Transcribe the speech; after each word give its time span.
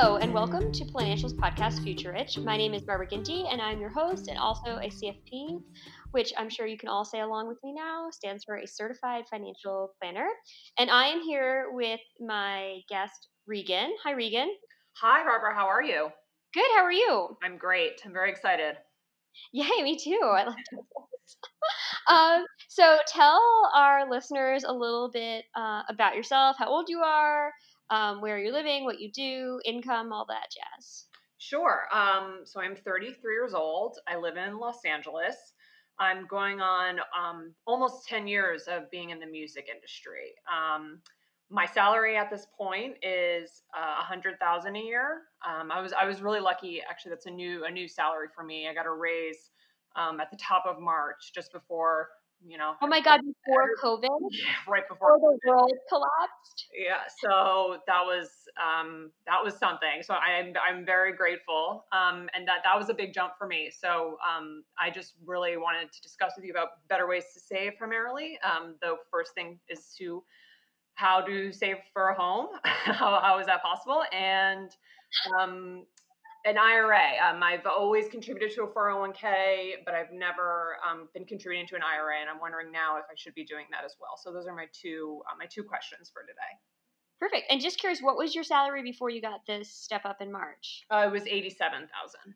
Hello, 0.00 0.14
and 0.14 0.32
welcome 0.32 0.70
to 0.70 0.84
Financials 0.84 1.34
Podcast 1.34 1.82
Future 1.82 2.12
Rich. 2.12 2.38
My 2.38 2.56
name 2.56 2.72
is 2.72 2.82
Barbara 2.82 3.08
Ginty, 3.08 3.46
and 3.50 3.60
I'm 3.60 3.80
your 3.80 3.90
host 3.90 4.28
and 4.28 4.38
also 4.38 4.76
a 4.76 4.88
CFP, 4.88 5.60
which 6.12 6.32
I'm 6.38 6.48
sure 6.48 6.68
you 6.68 6.78
can 6.78 6.88
all 6.88 7.04
say 7.04 7.18
along 7.18 7.48
with 7.48 7.58
me 7.64 7.74
now 7.74 8.06
stands 8.12 8.44
for 8.44 8.58
a 8.58 8.64
Certified 8.64 9.24
Financial 9.28 9.90
Planner. 10.00 10.28
And 10.78 10.88
I 10.88 11.08
am 11.08 11.20
here 11.22 11.70
with 11.72 11.98
my 12.20 12.78
guest, 12.88 13.26
Regan. 13.48 13.90
Hi, 14.04 14.12
Regan. 14.12 14.48
Hi, 15.02 15.24
Barbara. 15.24 15.52
How 15.52 15.66
are 15.66 15.82
you? 15.82 16.10
Good. 16.54 16.70
How 16.76 16.84
are 16.84 16.92
you? 16.92 17.36
I'm 17.42 17.58
great. 17.58 18.00
I'm 18.06 18.12
very 18.12 18.30
excited. 18.30 18.76
Yay, 19.52 19.82
me 19.82 19.98
too. 19.98 20.20
I 20.22 20.44
love 20.44 20.54
to 20.54 20.76
um, 22.14 22.44
so 22.68 22.98
tell 23.08 23.40
our 23.74 24.08
listeners 24.08 24.62
a 24.62 24.72
little 24.72 25.10
bit 25.12 25.44
uh, 25.56 25.82
about 25.88 26.14
yourself, 26.14 26.56
how 26.56 26.68
old 26.68 26.88
you 26.88 27.00
are, 27.00 27.52
um, 27.90 28.20
where 28.20 28.38
you're 28.38 28.52
living, 28.52 28.84
what 28.84 29.00
you 29.00 29.10
do, 29.10 29.60
income, 29.64 30.12
all 30.12 30.26
that 30.26 30.48
jazz. 30.50 31.04
Sure. 31.38 31.86
Um, 31.92 32.40
so 32.44 32.60
I'm 32.60 32.74
33 32.74 33.32
years 33.32 33.54
old. 33.54 33.98
I 34.06 34.16
live 34.16 34.36
in 34.36 34.58
Los 34.58 34.84
Angeles. 34.84 35.36
I'm 36.00 36.26
going 36.26 36.60
on 36.60 36.98
um, 37.18 37.54
almost 37.66 38.06
10 38.08 38.26
years 38.26 38.64
of 38.68 38.90
being 38.90 39.10
in 39.10 39.18
the 39.18 39.26
music 39.26 39.68
industry. 39.72 40.34
Um, 40.52 41.00
my 41.50 41.64
salary 41.64 42.16
at 42.16 42.30
this 42.30 42.46
point 42.56 42.96
is 43.02 43.62
uh, 43.74 44.02
hundred 44.02 44.38
thousand 44.38 44.76
a 44.76 44.80
year. 44.80 45.22
Um, 45.46 45.70
I 45.70 45.80
was 45.80 45.92
I 45.94 46.04
was 46.04 46.20
really 46.20 46.40
lucky. 46.40 46.82
Actually, 46.88 47.10
that's 47.10 47.26
a 47.26 47.30
new 47.30 47.64
a 47.64 47.70
new 47.70 47.88
salary 47.88 48.28
for 48.34 48.44
me. 48.44 48.68
I 48.68 48.74
got 48.74 48.86
a 48.86 48.92
raise 48.92 49.50
um, 49.96 50.20
at 50.20 50.30
the 50.30 50.36
top 50.36 50.64
of 50.66 50.78
March, 50.78 51.32
just 51.34 51.52
before 51.52 52.08
you 52.46 52.58
know. 52.58 52.74
Oh 52.80 52.86
my 52.86 53.00
God! 53.00 53.20
Before 53.20 53.68
COVID, 53.82 54.08
yeah, 54.30 54.44
right 54.68 54.88
before, 54.88 55.16
before 55.16 55.36
the 55.42 55.48
world 55.50 55.72
collapsed. 55.88 56.66
Yeah, 56.76 57.00
so 57.22 57.78
that 57.86 58.02
was 58.04 58.28
um, 58.56 59.10
that 59.26 59.42
was 59.42 59.54
something. 59.58 60.02
So 60.02 60.14
I'm 60.14 60.54
I'm 60.68 60.84
very 60.84 61.12
grateful, 61.12 61.84
um, 61.92 62.28
and 62.34 62.46
that 62.46 62.58
that 62.64 62.78
was 62.78 62.88
a 62.88 62.94
big 62.94 63.12
jump 63.12 63.34
for 63.38 63.46
me. 63.46 63.70
So 63.76 64.18
um, 64.26 64.64
I 64.78 64.90
just 64.90 65.14
really 65.26 65.56
wanted 65.56 65.92
to 65.92 66.02
discuss 66.02 66.32
with 66.36 66.44
you 66.44 66.52
about 66.52 66.68
better 66.88 67.08
ways 67.08 67.24
to 67.34 67.40
save 67.40 67.76
primarily. 67.78 68.38
Um, 68.44 68.76
the 68.80 68.96
first 69.10 69.34
thing 69.34 69.58
is 69.68 69.94
to 69.98 70.22
how 70.94 71.20
to 71.20 71.52
save 71.52 71.76
for 71.92 72.08
a 72.08 72.14
home. 72.14 72.48
how, 72.64 73.20
how 73.22 73.38
is 73.38 73.46
that 73.46 73.62
possible? 73.62 74.02
And 74.12 74.70
um, 75.40 75.84
an 76.44 76.56
IRA. 76.56 77.18
Um, 77.28 77.42
I've 77.42 77.66
always 77.66 78.08
contributed 78.08 78.54
to 78.56 78.62
a 78.62 78.68
401k, 78.68 79.84
but 79.84 79.94
I've 79.94 80.12
never 80.12 80.76
um, 80.88 81.08
been 81.12 81.24
contributing 81.24 81.66
to 81.68 81.76
an 81.76 81.82
IRA, 81.82 82.20
and 82.20 82.30
I'm 82.30 82.40
wondering 82.40 82.70
now 82.72 82.96
if 82.96 83.04
I 83.10 83.14
should 83.16 83.34
be 83.34 83.44
doing 83.44 83.66
that 83.72 83.84
as 83.84 83.96
well. 84.00 84.16
So 84.16 84.32
those 84.32 84.46
are 84.46 84.54
my 84.54 84.66
two 84.72 85.22
uh, 85.30 85.36
my 85.38 85.46
two 85.46 85.62
questions 85.62 86.10
for 86.12 86.22
today. 86.22 86.52
Perfect. 87.20 87.50
And 87.50 87.60
just 87.60 87.78
curious, 87.78 88.00
what 88.00 88.16
was 88.16 88.34
your 88.34 88.44
salary 88.44 88.82
before 88.82 89.10
you 89.10 89.20
got 89.20 89.44
this 89.46 89.70
step 89.70 90.02
up 90.04 90.20
in 90.20 90.30
March? 90.30 90.84
Uh, 90.90 91.04
it 91.06 91.12
was 91.12 91.26
eighty-seven 91.26 91.88
thousand. 91.88 92.34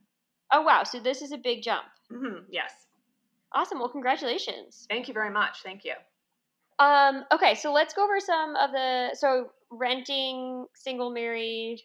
Oh 0.53 0.63
wow! 0.63 0.83
So 0.83 0.99
this 0.99 1.23
is 1.23 1.33
a 1.33 1.39
big 1.39 1.63
jump. 1.63 1.85
Mm-hmm. 2.11 2.45
Yes. 2.51 2.73
Awesome. 3.55 3.79
Well, 3.79 3.89
congratulations. 3.89 4.87
Thank 4.89 5.09
you 5.09 5.15
very 5.15 5.31
much. 5.31 5.63
Thank 5.63 5.85
you. 5.85 5.93
Um, 6.79 7.25
okay, 7.33 7.55
so 7.55 7.73
let's 7.73 7.95
go 7.95 8.03
over 8.03 8.19
some 8.19 8.57
of 8.57 8.73
the 8.73 9.11
so 9.15 9.51
renting, 9.71 10.67
single, 10.75 11.11
married. 11.11 11.81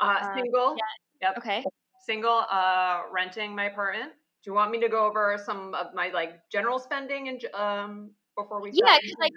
Uh, 0.00 0.16
uh 0.20 0.34
single. 0.34 0.76
Yeah. 0.76 1.02
Yep. 1.22 1.38
Okay. 1.38 1.64
Single. 2.04 2.44
Uh, 2.50 3.02
renting 3.12 3.54
my 3.54 3.66
apartment. 3.66 4.12
Do 4.44 4.50
you 4.50 4.54
want 4.54 4.72
me 4.72 4.80
to 4.80 4.88
go 4.88 5.06
over 5.06 5.38
some 5.44 5.72
of 5.74 5.94
my 5.94 6.08
like 6.08 6.40
general 6.50 6.78
spending 6.80 7.28
and 7.28 7.44
um 7.54 8.10
before 8.36 8.60
we? 8.60 8.72
Yeah, 8.74 8.98
like 9.20 9.32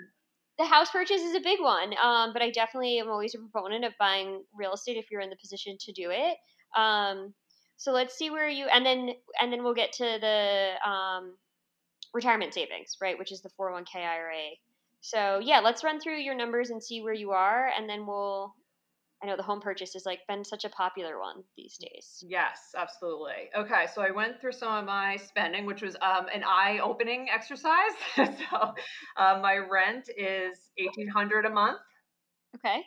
the 0.58 0.66
house 0.66 0.90
purchase 0.90 1.22
is 1.22 1.36
a 1.36 1.42
big 1.42 1.60
one. 1.62 1.94
Um, 2.02 2.34
but 2.34 2.42
I 2.42 2.50
definitely 2.50 2.98
am 3.00 3.10
always 3.10 3.36
a 3.36 3.40
proponent 3.40 3.86
of 3.86 3.94
buying 4.00 4.44
real 4.58 4.74
estate 4.74 4.98
if 4.98 5.06
you're 5.12 5.22
in 5.22 5.30
the 5.30 5.38
position 5.40 5.78
to 5.82 5.92
do 5.92 6.10
it. 6.12 6.38
Um, 6.76 7.34
so 7.78 7.92
let's 7.92 8.18
see 8.18 8.30
where 8.32 8.50
you 8.50 8.66
and 8.66 8.86
then 8.86 9.12
and 9.40 9.54
then 9.54 9.64
we'll 9.64 9.76
get 9.76 9.92
to 9.94 10.18
the 10.20 10.72
um 10.90 11.36
retirement 12.14 12.54
savings, 12.54 12.96
right, 13.02 13.20
which 13.20 13.32
is 13.32 13.42
the 13.42 13.50
401k 13.60 13.98
IRA. 13.98 14.48
So 15.02 15.40
yeah, 15.44 15.60
let's 15.60 15.84
run 15.84 16.00
through 16.00 16.18
your 16.18 16.36
numbers 16.36 16.72
and 16.72 16.82
see 16.84 17.02
where 17.04 17.14
you 17.14 17.32
are, 17.32 17.70
and 17.78 17.88
then 17.88 18.08
we'll. 18.08 18.56
I 19.24 19.28
know 19.28 19.38
the 19.38 19.44
home 19.44 19.62
purchase 19.62 19.94
has 19.94 20.06
like 20.06 20.20
been 20.28 20.44
such 20.44 20.66
a 20.66 20.70
popular 20.70 21.20
one 21.20 21.44
these 21.58 21.78
days. 21.78 22.24
Yes, 22.28 22.76
absolutely. 22.78 23.50
Okay, 23.58 23.86
so 23.94 24.02
I 24.02 24.12
went 24.12 24.40
through 24.40 24.52
some 24.52 24.74
of 24.74 24.86
my 24.86 25.18
spending, 25.18 25.66
which 25.66 25.82
was 25.82 25.96
um, 26.02 26.28
an 26.34 26.44
eye-opening 26.44 27.28
exercise. 27.34 27.92
so 28.16 28.74
uh, 29.18 29.40
my 29.42 29.58
rent 29.58 30.10
is 30.18 30.70
eighteen 30.78 31.08
hundred 31.08 31.46
a 31.46 31.50
month. 31.50 31.80
Okay. 32.56 32.82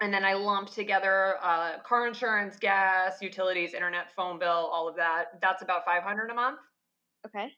And 0.00 0.12
then 0.12 0.24
I 0.24 0.34
lumped 0.34 0.74
together 0.74 1.36
uh, 1.42 1.78
car 1.78 2.06
insurance, 2.06 2.58
gas, 2.58 3.22
utilities, 3.22 3.72
internet, 3.72 4.14
phone 4.14 4.38
bill, 4.38 4.48
all 4.48 4.88
of 4.88 4.96
that. 4.96 5.40
That's 5.40 5.62
about 5.62 5.84
five 5.86 6.02
hundred 6.02 6.30
a 6.30 6.34
month. 6.34 6.58
Okay. 7.26 7.48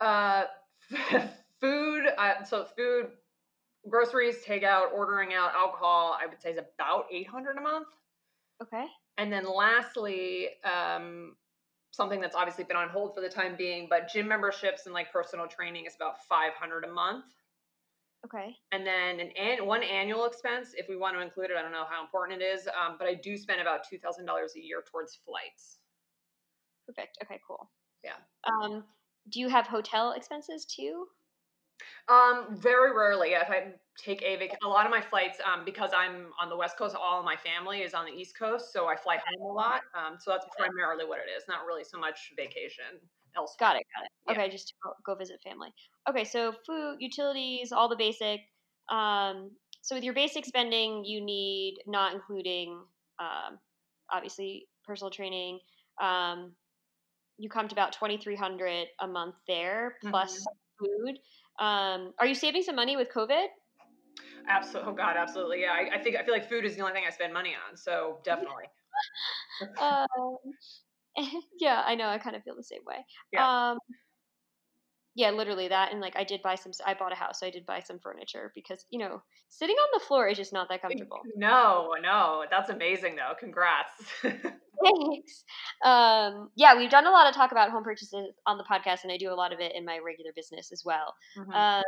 Uh, 0.00 0.44
food 1.60 2.04
uh, 2.16 2.44
so 2.44 2.66
food 2.76 3.08
groceries 3.88 4.36
takeout 4.46 4.92
ordering 4.94 5.34
out 5.34 5.54
alcohol 5.54 6.16
i 6.20 6.26
would 6.26 6.40
say 6.40 6.50
is 6.50 6.58
about 6.58 7.06
800 7.10 7.56
a 7.56 7.60
month. 7.60 7.88
Okay. 8.62 8.86
And 9.18 9.32
then 9.32 9.44
lastly 9.44 10.48
um, 10.64 11.36
something 11.92 12.20
that's 12.20 12.36
obviously 12.36 12.64
been 12.64 12.76
on 12.76 12.88
hold 12.88 13.14
for 13.14 13.20
the 13.20 13.28
time 13.28 13.54
being 13.56 13.86
but 13.88 14.10
gym 14.12 14.28
memberships 14.28 14.86
and 14.86 14.94
like 14.94 15.12
personal 15.12 15.46
training 15.46 15.86
is 15.86 15.94
about 15.96 16.24
500 16.28 16.84
a 16.84 16.92
month. 16.92 17.24
Okay. 18.24 18.56
And 18.72 18.84
then 18.84 19.20
an, 19.20 19.30
an 19.36 19.66
one 19.66 19.82
annual 19.82 20.26
expense 20.26 20.74
if 20.76 20.88
we 20.88 20.96
want 20.96 21.16
to 21.16 21.22
include 21.22 21.50
it 21.50 21.56
i 21.56 21.62
don't 21.62 21.72
know 21.72 21.86
how 21.88 22.02
important 22.02 22.42
it 22.42 22.44
is 22.44 22.66
um, 22.68 22.96
but 22.98 23.06
i 23.06 23.14
do 23.14 23.36
spend 23.36 23.60
about 23.60 23.80
$2000 23.92 24.26
a 24.26 24.60
year 24.60 24.82
towards 24.90 25.18
flights. 25.24 25.78
Perfect. 26.86 27.18
Okay 27.22 27.40
cool. 27.46 27.70
Yeah. 28.02 28.16
Um, 28.44 28.84
do 29.30 29.40
you 29.40 29.48
have 29.48 29.66
hotel 29.66 30.12
expenses 30.12 30.64
too 30.64 31.06
um, 32.08 32.56
very 32.56 32.96
rarely. 32.96 33.30
If 33.30 33.50
I 33.50 33.72
take 33.98 34.22
a 34.22 34.36
vac- 34.36 34.58
a 34.64 34.68
lot 34.68 34.86
of 34.86 34.90
my 34.90 35.00
flights, 35.00 35.38
um, 35.44 35.64
because 35.64 35.90
I'm 35.96 36.26
on 36.40 36.48
the 36.48 36.56
West 36.56 36.76
Coast, 36.78 36.96
all 36.96 37.18
of 37.18 37.24
my 37.24 37.36
family 37.36 37.80
is 37.80 37.94
on 37.94 38.06
the 38.06 38.12
East 38.12 38.38
Coast, 38.38 38.72
so 38.72 38.86
I 38.86 38.96
fly 38.96 39.16
home 39.16 39.50
a 39.50 39.52
lot. 39.52 39.82
Um, 39.94 40.16
so 40.18 40.30
that's 40.30 40.46
primarily 40.56 41.04
what 41.04 41.18
it 41.18 41.30
is. 41.36 41.44
Not 41.48 41.66
really 41.66 41.84
so 41.84 41.98
much 41.98 42.32
vacation 42.36 43.00
elsewhere. 43.36 43.56
Got 43.58 43.76
it. 43.76 43.86
Got 43.94 44.04
it. 44.04 44.10
Yeah. 44.26 44.32
Okay, 44.32 44.50
just 44.50 44.68
to 44.68 44.74
go, 44.82 44.92
go 45.04 45.14
visit 45.14 45.40
family. 45.42 45.68
Okay, 46.08 46.24
so 46.24 46.54
food, 46.66 46.96
utilities, 47.00 47.72
all 47.72 47.88
the 47.88 47.96
basic. 47.96 48.40
Um, 48.90 49.50
so 49.82 49.94
with 49.94 50.04
your 50.04 50.14
basic 50.14 50.44
spending, 50.44 51.04
you 51.04 51.24
need 51.24 51.78
not 51.86 52.14
including 52.14 52.80
um, 53.18 53.58
obviously 54.12 54.66
personal 54.84 55.10
training. 55.10 55.58
Um, 56.00 56.52
you 57.38 57.48
come 57.48 57.68
to 57.68 57.74
about 57.74 57.92
twenty 57.92 58.16
three 58.16 58.36
hundred 58.36 58.86
a 59.00 59.06
month 59.06 59.36
there 59.46 59.96
plus 60.02 60.32
mm-hmm. 60.32 60.84
food. 60.84 61.18
Um, 61.58 62.12
are 62.18 62.26
you 62.26 62.34
saving 62.34 62.62
some 62.62 62.76
money 62.76 62.96
with 62.96 63.08
COVID? 63.14 63.46
Absolutely. 64.48 64.92
Oh 64.92 64.94
God, 64.94 65.16
absolutely. 65.16 65.62
Yeah. 65.62 65.72
I, 65.72 65.98
I, 65.98 66.02
think 66.02 66.16
I 66.16 66.24
feel 66.24 66.32
like 66.32 66.48
food 66.48 66.64
is 66.64 66.76
the 66.76 66.82
only 66.82 66.94
thing 66.94 67.04
I 67.06 67.10
spend 67.10 67.32
money 67.32 67.54
on. 67.68 67.76
So 67.76 68.18
definitely. 68.24 68.64
um, 69.80 70.36
yeah, 71.60 71.82
I 71.84 71.94
know. 71.94 72.08
I 72.08 72.18
kind 72.18 72.36
of 72.36 72.42
feel 72.42 72.56
the 72.56 72.62
same 72.62 72.82
way. 72.86 73.04
Yeah. 73.32 73.70
Um, 73.72 73.78
yeah, 75.18 75.32
literally 75.32 75.66
that, 75.66 75.90
and 75.90 76.00
like 76.00 76.14
I 76.14 76.22
did 76.22 76.42
buy 76.42 76.54
some. 76.54 76.70
I 76.86 76.94
bought 76.94 77.10
a 77.10 77.16
house, 77.16 77.40
so 77.40 77.46
I 77.48 77.50
did 77.50 77.66
buy 77.66 77.80
some 77.80 77.98
furniture 77.98 78.52
because 78.54 78.86
you 78.88 79.00
know 79.00 79.20
sitting 79.48 79.74
on 79.74 79.88
the 79.92 80.06
floor 80.06 80.28
is 80.28 80.38
just 80.38 80.52
not 80.52 80.68
that 80.68 80.80
comfortable. 80.80 81.18
No, 81.34 81.96
no, 82.00 82.44
that's 82.48 82.70
amazing 82.70 83.16
though. 83.16 83.32
Congrats. 83.36 83.90
Thanks. 84.22 85.44
Um, 85.84 86.50
yeah, 86.54 86.76
we've 86.76 86.88
done 86.88 87.08
a 87.08 87.10
lot 87.10 87.26
of 87.26 87.34
talk 87.34 87.50
about 87.50 87.72
home 87.72 87.82
purchases 87.82 88.28
on 88.46 88.58
the 88.58 88.64
podcast, 88.70 89.02
and 89.02 89.10
I 89.10 89.16
do 89.16 89.32
a 89.32 89.34
lot 89.34 89.52
of 89.52 89.58
it 89.58 89.72
in 89.74 89.84
my 89.84 89.98
regular 89.98 90.30
business 90.36 90.70
as 90.70 90.84
well. 90.84 91.12
Mhm. 91.36 91.52
Uh, 91.52 91.82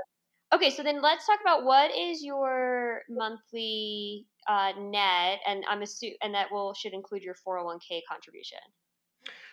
okay, 0.52 0.70
so 0.70 0.82
then 0.82 1.00
let's 1.00 1.24
talk 1.24 1.38
about 1.40 1.62
what 1.62 1.96
is 1.96 2.24
your 2.24 3.02
monthly 3.08 4.26
uh, 4.48 4.72
net, 4.76 5.38
and 5.46 5.64
I'm 5.68 5.82
assu- 5.82 6.16
and 6.20 6.34
that 6.34 6.50
will 6.50 6.74
should 6.74 6.94
include 6.94 7.22
your 7.22 7.36
401k 7.46 8.02
contribution. 8.10 8.58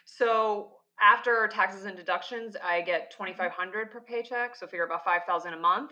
So 0.06 0.80
after 1.02 1.48
taxes 1.52 1.86
and 1.86 1.96
deductions, 1.96 2.56
I 2.64 2.82
get 2.82 3.12
twenty 3.12 3.34
five 3.34 3.52
hundred 3.52 3.92
per 3.92 4.02
paycheck. 4.02 4.56
So 4.56 4.68
figure 4.68 4.86
about 4.86 5.04
five 5.04 5.22
thousand 5.28 5.54
a 5.54 5.60
month. 5.60 5.92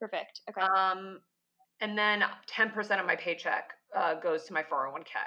Perfect. 0.00 0.40
Okay. 0.50 0.60
Um, 0.60 1.20
and 1.80 1.96
then 1.96 2.24
ten 2.46 2.70
percent 2.70 3.00
of 3.00 3.06
my 3.06 3.16
paycheck 3.16 3.72
uh, 3.94 4.14
goes 4.14 4.44
to 4.44 4.52
my 4.52 4.62
four 4.62 4.78
hundred 4.78 4.92
one 4.92 5.04
k. 5.04 5.18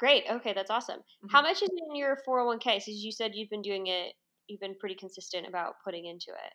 Great. 0.00 0.24
Okay, 0.30 0.54
that's 0.54 0.70
awesome. 0.70 0.98
Mm-hmm. 0.98 1.28
How 1.30 1.42
much 1.42 1.62
is 1.62 1.68
in 1.90 1.94
your 1.94 2.16
401k? 2.26 2.80
Since 2.80 3.02
you 3.04 3.12
said 3.12 3.32
you've 3.34 3.50
been 3.50 3.60
doing 3.60 3.88
it, 3.88 4.14
you've 4.48 4.60
been 4.60 4.74
pretty 4.80 4.94
consistent 4.94 5.46
about 5.46 5.74
putting 5.84 6.06
into 6.06 6.30
it. 6.30 6.52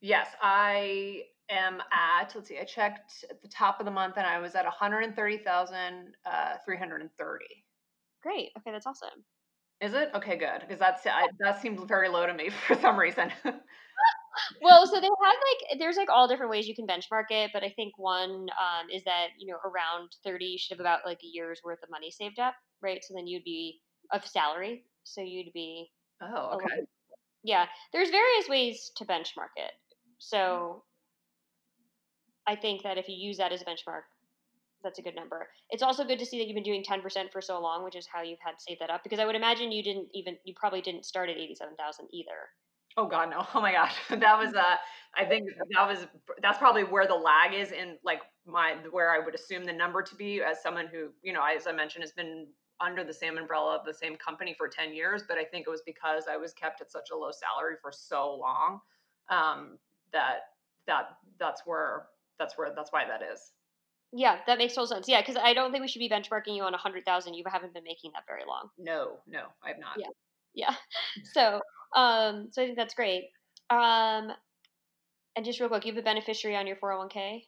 Yes, 0.00 0.26
I 0.42 1.22
am 1.48 1.80
at. 1.92 2.34
Let's 2.34 2.48
see. 2.48 2.58
I 2.58 2.64
checked 2.64 3.24
at 3.30 3.40
the 3.40 3.48
top 3.48 3.78
of 3.78 3.86
the 3.86 3.92
month, 3.92 4.14
and 4.16 4.26
I 4.26 4.40
was 4.40 4.56
at 4.56 4.64
one 4.64 4.74
hundred 4.76 5.14
thirty 5.14 5.38
thousand 5.38 6.14
uh, 6.26 6.54
three 6.64 6.76
hundred 6.76 7.02
and 7.02 7.10
thirty. 7.16 7.64
Great. 8.20 8.50
Okay, 8.58 8.72
that's 8.72 8.86
awesome. 8.86 9.24
Is 9.82 9.94
it 9.94 10.10
okay? 10.14 10.36
Good, 10.36 10.60
because 10.60 10.78
that's 10.78 11.04
I, 11.06 11.26
that 11.40 11.60
seems 11.60 11.82
very 11.82 12.08
low 12.08 12.24
to 12.24 12.32
me 12.32 12.50
for 12.66 12.76
some 12.76 12.96
reason. 12.96 13.32
well, 14.62 14.86
so 14.86 15.00
they 15.00 15.06
have 15.06 15.10
like 15.10 15.78
there's 15.80 15.96
like 15.96 16.08
all 16.08 16.28
different 16.28 16.52
ways 16.52 16.68
you 16.68 16.74
can 16.76 16.86
benchmark 16.86 17.30
it, 17.30 17.50
but 17.52 17.64
I 17.64 17.70
think 17.74 17.98
one 17.98 18.30
um, 18.30 18.86
is 18.92 19.02
that 19.04 19.28
you 19.38 19.52
know 19.52 19.58
around 19.64 20.10
thirty 20.24 20.44
you 20.44 20.58
should 20.58 20.76
have 20.76 20.80
about 20.80 21.00
like 21.04 21.18
a 21.24 21.26
year's 21.26 21.60
worth 21.64 21.82
of 21.82 21.90
money 21.90 22.12
saved 22.12 22.38
up, 22.38 22.54
right? 22.80 23.00
So 23.02 23.14
then 23.14 23.26
you'd 23.26 23.44
be 23.44 23.80
of 24.12 24.24
salary, 24.24 24.84
so 25.02 25.20
you'd 25.20 25.52
be 25.52 25.90
oh, 26.22 26.52
okay. 26.54 26.86
yeah. 27.42 27.66
There's 27.92 28.10
various 28.10 28.48
ways 28.48 28.92
to 28.98 29.04
benchmark 29.04 29.56
it, 29.56 29.72
so 30.18 30.84
I 32.46 32.54
think 32.54 32.84
that 32.84 32.98
if 32.98 33.08
you 33.08 33.16
use 33.16 33.38
that 33.38 33.52
as 33.52 33.62
a 33.62 33.64
benchmark, 33.64 34.02
that's 34.82 34.98
a 34.98 35.02
good 35.02 35.14
number. 35.14 35.48
It's 35.70 35.82
also 35.82 36.04
good 36.04 36.18
to 36.18 36.26
see 36.26 36.38
that 36.38 36.46
you've 36.46 36.54
been 36.54 36.62
doing 36.62 36.82
ten 36.82 37.00
percent 37.00 37.32
for 37.32 37.40
so 37.40 37.60
long, 37.60 37.84
which 37.84 37.96
is 37.96 38.06
how 38.12 38.22
you've 38.22 38.40
had 38.44 38.54
saved 38.58 38.80
that 38.80 38.90
up. 38.90 39.02
Because 39.02 39.18
I 39.18 39.26
would 39.26 39.36
imagine 39.36 39.72
you 39.72 39.82
didn't 39.82 40.08
even 40.14 40.36
you 40.44 40.54
probably 40.54 40.80
didn't 40.80 41.04
start 41.04 41.28
at 41.28 41.36
eighty 41.36 41.54
seven 41.54 41.74
thousand 41.76 42.08
either. 42.12 42.50
Oh 42.96 43.06
God, 43.06 43.30
no! 43.30 43.46
Oh 43.54 43.60
my 43.60 43.72
gosh, 43.72 43.94
that 44.10 44.38
was 44.38 44.54
uh, 44.54 44.76
I 45.16 45.24
think 45.24 45.48
that 45.74 45.88
was 45.88 46.06
that's 46.40 46.58
probably 46.58 46.84
where 46.84 47.06
the 47.06 47.14
lag 47.14 47.54
is 47.54 47.72
in 47.72 47.96
like 48.04 48.20
my 48.46 48.76
where 48.90 49.10
I 49.10 49.18
would 49.18 49.34
assume 49.34 49.64
the 49.64 49.72
number 49.72 50.02
to 50.02 50.14
be 50.14 50.42
as 50.42 50.62
someone 50.62 50.86
who 50.86 51.08
you 51.22 51.32
know 51.32 51.42
as 51.42 51.66
I 51.66 51.72
mentioned 51.72 52.02
has 52.02 52.12
been 52.12 52.46
under 52.80 53.04
the 53.04 53.14
same 53.14 53.38
umbrella 53.38 53.76
of 53.78 53.86
the 53.86 53.94
same 53.94 54.16
company 54.16 54.54
for 54.56 54.68
ten 54.68 54.94
years, 54.94 55.22
but 55.26 55.38
I 55.38 55.44
think 55.44 55.66
it 55.66 55.70
was 55.70 55.82
because 55.86 56.24
I 56.30 56.36
was 56.36 56.52
kept 56.52 56.80
at 56.80 56.90
such 56.90 57.10
a 57.12 57.16
low 57.16 57.30
salary 57.30 57.76
for 57.80 57.92
so 57.92 58.34
long 58.34 58.80
um, 59.30 59.78
that 60.12 60.40
that 60.86 61.16
that's 61.38 61.62
where 61.64 62.06
that's 62.38 62.58
where 62.58 62.72
that's 62.74 62.92
why 62.92 63.04
that 63.06 63.22
is. 63.22 63.52
Yeah, 64.12 64.38
that 64.46 64.58
makes 64.58 64.74
total 64.74 64.86
sense. 64.88 65.08
Yeah, 65.08 65.22
because 65.22 65.36
I 65.36 65.54
don't 65.54 65.72
think 65.72 65.80
we 65.82 65.88
should 65.88 66.00
be 66.00 66.08
benchmarking 66.08 66.54
you 66.54 66.62
on 66.64 66.74
a 66.74 66.78
hundred 66.78 67.04
thousand. 67.06 67.34
You 67.34 67.44
haven't 67.50 67.72
been 67.72 67.84
making 67.84 68.12
that 68.14 68.24
very 68.26 68.42
long. 68.46 68.68
No, 68.78 69.18
no, 69.26 69.44
I 69.64 69.68
have 69.68 69.78
not. 69.78 69.96
Yeah. 69.98 70.08
Yeah. 70.54 70.74
So, 71.32 71.60
um, 71.96 72.48
so 72.52 72.62
I 72.62 72.66
think 72.66 72.76
that's 72.76 72.94
great. 72.94 73.24
Um, 73.70 74.32
and 75.34 75.44
just 75.44 75.60
real 75.60 75.68
quick, 75.68 75.84
you 75.86 75.92
have 75.92 75.98
a 75.98 76.04
beneficiary 76.04 76.56
on 76.56 76.66
your 76.66 76.76
four 76.76 76.90
hundred 76.90 76.98
one 77.00 77.08
k. 77.08 77.44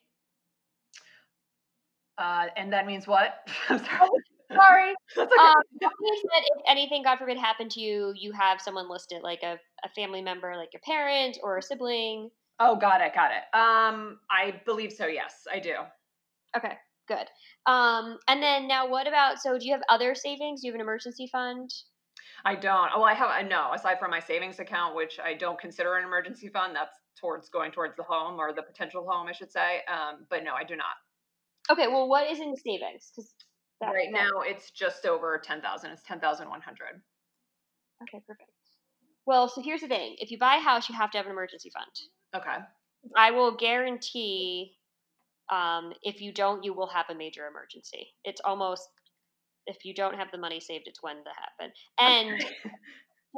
Uh, 2.17 2.47
and 2.57 2.73
that 2.73 2.87
means 2.87 3.07
what? 3.07 3.47
I'm 3.69 3.79
sorry. 3.79 4.09
Sorry. 4.53 4.95
That's 5.17 5.33
okay. 5.33 5.43
Um, 5.43 5.63
that 5.81 5.91
means 6.01 6.23
that 6.23 6.43
if 6.55 6.63
anything, 6.69 7.03
God 7.03 7.19
forbid, 7.19 7.37
happened 7.39 7.73
to 7.73 7.81
you, 7.81 8.13
you 8.17 8.33
have 8.33 8.61
someone 8.61 8.89
listed, 8.89 9.23
like 9.23 9.43
a, 9.43 9.59
a 9.85 9.89
family 9.97 10.23
member, 10.23 10.55
like 10.57 10.69
your 10.73 10.81
parent 10.85 11.39
or 11.43 11.59
a 11.59 11.63
sibling. 11.63 12.31
oh, 12.61 12.77
got 12.77 13.01
it, 13.01 13.15
got 13.15 13.33
it. 13.33 13.43
Um, 13.59 14.21
I 14.31 14.61
believe 14.65 14.93
so. 14.93 15.07
Yes, 15.07 15.47
I 15.53 15.59
do. 15.59 15.75
Okay, 16.57 16.75
good. 17.09 17.27
Um, 17.67 18.19
and 18.29 18.43
then 18.43 18.69
now, 18.69 18.89
what 18.89 19.07
about? 19.07 19.39
So, 19.41 19.59
do 19.59 19.67
you 19.67 19.73
have 19.73 19.83
other 19.89 20.15
savings? 20.15 20.61
Do 20.61 20.67
you 20.67 20.73
have 20.73 20.77
an 20.77 20.81
emergency 20.81 21.29
fund? 21.31 21.71
I 22.45 22.55
don't. 22.55 22.91
Oh, 22.95 23.03
I 23.03 23.15
have. 23.15 23.47
No. 23.49 23.73
Aside 23.73 23.99
from 23.99 24.11
my 24.11 24.21
savings 24.21 24.59
account, 24.61 24.95
which 24.95 25.19
I 25.23 25.35
don't 25.35 25.59
consider 25.59 25.97
an 25.97 26.05
emergency 26.05 26.49
fund, 26.49 26.75
that's 26.75 26.97
towards 27.21 27.49
going 27.49 27.73
towards 27.73 27.97
the 27.97 28.03
home 28.03 28.39
or 28.39 28.53
the 28.53 28.63
potential 28.63 29.07
home, 29.09 29.27
I 29.29 29.33
should 29.33 29.51
say. 29.51 29.81
Um, 29.89 30.27
but 30.31 30.45
no, 30.45 30.55
I 30.55 30.65
do 30.65 30.77
not. 30.77 30.95
Okay, 31.71 31.87
well, 31.89 32.09
what 32.09 32.31
is 32.31 32.41
in 32.41 32.55
savings? 32.57 33.11
Because 33.15 33.33
right 33.83 34.09
now, 34.11 34.43
it's 34.43 34.71
just 34.71 35.07
over 35.07 35.41
ten 35.43 35.61
thousand. 35.61 35.91
It's 35.93 36.03
ten 36.03 36.21
thousand 36.21 36.49
one 36.49 36.61
hundred. 36.61 37.01
Okay, 38.03 38.23
perfect. 38.27 38.51
Well, 39.27 39.49
so 39.49 39.63
here's 39.63 39.81
the 39.81 39.89
thing: 39.89 40.17
if 40.19 40.31
you 40.31 40.39
buy 40.39 40.57
a 40.57 40.61
house, 40.61 40.89
you 40.89 40.95
have 40.95 41.11
to 41.13 41.19
have 41.19 41.27
an 41.27 41.33
emergency 41.33 41.71
fund. 41.71 42.43
Okay. 42.43 42.59
I 43.17 43.31
will 43.31 43.57
guarantee, 43.57 44.77
um, 45.51 45.93
if 46.03 46.21
you 46.21 46.33
don't, 46.33 46.65
you 46.65 46.73
will 46.73 46.89
have 46.89 47.07
a 47.09 47.15
major 47.15 47.47
emergency. 47.47 48.09
It's 48.25 48.41
almost 48.45 48.89
if 49.67 49.85
you 49.85 49.95
don't 49.95 50.15
have 50.15 50.29
the 50.31 50.39
money 50.39 50.61
saved, 50.61 50.87
it's 50.87 51.03
when 51.03 51.17
that 51.25 51.35
happen. 51.37 51.73
And 51.99 52.45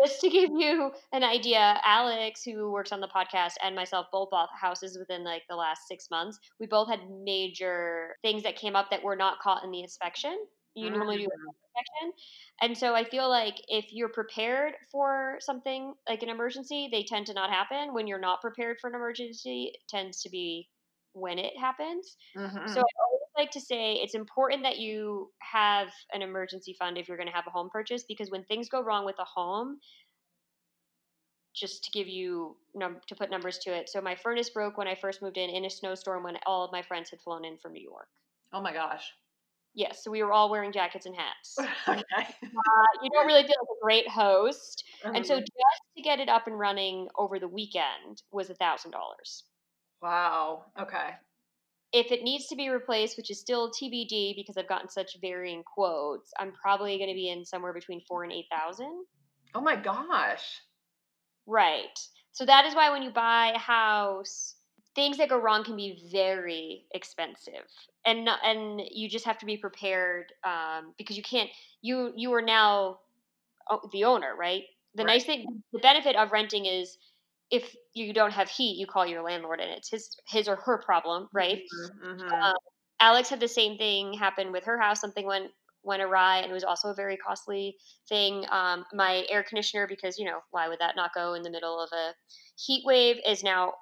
just 0.04 0.20
to 0.20 0.28
give 0.28 0.50
you 0.50 0.90
an 1.12 1.22
idea, 1.22 1.80
Alex, 1.84 2.42
who 2.42 2.70
works 2.70 2.92
on 2.92 3.00
the 3.00 3.08
podcast, 3.08 3.54
and 3.62 3.74
myself 3.74 4.06
both 4.12 4.30
bought 4.30 4.48
houses 4.60 4.98
within 4.98 5.24
like 5.24 5.42
the 5.48 5.56
last 5.56 5.82
six 5.88 6.08
months. 6.10 6.38
We 6.60 6.66
both 6.66 6.88
had 6.88 7.00
major 7.24 8.16
things 8.22 8.42
that 8.42 8.56
came 8.56 8.76
up 8.76 8.90
that 8.90 9.02
were 9.02 9.16
not 9.16 9.40
caught 9.40 9.64
in 9.64 9.70
the 9.70 9.82
inspection. 9.82 10.36
You 10.74 10.90
normally 10.90 11.16
do 11.16 11.24
an 11.24 11.30
inspection. 11.30 12.12
And 12.60 12.76
so 12.76 12.94
I 12.94 13.04
feel 13.04 13.30
like 13.30 13.54
if 13.68 13.86
you're 13.92 14.10
prepared 14.10 14.74
for 14.92 15.38
something 15.40 15.94
like 16.06 16.22
an 16.22 16.28
emergency, 16.28 16.90
they 16.92 17.02
tend 17.02 17.26
to 17.26 17.32
not 17.32 17.48
happen. 17.48 17.94
When 17.94 18.06
you're 18.06 18.20
not 18.20 18.42
prepared 18.42 18.76
for 18.78 18.90
an 18.90 18.94
emergency, 18.94 19.72
it 19.72 19.80
tends 19.88 20.20
to 20.22 20.28
be 20.28 20.68
when 21.16 21.38
it 21.38 21.56
happens. 21.58 22.16
Mhm. 22.36 22.68
So 22.68 22.80
I 22.80 22.84
always 23.04 23.22
like 23.38 23.50
to 23.52 23.60
say 23.60 23.94
it's 23.94 24.14
important 24.14 24.62
that 24.64 24.78
you 24.78 25.32
have 25.40 25.92
an 26.12 26.22
emergency 26.22 26.74
fund 26.78 26.98
if 26.98 27.08
you're 27.08 27.16
going 27.16 27.28
to 27.28 27.34
have 27.34 27.46
a 27.46 27.50
home 27.50 27.70
purchase 27.70 28.04
because 28.04 28.30
when 28.30 28.44
things 28.44 28.68
go 28.68 28.80
wrong 28.82 29.04
with 29.06 29.18
a 29.18 29.24
home, 29.24 29.80
just 31.54 31.84
to 31.84 31.90
give 31.90 32.06
you 32.06 32.56
num- 32.74 33.00
to 33.06 33.14
put 33.16 33.30
numbers 33.30 33.58
to 33.58 33.70
it. 33.74 33.88
So 33.88 34.00
my 34.00 34.14
furnace 34.14 34.50
broke 34.50 34.76
when 34.76 34.88
I 34.88 34.94
first 34.94 35.22
moved 35.22 35.38
in 35.38 35.48
in 35.50 35.64
a 35.64 35.70
snowstorm 35.70 36.22
when 36.22 36.38
all 36.46 36.64
of 36.64 36.72
my 36.72 36.82
friends 36.82 37.10
had 37.10 37.20
flown 37.20 37.44
in 37.44 37.58
from 37.58 37.72
New 37.72 37.82
York. 37.82 38.08
oh 38.52 38.60
my 38.60 38.72
gosh. 38.72 39.12
Yes, 39.74 40.02
so 40.02 40.10
we 40.10 40.22
were 40.22 40.32
all 40.32 40.50
wearing 40.50 40.72
jackets 40.72 41.04
and 41.06 41.14
hats. 41.14 41.56
okay. 41.88 42.04
Uh, 42.42 42.86
you 43.02 43.10
don't 43.10 43.26
really 43.26 43.42
feel 43.42 43.56
like 43.60 43.76
a 43.78 43.82
great 43.84 44.08
host, 44.08 44.84
and 45.14 45.26
so 45.26 45.36
Mhm. 45.36 45.40
just 45.40 45.82
to 45.96 46.02
get 46.02 46.20
it 46.20 46.28
up 46.28 46.46
and 46.46 46.58
running 46.58 47.08
over 47.16 47.38
the 47.38 47.48
weekend 47.48 48.22
was 48.30 48.48
a 48.50 48.54
thousand 48.54 48.92
dollars. 48.92 49.44
Wow. 50.00 50.64
Okay. 50.78 51.16
if 51.92 52.12
it 52.12 52.22
needs 52.22 52.46
to 52.48 52.56
be 52.56 52.68
replaced, 52.68 53.16
which 53.16 53.30
is 53.30 53.40
still 53.40 53.70
TBD 53.72 54.34
because 54.36 54.56
I've 54.56 54.68
gotten 54.68 54.88
such 54.88 55.16
varying 55.20 55.62
quotes, 55.64 56.32
I'm 56.38 56.52
probably 56.52 56.96
going 56.98 57.08
to 57.10 57.14
be 57.14 57.28
in 57.28 57.44
somewhere 57.44 57.72
between 57.72 58.00
four 58.06 58.22
and 58.24 58.32
eight 58.32 58.46
thousand. 58.50 59.06
Oh 59.54 59.60
my 59.60 59.74
gosh. 59.74 60.62
Right. 61.46 61.98
So 62.32 62.44
that 62.44 62.66
is 62.66 62.74
why 62.74 62.90
when 62.90 63.02
you 63.02 63.10
buy 63.10 63.52
a 63.54 63.58
house, 63.58 64.56
things 64.94 65.18
that 65.18 65.28
go 65.28 65.38
wrong 65.38 65.64
can 65.64 65.76
be 65.76 66.08
very 66.12 66.86
expensive, 66.92 67.66
and 68.04 68.28
and 68.44 68.82
you 68.90 69.08
just 69.08 69.24
have 69.24 69.38
to 69.38 69.46
be 69.46 69.56
prepared 69.56 70.32
um, 70.44 70.94
because 70.98 71.16
you 71.16 71.22
can't. 71.22 71.50
You 71.82 72.12
you 72.16 72.32
are 72.34 72.42
now 72.42 72.98
the 73.92 74.04
owner, 74.04 74.34
right? 74.36 74.64
The 74.94 75.04
Right. 75.04 75.12
nice 75.14 75.24
thing, 75.24 75.48
the 75.72 75.78
benefit 75.80 76.16
of 76.16 76.32
renting 76.32 76.66
is 76.66 76.98
if 77.50 77.74
you 77.94 78.12
don't 78.12 78.32
have 78.32 78.48
heat, 78.48 78.78
you 78.78 78.86
call 78.86 79.06
your 79.06 79.22
landlord, 79.22 79.60
and 79.60 79.70
it's 79.70 79.90
his 79.90 80.10
his 80.28 80.48
or 80.48 80.56
her 80.56 80.82
problem, 80.84 81.28
right? 81.32 81.62
Mhm. 81.72 82.20
Um, 82.42 82.54
Alex 83.00 83.28
had 83.28 83.40
the 83.40 83.48
same 83.48 83.76
thing 83.78 84.12
happen 84.14 84.52
with 84.52 84.64
her 84.64 84.80
house. 84.80 85.00
Something 85.00 85.26
went 85.26 85.50
went 85.82 86.02
awry, 86.02 86.38
and 86.38 86.50
it 86.50 86.54
was 86.54 86.64
also 86.64 86.88
a 86.88 86.94
very 86.94 87.16
costly 87.16 87.78
thing. 88.08 88.46
Um, 88.50 88.84
my 88.92 89.26
air 89.28 89.42
conditioner, 89.44 89.86
because 89.86 90.18
you 90.18 90.24
know 90.26 90.40
why 90.50 90.68
would 90.68 90.80
that 90.80 90.96
not 90.96 91.14
go 91.14 91.34
in 91.34 91.42
the 91.42 91.50
middle 91.50 91.80
of 91.80 91.90
a 91.92 92.14
heat 92.56 92.84
wave, 92.84 93.18
is 93.26 93.42
now 93.44 93.74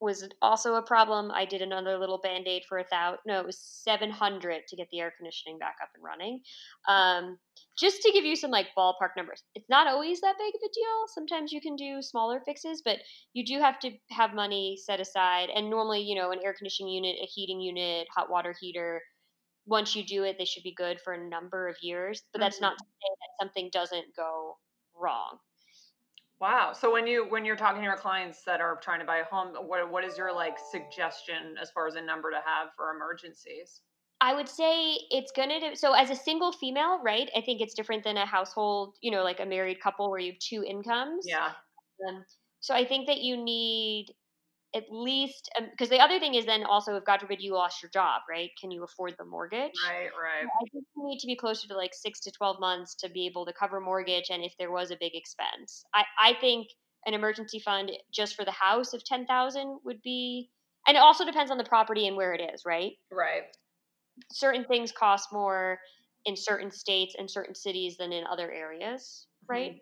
was 0.00 0.28
also 0.42 0.74
a 0.74 0.82
problem. 0.82 1.30
I 1.30 1.44
did 1.44 1.62
another 1.62 1.98
little 1.98 2.18
band 2.18 2.46
aid 2.46 2.62
for 2.68 2.78
a 2.78 2.84
thousand. 2.84 3.20
No, 3.26 3.40
it 3.40 3.46
was 3.46 3.58
seven 3.58 4.10
hundred 4.10 4.62
to 4.68 4.76
get 4.76 4.88
the 4.90 5.00
air 5.00 5.12
conditioning 5.16 5.58
back 5.58 5.76
up 5.82 5.88
and 5.94 6.04
running. 6.04 6.40
Um, 6.88 7.38
just 7.78 8.02
to 8.02 8.12
give 8.12 8.24
you 8.24 8.36
some 8.36 8.50
like 8.50 8.68
ballpark 8.76 9.10
numbers, 9.16 9.42
it's 9.54 9.68
not 9.68 9.86
always 9.86 10.20
that 10.20 10.36
big 10.38 10.54
of 10.54 10.60
a 10.64 10.72
deal. 10.72 11.06
Sometimes 11.14 11.52
you 11.52 11.60
can 11.60 11.76
do 11.76 12.02
smaller 12.02 12.40
fixes, 12.44 12.82
but 12.84 12.98
you 13.32 13.44
do 13.44 13.58
have 13.60 13.78
to 13.80 13.92
have 14.10 14.34
money 14.34 14.78
set 14.82 15.00
aside. 15.00 15.48
And 15.54 15.70
normally, 15.70 16.00
you 16.00 16.14
know, 16.14 16.30
an 16.30 16.40
air 16.44 16.54
conditioning 16.56 16.92
unit, 16.92 17.16
a 17.22 17.26
heating 17.26 17.60
unit, 17.60 18.06
hot 18.14 18.30
water 18.30 18.54
heater, 18.60 19.00
once 19.66 19.96
you 19.96 20.04
do 20.04 20.24
it, 20.24 20.36
they 20.38 20.44
should 20.44 20.62
be 20.62 20.74
good 20.74 21.00
for 21.00 21.14
a 21.14 21.28
number 21.28 21.68
of 21.68 21.76
years. 21.82 22.22
But 22.32 22.40
that's 22.40 22.60
not 22.60 22.78
to 22.78 22.84
say 22.84 23.08
that 23.20 23.44
something 23.44 23.70
doesn't 23.72 24.14
go 24.16 24.58
Wow. 26.40 26.72
So 26.72 26.92
when 26.92 27.06
you 27.06 27.26
when 27.28 27.44
you're 27.44 27.56
talking 27.56 27.80
to 27.80 27.84
your 27.84 27.96
clients 27.96 28.42
that 28.44 28.60
are 28.60 28.78
trying 28.82 29.00
to 29.00 29.06
buy 29.06 29.18
a 29.18 29.24
home, 29.24 29.54
what 29.54 29.90
what 29.90 30.04
is 30.04 30.18
your 30.18 30.34
like 30.34 30.58
suggestion 30.70 31.56
as 31.60 31.70
far 31.70 31.86
as 31.86 31.94
a 31.94 32.02
number 32.02 32.30
to 32.30 32.36
have 32.36 32.68
for 32.76 32.90
emergencies? 32.94 33.82
I 34.20 34.34
would 34.34 34.48
say 34.48 34.98
it's 35.10 35.30
gonna 35.32 35.60
do, 35.60 35.74
so 35.74 35.92
as 35.92 36.10
a 36.10 36.14
single 36.14 36.52
female, 36.52 37.00
right? 37.02 37.30
I 37.36 37.40
think 37.40 37.60
it's 37.60 37.74
different 37.74 38.02
than 38.02 38.16
a 38.16 38.26
household, 38.26 38.96
you 39.02 39.10
know, 39.10 39.22
like 39.22 39.40
a 39.40 39.46
married 39.46 39.80
couple 39.80 40.10
where 40.10 40.18
you 40.18 40.32
have 40.32 40.38
two 40.38 40.64
incomes. 40.64 41.24
Yeah. 41.26 41.52
Um, 42.08 42.24
so 42.60 42.74
I 42.74 42.84
think 42.84 43.06
that 43.08 43.20
you 43.20 43.36
need 43.36 44.06
at 44.76 44.84
least 44.90 45.48
because 45.70 45.88
the 45.88 46.00
other 46.00 46.20
thing 46.20 46.34
is 46.34 46.44
then 46.44 46.64
also 46.64 46.96
if 46.96 47.04
God 47.04 47.20
forbid 47.20 47.40
you 47.40 47.54
lost 47.54 47.82
your 47.82 47.90
job, 47.90 48.22
right? 48.28 48.50
Can 48.60 48.70
you 48.70 48.84
afford 48.84 49.14
the 49.18 49.24
mortgage? 49.24 49.72
Right, 49.88 50.10
right. 50.22 50.44
I 50.44 50.64
think 50.70 50.84
you 50.94 51.08
need 51.08 51.18
to 51.20 51.26
be 51.26 51.34
closer 51.36 51.66
to 51.68 51.76
like 51.76 51.94
six 51.94 52.20
to 52.20 52.30
twelve 52.30 52.60
months 52.60 52.94
to 52.96 53.08
be 53.08 53.26
able 53.26 53.46
to 53.46 53.52
cover 53.58 53.80
mortgage 53.80 54.26
and 54.30 54.44
if 54.44 54.52
there 54.58 54.70
was 54.70 54.90
a 54.90 54.96
big 55.00 55.14
expense. 55.14 55.84
I, 55.94 56.04
I 56.22 56.34
think 56.40 56.68
an 57.06 57.14
emergency 57.14 57.60
fund 57.60 57.90
just 58.12 58.34
for 58.36 58.44
the 58.44 58.52
house 58.52 58.92
of 58.92 59.02
ten 59.04 59.26
thousand 59.26 59.78
would 59.84 60.02
be 60.02 60.50
and 60.86 60.96
it 60.96 61.00
also 61.00 61.24
depends 61.24 61.50
on 61.50 61.58
the 61.58 61.64
property 61.64 62.06
and 62.06 62.16
where 62.16 62.34
it 62.34 62.40
is, 62.54 62.62
right? 62.66 62.92
Right. 63.10 63.44
Certain 64.32 64.64
things 64.64 64.92
cost 64.92 65.28
more 65.32 65.78
in 66.26 66.36
certain 66.36 66.70
states 66.70 67.14
and 67.18 67.30
certain 67.30 67.54
cities 67.54 67.96
than 67.96 68.12
in 68.12 68.24
other 68.26 68.50
areas, 68.50 69.26
right? 69.48 69.72
Mhm. 69.72 69.80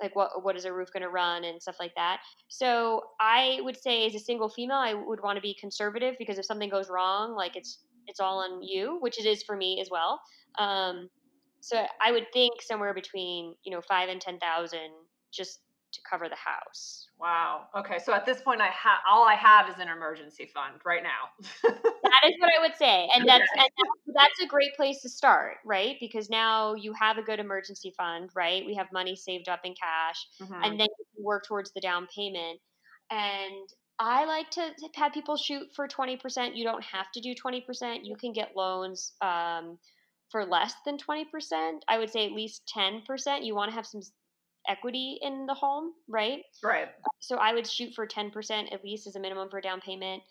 Like 0.00 0.14
what 0.14 0.44
what 0.44 0.56
is 0.56 0.64
a 0.64 0.72
roof 0.72 0.92
going 0.92 1.02
to 1.02 1.08
run 1.08 1.44
and 1.44 1.60
stuff 1.60 1.76
like 1.80 1.94
that. 1.96 2.20
So 2.48 3.02
I 3.20 3.58
would 3.62 3.80
say 3.80 4.06
as 4.06 4.14
a 4.14 4.18
single 4.18 4.48
female, 4.48 4.76
I 4.76 4.94
would 4.94 5.22
want 5.22 5.36
to 5.36 5.42
be 5.42 5.54
conservative 5.58 6.14
because 6.18 6.38
if 6.38 6.44
something 6.44 6.70
goes 6.70 6.88
wrong, 6.88 7.34
like 7.34 7.56
it's 7.56 7.84
it's 8.06 8.20
all 8.20 8.38
on 8.38 8.62
you, 8.62 8.98
which 9.00 9.18
it 9.18 9.26
is 9.26 9.42
for 9.42 9.56
me 9.56 9.80
as 9.80 9.88
well. 9.90 10.20
Um, 10.58 11.08
so 11.60 11.84
I 12.00 12.12
would 12.12 12.26
think 12.32 12.62
somewhere 12.62 12.94
between 12.94 13.54
you 13.64 13.72
know 13.72 13.80
five 13.80 14.08
and 14.08 14.20
ten 14.20 14.38
thousand 14.38 14.90
just 15.32 15.60
to 15.98 16.08
cover 16.08 16.28
the 16.28 16.36
house. 16.36 17.06
Wow. 17.18 17.66
Okay. 17.76 17.98
So 17.98 18.12
at 18.12 18.24
this 18.24 18.40
point, 18.40 18.60
I 18.60 18.68
have 18.68 18.98
all 19.10 19.24
I 19.26 19.34
have 19.34 19.68
is 19.68 19.76
an 19.78 19.88
emergency 19.88 20.50
fund 20.54 20.80
right 20.84 21.02
now. 21.02 21.70
That 22.08 22.30
is 22.30 22.36
what 22.40 22.50
I 22.56 22.62
would 22.62 22.76
say, 22.76 23.08
and 23.14 23.28
that's 23.28 23.44
and 23.54 23.68
that's, 24.14 24.40
a 24.42 24.46
great 24.46 24.74
place 24.76 25.02
to 25.02 25.08
start, 25.08 25.58
right? 25.64 25.96
Because 26.00 26.30
now 26.30 26.74
you 26.74 26.92
have 26.94 27.18
a 27.18 27.22
good 27.22 27.38
emergency 27.38 27.92
fund, 27.96 28.30
right? 28.34 28.64
We 28.64 28.74
have 28.76 28.86
money 28.92 29.14
saved 29.14 29.48
up 29.48 29.60
in 29.64 29.74
cash. 29.74 30.26
Mhm. 30.40 30.64
and 30.64 30.80
then 30.80 30.86
you 30.98 31.24
work 31.24 31.44
towards 31.46 31.70
the 31.72 31.80
down 31.80 32.08
payment. 32.14 32.60
And 33.10 33.68
I 33.98 34.24
like 34.24 34.50
to 34.50 34.72
have 34.94 35.12
people 35.12 35.36
shoot 35.36 35.68
for 35.74 35.88
20%. 35.88 36.56
You 36.56 36.64
don't 36.64 36.84
have 36.84 37.10
to 37.12 37.20
do 37.20 37.34
20%. 37.34 38.04
You 38.04 38.16
can 38.16 38.32
get 38.32 38.56
loans 38.56 39.12
um, 39.20 39.78
for 40.30 40.44
less 40.44 40.74
than 40.84 40.98
20%. 40.98 41.24
I 41.88 41.98
would 41.98 42.10
say 42.10 42.26
at 42.26 42.32
least 42.32 42.70
10%. 42.76 43.44
You 43.44 43.54
want 43.54 43.70
to 43.70 43.74
have 43.74 43.86
some 43.86 44.00
equity 44.68 45.18
in 45.22 45.46
the 45.46 45.54
home, 45.54 45.92
right? 46.08 46.42
right. 46.62 46.88
So 47.20 47.36
I 47.36 47.54
would 47.54 47.66
shoot 47.66 47.94
for 47.94 48.06
10% 48.06 48.72
at 48.72 48.84
least 48.84 49.06
as 49.06 49.16
a 49.16 49.20
minimum 49.20 49.48
for 49.50 49.60
down 49.60 49.80
payment, 49.80 50.22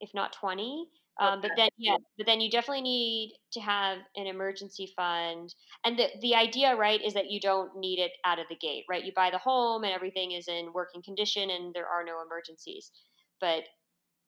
if 0.00 0.10
not 0.14 0.32
20. 0.32 0.88
Um, 1.20 1.40
but 1.40 1.52
then, 1.56 1.68
yeah, 1.78 1.96
but 2.18 2.26
then 2.26 2.40
you 2.40 2.50
definitely 2.50 2.82
need 2.82 3.38
to 3.52 3.60
have 3.60 3.98
an 4.16 4.26
emergency 4.26 4.92
fund. 4.96 5.54
And 5.84 5.96
the, 5.96 6.08
the 6.20 6.34
idea, 6.34 6.74
right, 6.74 7.00
is 7.00 7.14
that 7.14 7.30
you 7.30 7.38
don't 7.38 7.76
need 7.76 8.00
it 8.00 8.10
out 8.24 8.40
of 8.40 8.46
the 8.48 8.56
gate, 8.56 8.84
right? 8.90 9.04
You 9.04 9.12
buy 9.14 9.30
the 9.30 9.38
home 9.38 9.84
and 9.84 9.92
everything 9.92 10.32
is 10.32 10.48
in 10.48 10.72
working 10.74 11.02
condition 11.02 11.50
and 11.50 11.72
there 11.72 11.86
are 11.86 12.04
no 12.04 12.16
emergencies. 12.26 12.90
But 13.40 13.62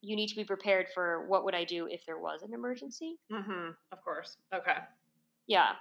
you 0.01 0.15
need 0.15 0.29
to 0.29 0.37
be 0.37 0.45
prepared 0.45 0.87
for 0.95 1.27
what 1.27 1.45
would 1.45 1.55
I 1.55 1.65
do 1.65 1.89
if 1.91 2.03
there 2.07 2.19
was 2.19 2.43
an 2.43 2.55
emergency? 2.55 3.17
Mm-hmm. 3.33 3.71
Of 3.91 4.05
course. 4.05 4.37
Okay. 4.55 4.77
Yeah. 5.49 5.73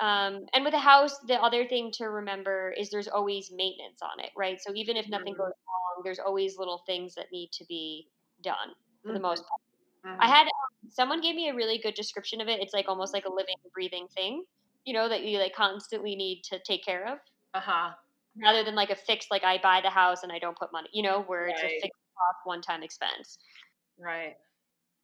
Um, 0.00 0.46
and 0.54 0.64
with 0.64 0.74
a 0.74 0.78
house, 0.78 1.18
the 1.26 1.36
other 1.40 1.66
thing 1.66 1.90
to 1.94 2.06
remember 2.06 2.74
is 2.76 2.90
there's 2.90 3.08
always 3.08 3.50
maintenance 3.52 4.00
on 4.02 4.20
it, 4.24 4.30
right? 4.36 4.58
So 4.60 4.72
even 4.74 4.96
if 4.96 5.08
nothing 5.08 5.34
Mhm. 5.34 5.36
goes 5.38 5.52
wrong, 5.68 6.02
there's 6.04 6.18
always 6.18 6.58
little 6.58 6.82
things 6.86 7.14
that 7.14 7.26
need 7.32 7.50
to 7.54 7.64
be 7.68 8.08
done 8.42 8.74
for 9.06 9.12
the 9.12 9.20
most 9.20 9.42
part. 9.42 9.60
Mhm. 10.04 10.20
I 10.20 10.28
had 10.28 10.44
um, 10.44 10.90
someone 10.90 11.20
gave 11.20 11.36
me 11.36 11.48
a 11.48 11.54
really 11.54 11.78
good 11.78 11.94
description 11.94 12.40
of 12.40 12.48
it. 12.48 12.60
It's 12.60 12.74
like 12.74 12.88
almost 12.88 13.14
like 13.14 13.26
a 13.26 13.30
living, 13.32 13.56
breathing 13.74 14.08
thing, 14.16 14.44
you 14.84 14.94
know, 14.94 15.08
that 15.08 15.24
you 15.24 15.38
like 15.38 15.54
constantly 15.54 16.16
need 16.16 16.42
to 16.50 16.60
take 16.66 16.84
care 16.84 17.06
of, 17.08 17.18
Uh-huh. 17.54 17.94
rather 18.42 18.64
than 18.64 18.74
like 18.74 18.90
a 18.90 18.96
fixed, 18.96 19.30
like 19.30 19.44
I 19.44 19.58
buy 19.58 19.80
the 19.80 19.90
house 19.90 20.22
and 20.22 20.32
I 20.32 20.38
don't 20.38 20.58
put 20.58 20.72
money, 20.72 20.88
you 20.92 21.02
know, 21.02 21.22
where 21.22 21.46
it's 21.48 21.62
a 21.62 21.68
fixed 21.80 22.00
cost, 22.16 22.38
one 22.44 22.62
time 22.62 22.82
expense. 22.82 23.38
Right. 23.98 24.36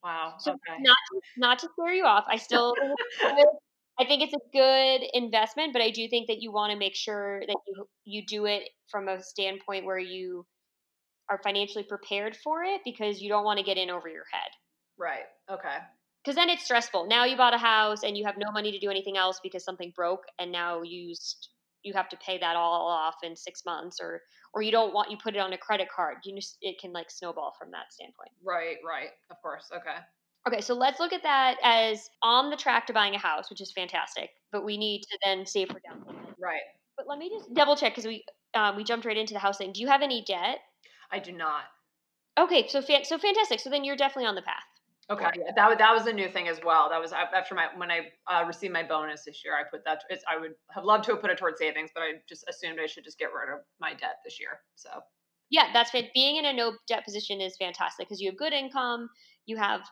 Wow. 0.02 0.38
So 0.38 0.50
okay. 0.50 0.78
not 0.78 0.96
to, 1.12 1.20
not 1.36 1.58
to 1.60 1.68
scare 1.72 1.92
you 1.94 2.04
off, 2.04 2.24
I 2.28 2.36
still 2.36 2.76
think 2.80 2.92
it's 2.98 3.16
good. 3.22 3.58
I 4.00 4.06
think 4.06 4.22
it's 4.22 4.32
a 4.34 4.48
good 4.52 5.06
investment, 5.12 5.72
but 5.72 5.82
I 5.82 5.90
do 5.90 6.08
think 6.08 6.28
that 6.28 6.40
you 6.40 6.50
want 6.52 6.72
to 6.72 6.78
make 6.78 6.94
sure 6.96 7.40
that 7.46 7.56
you 7.66 7.86
you 8.04 8.26
do 8.26 8.46
it 8.46 8.68
from 8.90 9.08
a 9.08 9.22
standpoint 9.22 9.84
where 9.84 9.98
you 9.98 10.46
are 11.28 11.40
financially 11.44 11.84
prepared 11.84 12.36
for 12.36 12.64
it 12.64 12.80
because 12.84 13.20
you 13.20 13.28
don't 13.28 13.44
want 13.44 13.58
to 13.58 13.64
get 13.64 13.76
in 13.76 13.90
over 13.90 14.08
your 14.08 14.24
head. 14.32 14.50
Right. 14.98 15.24
Okay. 15.50 15.78
Because 16.24 16.36
then 16.36 16.50
it's 16.50 16.64
stressful. 16.64 17.06
Now 17.06 17.24
you 17.24 17.36
bought 17.36 17.54
a 17.54 17.58
house 17.58 18.02
and 18.02 18.16
you 18.16 18.24
have 18.26 18.36
no 18.36 18.50
money 18.52 18.72
to 18.72 18.78
do 18.78 18.90
anything 18.90 19.16
else 19.16 19.40
because 19.42 19.64
something 19.64 19.92
broke, 19.94 20.24
and 20.38 20.50
now 20.50 20.82
you 20.82 21.14
you 21.82 21.94
have 21.94 22.10
to 22.10 22.16
pay 22.18 22.38
that 22.38 22.56
all 22.56 22.88
off 22.88 23.16
in 23.22 23.36
six 23.36 23.64
months, 23.64 23.98
or 24.00 24.22
or 24.52 24.62
you 24.62 24.70
don't 24.70 24.92
want 24.92 25.10
you 25.10 25.16
put 25.22 25.34
it 25.34 25.38
on 25.38 25.52
a 25.52 25.58
credit 25.58 25.88
card. 25.94 26.18
You 26.24 26.36
just 26.36 26.58
it 26.60 26.78
can 26.80 26.92
like 26.92 27.10
snowball 27.10 27.54
from 27.58 27.70
that 27.70 27.92
standpoint. 27.92 28.32
Right. 28.44 28.76
Right. 28.86 29.10
Of 29.30 29.36
course. 29.42 29.70
Okay. 29.72 29.96
Okay, 30.48 30.60
so 30.60 30.74
let's 30.74 30.98
look 30.98 31.12
at 31.12 31.22
that 31.22 31.56
as 31.62 32.08
on 32.22 32.50
the 32.50 32.56
track 32.56 32.86
to 32.86 32.92
buying 32.92 33.14
a 33.14 33.18
house, 33.18 33.50
which 33.50 33.60
is 33.60 33.72
fantastic. 33.72 34.30
But 34.52 34.64
we 34.64 34.78
need 34.78 35.02
to 35.02 35.18
then 35.24 35.44
save 35.46 35.68
for 35.68 35.80
down 35.80 36.02
payment. 36.04 36.36
Right. 36.40 36.62
But 36.96 37.06
let 37.06 37.18
me 37.18 37.28
just 37.28 37.52
double 37.54 37.76
check 37.76 37.92
because 37.92 38.06
we 38.06 38.24
um, 38.54 38.76
we 38.76 38.84
jumped 38.84 39.06
right 39.06 39.16
into 39.16 39.34
the 39.34 39.38
house 39.40 39.58
thing. 39.58 39.72
Do 39.72 39.80
you 39.80 39.88
have 39.88 40.02
any 40.02 40.24
debt? 40.26 40.58
I 41.12 41.18
do 41.18 41.32
not. 41.32 41.64
Okay, 42.38 42.68
so 42.68 42.80
fan- 42.80 43.04
so 43.04 43.18
fantastic. 43.18 43.60
So 43.60 43.70
then 43.70 43.84
you're 43.84 43.96
definitely 43.96 44.26
on 44.26 44.34
the 44.34 44.42
path. 44.42 44.64
Okay, 45.10 45.28
yeah, 45.36 45.50
that 45.56 45.78
that 45.78 45.92
was 45.92 46.06
a 46.06 46.12
new 46.12 46.28
thing 46.28 46.46
as 46.48 46.60
well. 46.64 46.88
That 46.88 47.00
was 47.00 47.12
after 47.12 47.54
my 47.54 47.66
when 47.76 47.90
I 47.90 48.10
uh, 48.28 48.44
received 48.46 48.72
my 48.72 48.84
bonus 48.84 49.24
this 49.24 49.42
year. 49.44 49.54
I 49.54 49.64
put 49.68 49.84
that. 49.84 50.04
It's, 50.08 50.24
I 50.30 50.38
would 50.38 50.54
have 50.70 50.84
loved 50.84 51.04
to 51.04 51.12
have 51.12 51.20
put 51.20 51.30
it 51.30 51.38
towards 51.38 51.58
savings, 51.58 51.90
but 51.94 52.02
I 52.02 52.12
just 52.28 52.44
assumed 52.48 52.78
I 52.80 52.86
should 52.86 53.04
just 53.04 53.18
get 53.18 53.30
rid 53.34 53.52
of 53.52 53.60
my 53.80 53.90
debt 53.90 54.18
this 54.24 54.38
year. 54.38 54.60
So 54.76 54.88
Yeah, 55.50 55.72
that's 55.72 55.90
being 56.14 56.36
in 56.36 56.44
a 56.44 56.52
no 56.52 56.74
debt 56.86 57.04
position 57.04 57.40
is 57.40 57.56
fantastic 57.56 58.08
because 58.08 58.20
you 58.20 58.30
have 58.30 58.38
good 58.38 58.52
income, 58.52 59.08
you 59.46 59.56
have 59.56 59.82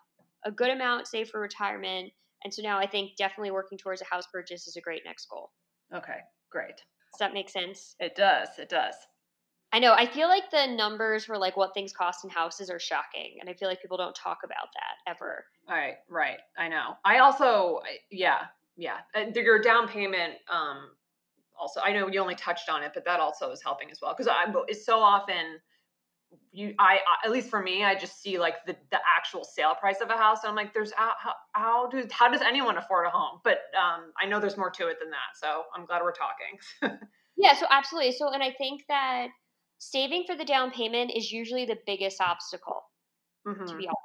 a 0.45 0.51
good 0.51 0.71
amount 0.71 1.07
saved 1.07 1.31
for 1.31 1.41
retirement, 1.41 2.13
and 2.45 2.53
so 2.53 2.63
now 2.63 2.79
I 2.79 2.87
think 2.87 3.17
definitely 3.17 3.51
working 3.51 3.79
towards 3.79 4.01
a 4.03 4.05
house 4.05 4.27
purchase 4.33 4.67
is 4.67 4.77
a 4.77 4.81
great 4.81 5.03
next 5.05 5.27
goal. 5.27 5.51
okay, 5.95 6.19
great. 6.51 6.77
Does 7.13 7.19
that 7.21 7.33
make 7.35 7.49
sense? 7.49 7.95
It 7.99 8.15
does. 8.15 8.49
It 8.59 8.69
does. 8.69 8.95
I 9.73 9.81
know. 9.81 9.93
I 9.93 10.07
feel 10.07 10.29
like 10.29 10.51
the 10.51 10.67
numbers 10.67 11.25
for 11.27 11.37
like 11.37 11.57
what 11.57 11.75
things 11.75 11.93
cost 11.93 12.25
in 12.25 12.31
houses 12.31 12.71
are 12.71 12.79
shocking, 12.79 13.37
and 13.41 13.51
I 13.51 13.55
feel 13.55 13.69
like 13.69 13.83
people 13.83 13.97
don't 13.99 14.15
talk 14.15 14.39
about 14.45 14.69
that 14.75 15.11
ever. 15.11 15.45
All 15.69 15.77
right, 15.77 15.97
right. 16.09 16.39
I 16.57 16.69
know. 16.69 16.95
I 17.05 17.19
also, 17.19 17.81
yeah, 18.11 18.41
yeah. 18.77 18.99
Uh, 19.15 19.25
your 19.35 19.61
down 19.61 19.89
payment. 19.89 20.35
Um, 20.51 20.91
also, 21.59 21.81
I 21.81 21.93
know 21.93 22.09
you 22.09 22.21
only 22.21 22.37
touched 22.37 22.71
on 22.71 22.83
it, 22.83 22.93
but 22.95 23.05
that 23.05 23.21
also 23.21 23.51
is 23.51 23.63
helping 23.63 23.91
as 23.91 23.99
well 24.01 24.15
because 24.17 24.29
I 24.29 24.51
it's 24.69 24.87
so 24.87 25.01
often 25.01 25.59
you 26.53 26.75
I, 26.79 26.97
I 26.97 27.27
at 27.27 27.31
least 27.33 27.49
for 27.49 27.63
me 27.63 27.85
i 27.85 27.95
just 27.95 28.21
see 28.21 28.39
like 28.39 28.57
the, 28.67 28.77
the 28.91 28.99
actual 29.17 29.45
sale 29.45 29.75
price 29.75 30.01
of 30.01 30.11
a 30.11 30.17
house 30.17 30.43
and 30.43 30.51
i'm 30.51 30.57
like 30.57 30.75
there's 30.75 30.93
how, 30.93 31.13
how, 31.53 31.89
does 31.89 32.07
how 32.11 32.29
does 32.31 32.43
anyone 32.43 32.77
afford 32.77 33.07
a 33.07 33.11
home 33.11 33.41
but 33.45 33.59
um 33.79 34.13
i 34.21 34.27
know 34.27 34.41
there's 34.41 34.57
more 34.57 34.71
to 34.71 34.89
it 34.89 34.99
than 35.01 35.11
that 35.11 35.37
so 35.41 35.65
i'm 35.75 35.87
glad 35.87 36.03
we're 36.03 36.13
talking 36.13 36.99
Yeah, 37.37 37.55
so 37.55 37.67
absolutely. 37.71 38.13
So, 38.13 38.33
and 38.33 38.43
I 38.43 38.53
think 38.53 38.83
that 38.89 39.29
saving 39.79 40.25
for 40.27 40.37
the 40.37 40.45
down 40.45 40.71
payment 40.73 41.13
is 41.15 41.31
usually 41.31 41.65
the 41.65 41.79
biggest 41.87 42.21
obstacle, 42.21 42.83
to 43.69 43.77
Mhm. 43.77 43.77
be 43.77 43.87
honest, 43.87 44.01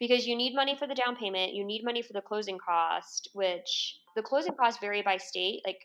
because 0.00 0.26
you 0.26 0.36
need 0.36 0.54
money 0.54 0.76
for 0.76 0.86
the 0.86 0.94
down 0.94 1.16
payment, 1.16 1.54
you 1.54 1.64
need 1.64 1.82
money 1.84 2.02
for 2.02 2.12
the 2.12 2.22
closing 2.22 2.58
cost, 2.58 3.30
which 3.34 4.00
the 4.16 4.22
closing 4.22 4.54
costs 4.54 4.80
vary 4.80 5.02
by 5.02 5.16
state. 5.16 5.62
Like, 5.66 5.80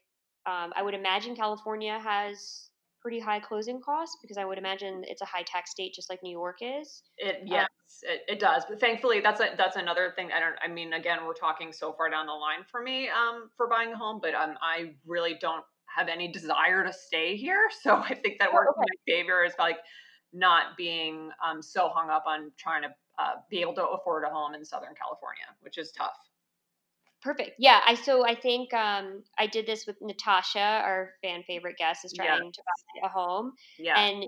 um, 0.45 0.73
I 0.75 0.83
would 0.83 0.93
imagine 0.93 1.35
California 1.35 1.99
has 1.99 2.69
pretty 3.03 3.19
high 3.19 3.39
closing 3.39 3.81
costs 3.81 4.17
because 4.21 4.37
I 4.37 4.45
would 4.45 4.57
imagine 4.57 5.03
it's 5.05 5.21
a 5.21 5.25
high 5.25 5.43
tax 5.43 5.71
state, 5.71 5.93
just 5.93 6.09
like 6.09 6.23
New 6.23 6.31
York 6.31 6.57
is. 6.61 7.03
it 7.17 7.41
yes 7.45 7.67
it, 8.03 8.21
it 8.27 8.39
does 8.39 8.63
but 8.67 8.79
thankfully 8.79 9.19
that's 9.19 9.39
a 9.41 9.49
that's 9.57 9.75
another 9.75 10.13
thing 10.15 10.29
i 10.35 10.39
don't 10.39 10.55
i 10.63 10.67
mean 10.67 10.93
again 10.93 11.19
we're 11.25 11.33
talking 11.33 11.71
so 11.71 11.93
far 11.93 12.09
down 12.09 12.25
the 12.25 12.31
line 12.33 12.63
for 12.71 12.81
me 12.81 13.09
um 13.09 13.49
for 13.55 13.67
buying 13.67 13.91
a 13.93 13.97
home 13.97 14.19
but 14.21 14.33
um 14.33 14.55
i 14.61 14.93
really 15.05 15.35
don't 15.39 15.63
have 15.85 16.07
any 16.07 16.31
desire 16.31 16.83
to 16.83 16.91
stay 16.91 17.35
here 17.35 17.69
so 17.83 17.97
i 17.97 18.15
think 18.15 18.39
that 18.39 18.51
works 18.53 18.73
in 18.75 18.81
my 18.81 19.13
favor 19.13 19.43
is 19.43 19.53
like 19.59 19.77
not 20.33 20.75
being 20.77 21.29
um 21.45 21.61
so 21.61 21.89
hung 21.89 22.09
up 22.09 22.23
on 22.25 22.51
trying 22.57 22.81
to 22.81 22.89
uh, 23.19 23.35
be 23.49 23.61
able 23.61 23.75
to 23.75 23.85
afford 23.85 24.23
a 24.23 24.29
home 24.29 24.55
in 24.55 24.65
southern 24.65 24.95
california 24.95 25.45
which 25.61 25.77
is 25.77 25.91
tough 25.91 26.17
Perfect. 27.23 27.51
Yeah, 27.57 27.79
I 27.85 27.95
so 27.95 28.25
I 28.25 28.35
think 28.35 28.73
um, 28.73 29.23
I 29.39 29.47
did 29.47 29.65
this 29.65 29.85
with 29.87 29.95
Natasha, 30.01 30.59
our 30.59 31.13
fan 31.21 31.43
favorite 31.47 31.77
guest, 31.77 32.03
is 32.03 32.13
trying 32.13 32.51
to 32.53 32.61
buy 33.01 33.07
a 33.07 33.09
home. 33.09 33.53
yeah 33.77 33.95
and 33.95 34.25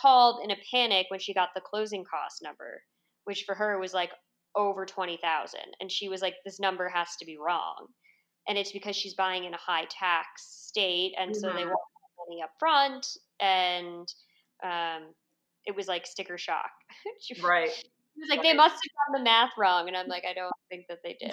called 0.00 0.40
in 0.44 0.50
a 0.50 0.56
panic 0.70 1.06
when 1.10 1.20
she 1.20 1.34
got 1.34 1.50
the 1.54 1.60
closing 1.60 2.04
cost 2.04 2.42
number, 2.42 2.82
which 3.24 3.42
for 3.44 3.54
her 3.56 3.78
was 3.78 3.92
like 3.92 4.10
over 4.54 4.86
twenty 4.86 5.16
thousand, 5.16 5.76
and 5.80 5.90
she 5.90 6.08
was 6.08 6.22
like, 6.22 6.34
"This 6.44 6.60
number 6.60 6.88
has 6.88 7.16
to 7.18 7.24
be 7.26 7.36
wrong," 7.36 7.88
and 8.48 8.56
it's 8.56 8.72
because 8.72 8.96
she's 8.96 9.14
buying 9.14 9.44
in 9.44 9.54
a 9.54 9.58
high 9.58 9.86
tax 9.90 10.44
state, 10.68 11.14
and 11.18 11.34
so 11.36 11.52
they 11.52 11.64
Mhm. 11.64 11.70
want 11.70 11.80
money 12.28 12.42
up 12.42 12.50
front, 12.60 13.06
and 13.40 14.06
um, 14.62 15.14
it 15.66 15.74
was 15.74 15.88
like 15.88 16.06
sticker 16.06 16.38
shock. 16.38 16.70
right. 17.42 17.72
He 18.16 18.22
was 18.22 18.30
like, 18.30 18.42
they 18.42 18.54
must 18.54 18.74
have 18.74 19.12
done 19.12 19.20
the 19.20 19.24
math 19.24 19.50
wrong, 19.58 19.88
and 19.88 19.96
I'm 19.96 20.08
like, 20.08 20.24
I 20.28 20.32
don't 20.32 20.52
think 20.70 20.86
that 20.88 21.00
they 21.04 21.18
did. 21.20 21.32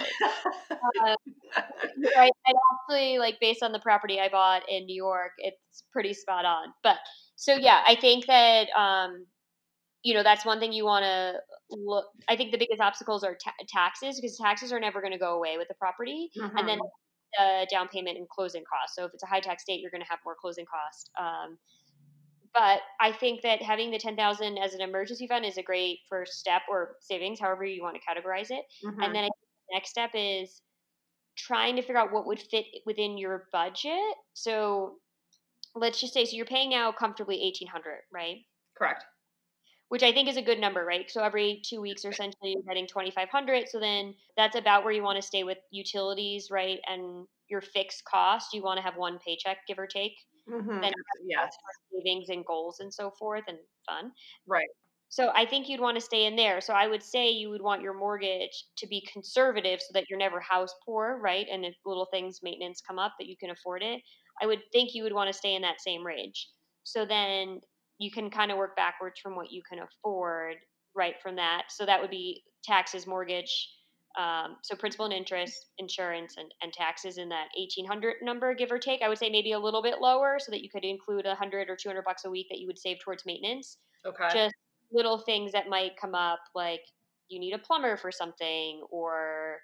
um, 1.01 1.15
right, 2.17 2.31
and 2.45 2.57
actually, 2.73 3.19
like 3.19 3.39
based 3.39 3.63
on 3.63 3.71
the 3.71 3.79
property 3.79 4.19
I 4.19 4.27
bought 4.27 4.63
in 4.67 4.85
New 4.85 4.95
York, 4.95 5.31
it's 5.37 5.83
pretty 5.93 6.13
spot 6.13 6.43
on. 6.43 6.73
But 6.83 6.97
so 7.37 7.55
yeah, 7.55 7.81
I 7.87 7.95
think 7.95 8.25
that 8.25 8.67
um, 8.77 9.25
you 10.03 10.13
know 10.13 10.23
that's 10.23 10.45
one 10.45 10.59
thing 10.59 10.73
you 10.73 10.83
want 10.83 11.03
to 11.03 11.35
look. 11.69 12.05
I 12.27 12.35
think 12.35 12.51
the 12.51 12.57
biggest 12.57 12.81
obstacles 12.81 13.23
are 13.23 13.37
ta- 13.41 13.53
taxes 13.69 14.19
because 14.19 14.37
taxes 14.37 14.73
are 14.73 14.79
never 14.79 14.99
going 14.99 15.13
to 15.13 15.19
go 15.19 15.37
away 15.37 15.57
with 15.57 15.69
the 15.69 15.75
property, 15.75 16.31
mm-hmm. 16.37 16.57
and 16.57 16.67
then 16.67 16.79
mm-hmm. 16.79 17.63
the 17.63 17.67
down 17.71 17.87
payment 17.87 18.17
and 18.17 18.27
closing 18.27 18.63
costs. 18.69 18.97
So 18.97 19.05
if 19.05 19.11
it's 19.13 19.23
a 19.23 19.27
high 19.27 19.39
tax 19.39 19.63
state, 19.63 19.79
you're 19.79 19.91
going 19.91 20.03
to 20.03 20.09
have 20.09 20.19
more 20.25 20.35
closing 20.39 20.65
costs. 20.65 21.09
Um, 21.17 21.57
but 22.53 22.81
I 23.01 23.11
think 23.11 23.41
that 23.41 23.61
having 23.61 23.91
the 23.91 23.97
10,000 23.97 24.57
as 24.57 24.73
an 24.73 24.81
emergency 24.81 25.27
fund 25.27 25.45
is 25.45 25.57
a 25.57 25.63
great 25.63 25.99
first 26.09 26.33
step 26.33 26.61
or 26.69 26.97
savings, 27.01 27.39
however 27.39 27.65
you 27.65 27.81
want 27.81 27.95
to 27.95 28.01
categorize 28.01 28.51
it. 28.51 28.63
Mm-hmm. 28.85 29.01
And 29.01 29.15
then 29.15 29.23
the 29.23 29.73
next 29.73 29.89
step 29.89 30.11
is 30.13 30.61
trying 31.35 31.75
to 31.75 31.81
figure 31.81 31.97
out 31.97 32.13
what 32.13 32.27
would 32.27 32.39
fit 32.39 32.65
within 32.85 33.17
your 33.17 33.45
budget. 33.51 34.15
So 34.33 34.97
let's 35.75 35.99
just 35.99 36.13
say, 36.13 36.25
so 36.25 36.35
you're 36.35 36.45
paying 36.45 36.69
now 36.69 36.91
comfortably 36.91 37.39
1800, 37.41 38.01
right? 38.13 38.37
Correct. 38.77 39.03
Which 39.89 40.03
I 40.03 40.11
think 40.11 40.29
is 40.29 40.37
a 40.37 40.41
good 40.41 40.59
number, 40.59 40.85
right? 40.85 41.09
So 41.09 41.23
every 41.23 41.61
two 41.67 41.81
weeks, 41.81 42.05
essentially, 42.05 42.53
you're 42.53 42.63
getting 42.67 42.87
2500. 42.87 43.67
So 43.69 43.79
then 43.79 44.15
that's 44.37 44.55
about 44.55 44.83
where 44.83 44.93
you 44.93 45.03
want 45.03 45.21
to 45.21 45.27
stay 45.27 45.43
with 45.43 45.57
utilities, 45.71 46.49
right? 46.49 46.79
And 46.87 47.27
your 47.49 47.61
fixed 47.61 48.03
cost, 48.05 48.53
you 48.53 48.63
want 48.63 48.77
to 48.77 48.83
have 48.83 48.95
one 48.95 49.19
paycheck, 49.25 49.57
give 49.67 49.77
or 49.77 49.87
take. 49.87 50.13
Mm-hmm. 50.49 50.81
Then 50.81 50.93
yes. 51.25 51.55
savings 51.93 52.29
and 52.29 52.45
goals 52.45 52.79
and 52.79 52.93
so 52.93 53.11
forth 53.17 53.43
and 53.47 53.57
fun. 53.87 54.11
Right. 54.47 54.67
So 55.09 55.31
I 55.35 55.45
think 55.45 55.69
you'd 55.69 55.79
want 55.79 55.95
to 55.95 56.01
stay 56.01 56.25
in 56.25 56.35
there. 56.35 56.59
So 56.59 56.73
I 56.73 56.87
would 56.87 57.03
say 57.03 57.29
you 57.29 57.49
would 57.51 57.61
want 57.61 57.83
your 57.83 57.93
mortgage 57.93 58.65
to 58.77 58.87
be 58.87 59.07
conservative 59.11 59.79
so 59.79 59.91
that 59.93 60.05
you're 60.09 60.17
never 60.17 60.39
house 60.39 60.73
poor, 60.85 61.19
right? 61.21 61.45
And 61.51 61.63
if 61.63 61.75
little 61.85 62.07
things 62.11 62.39
maintenance 62.41 62.81
come 62.81 62.97
up 62.97 63.13
that 63.19 63.27
you 63.27 63.35
can 63.39 63.51
afford 63.51 63.83
it, 63.83 64.01
I 64.41 64.47
would 64.47 64.61
think 64.71 64.95
you 64.95 65.03
would 65.03 65.13
want 65.13 65.31
to 65.31 65.37
stay 65.37 65.53
in 65.53 65.61
that 65.61 65.81
same 65.81 66.03
range. 66.03 66.49
So 66.83 67.05
then 67.05 67.61
you 67.99 68.11
can 68.11 68.31
kind 68.31 68.51
of 68.51 68.57
work 68.57 68.75
backwards 68.75 69.19
from 69.19 69.35
what 69.35 69.51
you 69.51 69.61
can 69.69 69.79
afford 69.79 70.55
right 70.95 71.15
from 71.21 71.35
that. 71.35 71.65
So 71.69 71.85
that 71.85 72.01
would 72.01 72.09
be 72.09 72.43
taxes, 72.63 73.05
mortgage, 73.05 73.69
um, 74.17 74.57
so 74.61 74.75
principal 74.75 75.05
and 75.05 75.13
interest, 75.13 75.71
insurance, 75.77 76.35
and, 76.37 76.53
and 76.61 76.71
taxes 76.71 77.17
in 77.17 77.29
that 77.29 77.47
eighteen 77.59 77.85
hundred 77.85 78.15
number, 78.21 78.53
give 78.53 78.71
or 78.71 78.77
take. 78.77 79.01
I 79.01 79.09
would 79.09 79.17
say 79.17 79.29
maybe 79.29 79.53
a 79.53 79.59
little 79.59 79.81
bit 79.81 80.01
lower, 80.01 80.37
so 80.39 80.51
that 80.51 80.61
you 80.61 80.69
could 80.69 80.83
include 80.83 81.25
a 81.25 81.35
hundred 81.35 81.69
or 81.69 81.75
two 81.75 81.89
hundred 81.89 82.05
bucks 82.05 82.25
a 82.25 82.29
week 82.29 82.47
that 82.49 82.59
you 82.59 82.67
would 82.67 82.77
save 82.77 82.99
towards 82.99 83.25
maintenance. 83.25 83.77
Okay. 84.05 84.29
Just 84.33 84.55
little 84.91 85.17
things 85.17 85.51
that 85.53 85.69
might 85.69 85.97
come 85.99 86.13
up, 86.13 86.39
like 86.53 86.81
you 87.29 87.39
need 87.39 87.53
a 87.53 87.57
plumber 87.57 87.97
for 87.97 88.11
something, 88.11 88.81
or 88.91 89.57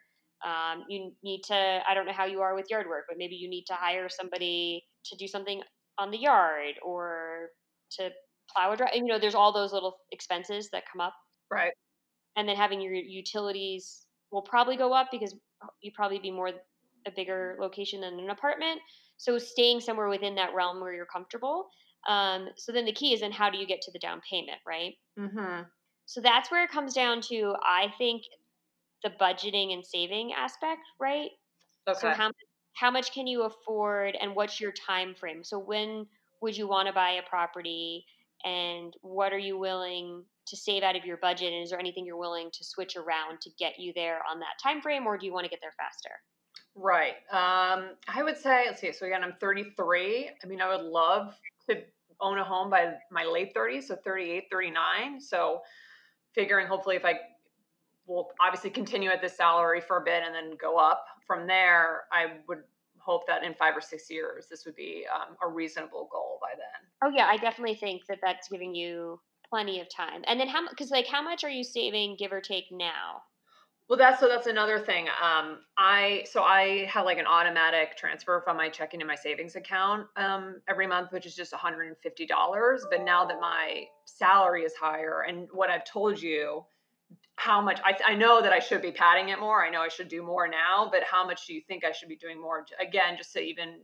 um, 0.43 0.83
you 0.89 1.11
need 1.23 1.41
to. 1.43 1.81
I 1.87 1.93
don't 1.93 2.05
know 2.05 2.13
how 2.13 2.25
you 2.25 2.41
are 2.41 2.55
with 2.55 2.69
yard 2.69 2.87
work, 2.87 3.05
but 3.07 3.17
maybe 3.17 3.35
you 3.35 3.49
need 3.49 3.65
to 3.67 3.73
hire 3.73 4.09
somebody 4.09 4.83
to 5.05 5.15
do 5.17 5.27
something 5.27 5.61
on 5.97 6.09
the 6.09 6.17
yard, 6.17 6.75
or 6.83 7.49
to 7.97 8.09
plow 8.55 8.71
a 8.71 8.77
drive. 8.77 8.95
You 8.95 9.05
know, 9.05 9.19
there's 9.19 9.35
all 9.35 9.53
those 9.53 9.73
little 9.73 9.97
expenses 10.11 10.69
that 10.71 10.83
come 10.91 11.01
up. 11.01 11.13
Right. 11.51 11.73
And 12.35 12.47
then 12.47 12.55
having 12.55 12.79
your 12.79 12.93
utilities 12.93 14.05
will 14.31 14.41
probably 14.41 14.77
go 14.77 14.93
up 14.93 15.07
because 15.11 15.35
you 15.81 15.91
probably 15.93 16.19
be 16.19 16.31
more 16.31 16.51
a 17.05 17.11
bigger 17.15 17.55
location 17.59 18.01
than 18.01 18.19
an 18.19 18.29
apartment. 18.29 18.79
So 19.17 19.37
staying 19.37 19.81
somewhere 19.81 20.07
within 20.07 20.35
that 20.35 20.53
realm 20.53 20.79
where 20.79 20.93
you're 20.93 21.05
comfortable. 21.05 21.69
Um, 22.07 22.49
so 22.55 22.71
then 22.71 22.85
the 22.85 22.93
key 22.93 23.13
is 23.13 23.21
then 23.21 23.31
how 23.31 23.49
do 23.49 23.57
you 23.57 23.67
get 23.67 23.81
to 23.81 23.91
the 23.91 23.99
down 23.99 24.21
payment, 24.29 24.59
right? 24.65 24.93
Mm-hmm. 25.17 25.63
So 26.05 26.21
that's 26.21 26.49
where 26.49 26.63
it 26.63 26.71
comes 26.71 26.93
down 26.93 27.21
to. 27.29 27.55
I 27.61 27.93
think 27.97 28.23
the 29.03 29.11
budgeting 29.21 29.73
and 29.73 29.85
saving 29.85 30.33
aspect, 30.33 30.81
right? 30.99 31.29
Okay. 31.87 31.99
So 31.99 32.09
how 32.11 32.31
how 32.73 32.91
much 32.91 33.11
can 33.13 33.27
you 33.27 33.43
afford, 33.43 34.15
and 34.21 34.35
what's 34.35 34.61
your 34.61 34.71
time 34.71 35.13
frame? 35.13 35.43
So 35.43 35.59
when 35.59 36.05
would 36.41 36.55
you 36.55 36.67
want 36.67 36.87
to 36.87 36.93
buy 36.93 37.11
a 37.11 37.29
property, 37.29 38.05
and 38.45 38.93
what 39.01 39.33
are 39.33 39.39
you 39.39 39.57
willing 39.57 40.23
to 40.49 40.57
save 40.57 40.83
out 40.83 40.95
of 40.95 41.05
your 41.05 41.17
budget 41.17 41.53
and 41.53 41.63
is 41.63 41.69
there 41.69 41.79
anything 41.79 42.05
you're 42.05 42.17
willing 42.17 42.49
to 42.51 42.63
switch 42.63 42.95
around 42.95 43.39
to 43.41 43.49
get 43.59 43.79
you 43.79 43.93
there 43.93 44.21
on 44.29 44.39
that 44.39 44.57
time 44.61 44.81
frame 44.81 45.05
or 45.05 45.17
do 45.17 45.25
you 45.25 45.33
want 45.33 45.45
to 45.45 45.49
get 45.49 45.59
there 45.61 45.73
faster? 45.77 46.09
Right 46.75 47.15
um, 47.31 47.95
i 48.07 48.23
would 48.23 48.37
say 48.37 48.65
let's 48.67 48.81
see 48.81 48.91
so 48.91 49.05
again 49.05 49.23
i'm 49.23 49.33
33 49.39 50.29
i 50.43 50.47
mean 50.47 50.61
i 50.61 50.69
would 50.69 50.85
love 50.85 51.35
to 51.69 51.81
own 52.21 52.37
a 52.37 52.43
home 52.43 52.69
by 52.69 52.93
my 53.11 53.25
late 53.25 53.53
30s 53.53 53.83
so 53.83 53.95
38 53.95 54.45
39 54.51 55.19
so 55.19 55.61
figuring 56.33 56.67
hopefully 56.67 56.95
if 56.95 57.05
i 57.05 57.15
will 58.07 58.29
obviously 58.39 58.69
continue 58.69 59.09
at 59.09 59.21
this 59.21 59.35
salary 59.35 59.81
for 59.81 59.97
a 59.97 60.01
bit 60.01 60.23
and 60.25 60.33
then 60.33 60.55
go 60.61 60.77
up 60.77 61.05
from 61.25 61.47
there 61.47 62.03
i 62.11 62.27
would 62.47 62.59
hope 62.97 63.25
that 63.27 63.43
in 63.43 63.53
five 63.55 63.75
or 63.75 63.81
six 63.81 64.09
years 64.09 64.47
this 64.49 64.65
would 64.65 64.75
be 64.75 65.05
um, 65.13 65.35
a 65.41 65.47
reasonable 65.47 66.07
goal 66.11 66.37
by 66.41 66.49
then. 66.55 66.87
Oh 67.03 67.09
yeah 67.15 67.25
i 67.25 67.37
definitely 67.37 67.75
think 67.75 68.05
that 68.07 68.19
that's 68.21 68.47
giving 68.47 68.75
you 68.75 69.19
plenty 69.49 69.79
of 69.79 69.87
time. 69.89 70.23
And 70.27 70.39
then 70.39 70.47
how 70.47 70.67
because 70.69 70.91
like 70.91 71.07
how 71.07 71.21
much 71.21 71.43
are 71.43 71.49
you 71.49 71.63
saving 71.63 72.15
give 72.17 72.31
or 72.31 72.41
take 72.41 72.65
now? 72.71 73.23
Well, 73.89 73.97
that's 73.97 74.19
so 74.19 74.27
that's 74.27 74.45
another 74.45 74.79
thing. 74.79 75.07
Um, 75.07 75.59
I 75.75 76.23
so 76.31 76.43
I 76.43 76.85
have 76.85 77.05
like 77.05 77.17
an 77.17 77.25
automatic 77.25 77.97
transfer 77.97 78.39
from 78.45 78.57
my 78.57 78.69
checking 78.69 78.99
to 78.99 79.05
my 79.05 79.15
savings 79.15 79.55
account 79.55 80.05
um, 80.15 80.61
every 80.69 80.85
month, 80.85 81.11
which 81.11 81.25
is 81.25 81.35
just 81.35 81.51
one 81.51 81.59
hundred 81.59 81.87
and 81.87 81.97
fifty 81.97 82.27
dollars. 82.27 82.85
But 82.91 83.03
now 83.03 83.25
that 83.25 83.39
my 83.41 83.85
salary 84.05 84.61
is 84.61 84.75
higher, 84.75 85.25
and 85.27 85.47
what 85.51 85.71
I've 85.71 85.85
told 85.85 86.21
you 86.21 86.65
how 87.39 87.61
much 87.61 87.79
I, 87.85 87.95
I 88.05 88.15
know 88.15 88.41
that 88.41 88.51
I 88.51 88.59
should 88.59 88.81
be 88.81 88.91
padding 88.91 89.29
it 89.29 89.39
more. 89.39 89.65
I 89.65 89.69
know 89.69 89.79
I 89.79 89.87
should 89.87 90.09
do 90.09 90.21
more 90.21 90.47
now, 90.47 90.89
but 90.91 91.03
how 91.03 91.25
much 91.25 91.47
do 91.47 91.53
you 91.53 91.61
think 91.61 91.85
I 91.85 91.93
should 91.93 92.09
be 92.09 92.17
doing 92.17 92.39
more? 92.39 92.65
Again, 92.81 93.15
just 93.17 93.31
to 93.33 93.39
even 93.39 93.79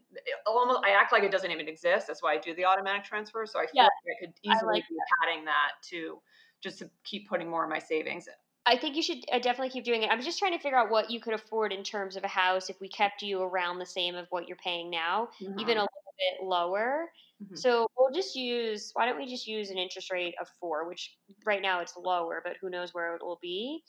almost, 0.45 0.81
I 0.85 0.89
act 0.89 1.13
like 1.13 1.23
it 1.23 1.31
doesn't 1.31 1.49
even 1.49 1.69
exist. 1.69 2.05
That's 2.05 2.21
why 2.21 2.33
I 2.33 2.37
do 2.37 2.53
the 2.53 2.65
automatic 2.65 3.05
transfer. 3.05 3.45
So 3.45 3.59
I 3.59 3.63
feel 3.63 3.71
yeah, 3.75 3.83
like 3.83 3.91
I 3.91 4.25
could 4.25 4.33
easily 4.43 4.71
I 4.71 4.73
like 4.73 4.83
be 4.89 4.95
padding 5.21 5.45
that 5.45 5.71
to 5.91 6.21
just 6.61 6.79
to 6.79 6.89
keep 7.05 7.29
putting 7.29 7.49
more 7.49 7.63
in 7.63 7.69
my 7.69 7.79
savings. 7.79 8.27
I 8.65 8.77
think 8.77 8.95
you 8.95 9.03
should 9.03 9.19
uh, 9.31 9.39
definitely 9.39 9.69
keep 9.69 9.85
doing 9.85 10.03
it. 10.03 10.09
I'm 10.09 10.21
just 10.21 10.39
trying 10.39 10.53
to 10.53 10.59
figure 10.59 10.77
out 10.77 10.89
what 10.89 11.09
you 11.09 11.21
could 11.21 11.33
afford 11.33 11.71
in 11.71 11.83
terms 11.83 12.17
of 12.17 12.23
a 12.23 12.27
house 12.27 12.69
if 12.69 12.81
we 12.81 12.89
kept 12.89 13.21
you 13.21 13.41
around 13.41 13.79
the 13.79 13.85
same 13.85 14.15
of 14.15 14.25
what 14.31 14.47
you're 14.47 14.57
paying 14.57 14.89
now, 14.89 15.29
mm-hmm. 15.41 15.59
even 15.59 15.77
a 15.77 15.81
little 15.81 16.04
bit 16.17 16.45
lower. 16.47 17.09
Mm-hmm. 17.43 17.55
So 17.55 17.87
we'll 17.97 18.13
just 18.13 18.35
use, 18.35 18.91
why 18.93 19.05
don't 19.05 19.17
we 19.17 19.25
just 19.27 19.47
use 19.47 19.69
an 19.69 19.77
interest 19.77 20.11
rate 20.11 20.35
of 20.39 20.47
four, 20.59 20.87
which 20.87 21.15
right 21.45 21.61
now 21.61 21.81
it's 21.81 21.93
lower, 21.97 22.41
but 22.43 22.53
who 22.61 22.69
knows 22.69 22.93
where 22.93 23.15
it 23.15 23.21
will 23.23 23.39
be. 23.41 23.81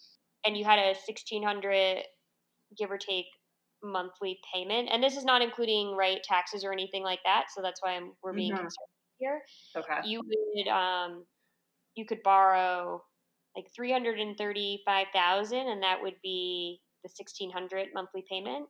And 0.45 0.57
you 0.57 0.65
had 0.65 0.79
a 0.79 0.95
1600 1.07 2.03
give 2.79 2.91
or 2.91 2.99
take 2.99 3.27
monthly 3.83 4.39
payment. 4.53 4.89
And 4.91 5.03
this 5.03 5.17
is 5.17 5.25
not 5.25 5.43
including 5.43 5.95
right 5.97 6.23
taxes 6.23 6.65
or 6.65 6.73
anything 6.73 7.03
like 7.03 7.21
that. 7.25 7.47
So 7.55 7.62
that's 7.62 7.83
why 7.83 7.97
I'm, 7.97 8.12
we're 8.23 8.33
being 8.33 8.53
mm-hmm. 8.53 8.62
conservative 8.62 8.89
here. 9.19 9.43
Okay. 9.77 10.01
You 10.05 10.23
would, 10.25 10.69
um, 10.69 11.25
you 11.95 12.05
could 12.05 12.23
borrow 12.23 13.03
like 13.57 13.67
335,000 13.75 15.59
and 15.59 15.83
that 15.83 16.03
would 16.03 16.17
be 16.23 16.81
the 17.03 17.11
1600 17.17 17.89
monthly 17.95 18.25
payment 18.29 18.67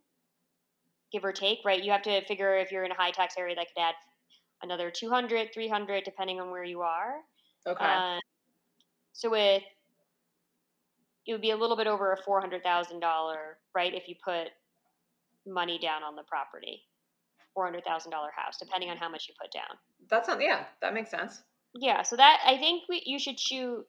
give 1.12 1.24
or 1.24 1.32
take, 1.32 1.58
right? 1.64 1.82
You 1.82 1.92
have 1.92 2.02
to 2.02 2.24
figure 2.26 2.56
if 2.56 2.72
you're 2.72 2.84
in 2.84 2.90
a 2.90 2.96
high 2.96 3.10
tax 3.10 3.34
area 3.38 3.54
that 3.54 3.66
could 3.74 3.80
add 3.80 3.94
another 4.62 4.90
200, 4.90 5.52
300, 5.52 6.04
depending 6.04 6.40
on 6.40 6.50
where 6.50 6.64
you 6.64 6.80
are. 6.80 7.14
Okay. 7.66 7.84
Uh, 7.84 8.18
so 9.12 9.30
with 9.30 9.62
it 11.26 11.32
would 11.32 11.40
be 11.40 11.50
a 11.50 11.56
little 11.56 11.76
bit 11.76 11.86
over 11.86 12.12
a 12.12 12.16
four 12.16 12.40
hundred 12.40 12.62
thousand 12.62 13.00
dollar, 13.00 13.58
right? 13.74 13.92
If 13.92 14.08
you 14.08 14.14
put 14.22 14.48
money 15.46 15.78
down 15.78 16.02
on 16.02 16.14
the 16.14 16.22
property, 16.22 16.82
four 17.54 17.64
hundred 17.64 17.84
thousand 17.84 18.12
dollar 18.12 18.30
house, 18.36 18.58
depending 18.58 18.90
on 18.90 18.96
how 18.96 19.08
much 19.08 19.26
you 19.28 19.34
put 19.40 19.50
down. 19.52 19.76
That's 20.08 20.28
not, 20.28 20.40
yeah, 20.40 20.64
that 20.80 20.94
makes 20.94 21.10
sense. 21.10 21.42
Yeah, 21.74 22.02
so 22.02 22.16
that 22.16 22.40
I 22.46 22.56
think 22.58 22.84
we, 22.88 23.02
you 23.04 23.18
should 23.18 23.38
shoot 23.40 23.84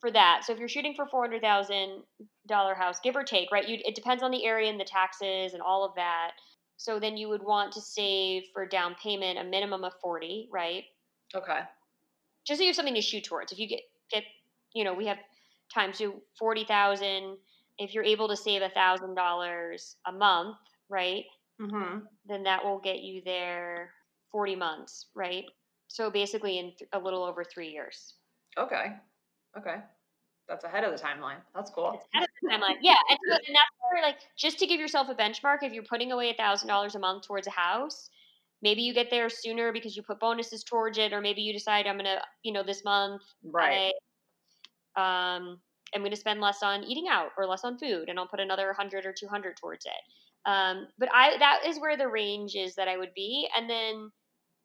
for 0.00 0.10
that. 0.10 0.42
So 0.44 0.52
if 0.52 0.58
you're 0.58 0.68
shooting 0.68 0.94
for 0.94 1.06
four 1.06 1.22
hundred 1.22 1.42
thousand 1.42 2.02
dollar 2.46 2.74
house, 2.74 3.00
give 3.02 3.16
or 3.16 3.24
take, 3.24 3.50
right? 3.52 3.68
You 3.68 3.78
it 3.84 3.94
depends 3.94 4.22
on 4.22 4.30
the 4.30 4.44
area 4.44 4.70
and 4.70 4.80
the 4.80 4.84
taxes 4.84 5.52
and 5.52 5.62
all 5.62 5.84
of 5.84 5.94
that. 5.96 6.32
So 6.80 6.98
then 6.98 7.18
you 7.18 7.28
would 7.28 7.42
want 7.42 7.72
to 7.74 7.80
save 7.82 8.44
for 8.54 8.64
down 8.64 8.96
payment 9.02 9.38
a 9.38 9.44
minimum 9.44 9.84
of 9.84 9.92
40, 10.00 10.48
right? 10.50 10.84
Okay. 11.34 11.60
Just 12.46 12.58
so 12.58 12.62
you 12.62 12.68
have 12.70 12.76
something 12.76 12.94
to 12.94 13.02
shoot 13.02 13.24
towards. 13.24 13.52
If 13.52 13.58
you 13.58 13.68
get, 13.68 13.80
get 14.10 14.24
you 14.74 14.84
know, 14.84 14.94
we 14.94 15.04
have 15.06 15.18
times 15.74 15.98
to 15.98 16.14
40,000. 16.38 17.36
If 17.76 17.92
you're 17.92 18.02
able 18.02 18.28
to 18.28 18.36
save 18.36 18.62
a 18.62 18.70
$1,000 18.70 19.94
a 20.06 20.12
month, 20.12 20.56
right? 20.88 21.24
Mm-hmm. 21.60 21.98
Then 22.26 22.44
that 22.44 22.64
will 22.64 22.78
get 22.78 23.00
you 23.00 23.20
there 23.26 23.90
40 24.32 24.56
months, 24.56 25.08
right? 25.14 25.44
So 25.88 26.10
basically 26.10 26.58
in 26.58 26.72
th- 26.78 26.88
a 26.94 26.98
little 26.98 27.24
over 27.24 27.44
three 27.44 27.68
years. 27.68 28.14
Okay. 28.56 28.86
Okay 29.56 29.76
that's 30.50 30.64
ahead 30.64 30.84
of 30.84 30.90
the 30.90 30.98
timeline. 30.98 31.36
That's 31.54 31.70
cool. 31.70 31.92
It's 31.94 32.04
ahead 32.12 32.24
of 32.24 32.28
the 32.42 32.48
timeline. 32.48 32.78
Yeah, 32.82 32.96
and, 33.08 33.18
and 33.30 33.54
that's 33.54 33.76
where 33.80 34.02
like 34.02 34.18
just 34.36 34.58
to 34.58 34.66
give 34.66 34.80
yourself 34.80 35.08
a 35.08 35.14
benchmark, 35.14 35.58
if 35.62 35.72
you're 35.72 35.84
putting 35.84 36.12
away 36.12 36.30
a 36.30 36.34
thousand 36.34 36.68
dollars 36.68 36.96
a 36.96 36.98
month 36.98 37.26
towards 37.26 37.46
a 37.46 37.50
house, 37.50 38.10
maybe 38.60 38.82
you 38.82 38.92
get 38.92 39.10
there 39.10 39.30
sooner 39.30 39.72
because 39.72 39.96
you 39.96 40.02
put 40.02 40.18
bonuses 40.18 40.64
towards 40.64 40.98
it, 40.98 41.12
or 41.12 41.20
maybe 41.20 41.40
you 41.40 41.52
decide 41.52 41.86
I'm 41.86 41.96
gonna, 41.96 42.20
you 42.42 42.52
know, 42.52 42.64
this 42.64 42.84
month, 42.84 43.22
Right. 43.44 43.92
I, 44.96 45.36
um, 45.38 45.60
I'm 45.94 46.02
gonna 46.02 46.16
spend 46.16 46.40
less 46.40 46.62
on 46.62 46.82
eating 46.82 47.06
out 47.08 47.28
or 47.38 47.46
less 47.46 47.64
on 47.64 47.78
food, 47.78 48.08
and 48.08 48.18
I'll 48.18 48.26
put 48.26 48.40
another 48.40 48.72
hundred 48.72 49.06
or 49.06 49.14
two 49.16 49.28
hundred 49.28 49.56
towards 49.56 49.86
it. 49.86 50.50
Um, 50.50 50.88
but 50.98 51.08
I 51.14 51.38
that 51.38 51.60
is 51.64 51.78
where 51.78 51.96
the 51.96 52.08
range 52.08 52.56
is 52.56 52.74
that 52.74 52.88
I 52.88 52.96
would 52.96 53.14
be, 53.14 53.48
and 53.56 53.70
then, 53.70 54.10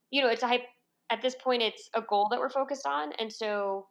you 0.10 0.24
know, 0.24 0.30
it's 0.30 0.44
a 0.44 0.48
hype. 0.48 0.64
At 1.12 1.22
this 1.22 1.36
point, 1.36 1.62
it's 1.62 1.88
a 1.94 2.02
goal 2.02 2.30
that 2.32 2.40
we're 2.40 2.50
focused 2.50 2.88
on, 2.88 3.14
and 3.20 3.32
so 3.32 3.86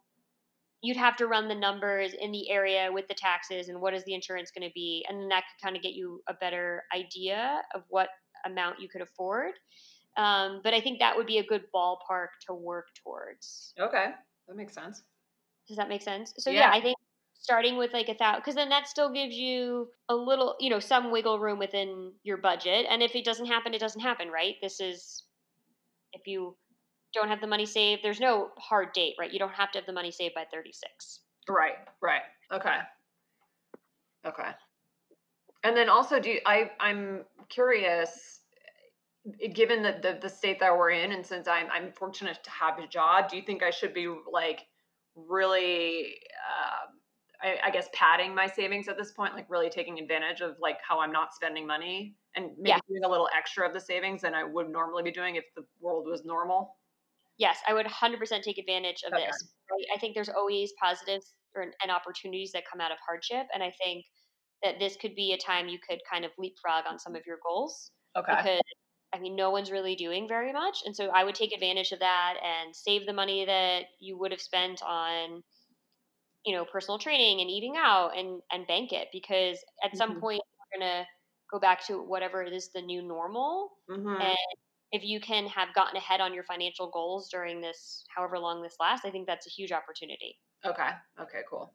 you'd 0.84 0.96
have 0.96 1.16
to 1.16 1.26
run 1.26 1.48
the 1.48 1.54
numbers 1.54 2.14
in 2.18 2.30
the 2.32 2.50
area 2.50 2.90
with 2.92 3.08
the 3.08 3.14
taxes 3.14 3.68
and 3.68 3.80
what 3.80 3.94
is 3.94 4.04
the 4.04 4.14
insurance 4.14 4.50
going 4.56 4.68
to 4.68 4.72
be 4.74 5.04
and 5.08 5.20
then 5.20 5.28
that 5.28 5.44
could 5.48 5.64
kind 5.66 5.76
of 5.76 5.82
get 5.82 5.94
you 5.94 6.22
a 6.28 6.34
better 6.34 6.82
idea 6.94 7.62
of 7.74 7.82
what 7.88 8.08
amount 8.46 8.80
you 8.80 8.88
could 8.88 9.02
afford 9.02 9.52
um, 10.16 10.60
but 10.62 10.74
i 10.74 10.80
think 10.80 10.98
that 11.00 11.16
would 11.16 11.26
be 11.26 11.38
a 11.38 11.46
good 11.46 11.64
ballpark 11.74 12.28
to 12.46 12.54
work 12.54 12.86
towards 13.02 13.74
Okay. 13.78 14.14
That 14.46 14.56
makes 14.56 14.74
sense. 14.74 15.02
does 15.68 15.76
that 15.76 15.88
make 15.88 16.02
sense 16.02 16.34
so 16.38 16.50
Yeah. 16.50 16.60
yeah, 16.60 16.70
i 16.72 16.80
think 16.80 16.96
starting 17.34 17.76
with 17.76 17.92
like 17.92 18.08
a 18.08 18.14
thousand 18.14 18.40
because 18.40 18.54
then 18.54 18.68
that 18.70 18.88
still 18.88 19.12
gives 19.12 19.34
you 19.36 19.90
a 20.08 20.14
little 20.14 20.56
you 20.60 20.70
know 20.70 20.80
some 20.80 21.10
wiggle 21.10 21.38
room 21.38 21.58
within 21.58 22.12
your 22.22 22.36
budget 22.38 22.86
and 22.88 23.02
if 23.02 23.14
it 23.14 23.24
doesn't 23.24 23.46
happen 23.46 23.74
it 23.74 23.80
doesn't 23.80 24.00
happen 24.00 24.28
right 24.30 24.54
this 24.62 24.80
is 24.80 25.24
if 26.12 26.26
you 26.26 26.56
don't 27.14 27.28
have 27.28 27.40
the 27.40 27.46
money 27.46 27.66
saved 27.66 28.02
there's 28.02 28.20
no 28.20 28.50
hard 28.58 28.92
date 28.92 29.14
right 29.18 29.32
you 29.32 29.38
don't 29.38 29.54
have 29.54 29.70
to 29.72 29.78
have 29.78 29.86
the 29.86 29.92
money 29.92 30.10
saved 30.10 30.34
by 30.34 30.44
36 30.52 31.20
Right, 31.48 31.76
right. 32.00 32.22
Okay. 32.52 32.80
Okay. 34.24 34.50
And 35.62 35.76
then 35.76 35.88
also 35.88 36.20
do 36.20 36.30
you, 36.30 36.40
I 36.46 36.70
I'm 36.80 37.24
curious 37.48 38.40
eh, 39.40 39.48
given 39.48 39.82
the, 39.82 39.98
the 40.02 40.18
the 40.20 40.28
state 40.28 40.60
that 40.60 40.76
we're 40.76 40.90
in 40.90 41.12
and 41.12 41.24
since 41.26 41.48
I'm 41.48 41.70
I'm 41.70 41.92
fortunate 41.92 42.42
to 42.44 42.50
have 42.50 42.78
a 42.78 42.86
job, 42.86 43.28
do 43.30 43.36
you 43.36 43.42
think 43.42 43.62
I 43.62 43.70
should 43.70 43.94
be 43.94 44.08
like 44.30 44.66
really 45.14 46.16
uh, 46.50 46.86
I, 47.42 47.58
I 47.66 47.70
guess 47.70 47.88
padding 47.92 48.34
my 48.34 48.46
savings 48.46 48.88
at 48.88 48.96
this 48.96 49.12
point, 49.12 49.34
like 49.34 49.48
really 49.50 49.70
taking 49.70 49.98
advantage 49.98 50.40
of 50.40 50.56
like 50.60 50.78
how 50.86 51.00
I'm 51.00 51.12
not 51.12 51.34
spending 51.34 51.66
money 51.66 52.16
and 52.34 52.52
maybe 52.58 52.70
Yeah. 52.70 52.78
doing 52.88 53.04
a 53.04 53.08
little 53.08 53.28
extra 53.36 53.66
of 53.66 53.74
the 53.74 53.80
savings 53.80 54.22
than 54.22 54.34
I 54.34 54.44
would 54.44 54.70
normally 54.70 55.02
be 55.02 55.12
doing 55.12 55.36
if 55.36 55.44
the 55.54 55.64
world 55.80 56.06
was 56.06 56.24
normal? 56.24 56.76
Yes, 57.38 57.60
I 57.68 57.74
would 57.74 57.86
100% 57.86 58.44
take 58.44 58.58
advantage 58.58 59.02
of 59.06 59.14
Okay. 59.14 59.14
this. 59.14 59.48
I 59.94 59.98
think 59.98 60.14
there's 60.14 60.28
always 60.28 60.72
positives 60.80 61.34
or, 61.54 61.72
and 61.82 61.90
opportunities 61.90 62.52
that 62.52 62.64
come 62.70 62.80
out 62.80 62.92
of 62.92 62.98
hardship. 63.06 63.46
And 63.54 63.62
I 63.62 63.72
think 63.82 64.04
that 64.62 64.78
this 64.78 64.96
could 64.96 65.14
be 65.14 65.32
a 65.32 65.38
time 65.38 65.68
you 65.68 65.78
could 65.86 66.00
kind 66.10 66.24
of 66.24 66.32
leapfrog 66.38 66.86
on 66.86 66.98
some 66.98 67.14
of 67.16 67.22
your 67.26 67.38
goals 67.46 67.92
Okay. 68.16 68.44
because, 68.44 68.62
I 69.14 69.18
mean, 69.20 69.36
no 69.36 69.50
one's 69.50 69.70
really 69.70 69.96
doing 69.96 70.28
very 70.28 70.52
much. 70.52 70.78
And 70.84 70.96
so 70.96 71.08
I 71.10 71.24
would 71.24 71.34
take 71.34 71.52
advantage 71.54 71.92
of 71.92 72.00
that 72.00 72.36
and 72.42 72.74
save 72.74 73.06
the 73.06 73.12
money 73.12 73.44
that 73.44 73.86
you 74.00 74.18
would 74.18 74.32
have 74.32 74.40
spent 74.42 74.82
on, 74.82 75.42
you 76.44 76.54
know, 76.54 76.64
personal 76.64 76.98
training 76.98 77.40
and 77.40 77.50
eating 77.50 77.74
out 77.76 78.16
and, 78.16 78.42
and 78.52 78.66
bank 78.66 78.92
it 78.92 79.08
because 79.12 79.64
at 79.82 79.96
some 79.96 80.14
Mhm. 80.14 80.20
point 80.20 80.42
you're 80.72 80.80
going 80.80 80.88
to 81.04 81.06
go 81.50 81.58
back 81.58 81.84
to 81.86 82.02
whatever 82.02 82.42
it 82.42 82.52
is 82.52 82.70
the 82.72 82.82
new 82.82 83.02
normal 83.02 83.70
Mhm. 83.88 84.20
and 84.20 84.36
if 84.94 85.02
you 85.02 85.18
can 85.18 85.48
have 85.48 85.74
gotten 85.74 85.96
ahead 85.96 86.20
on 86.20 86.32
your 86.32 86.44
financial 86.44 86.88
goals 86.88 87.28
during 87.28 87.60
this, 87.60 88.04
however 88.14 88.38
long 88.38 88.62
this 88.62 88.76
lasts, 88.78 89.04
I 89.04 89.10
think 89.10 89.26
that's 89.26 89.44
a 89.44 89.50
huge 89.50 89.72
opportunity. 89.72 90.38
Okay. 90.64 90.90
Okay, 91.20 91.40
cool. 91.50 91.74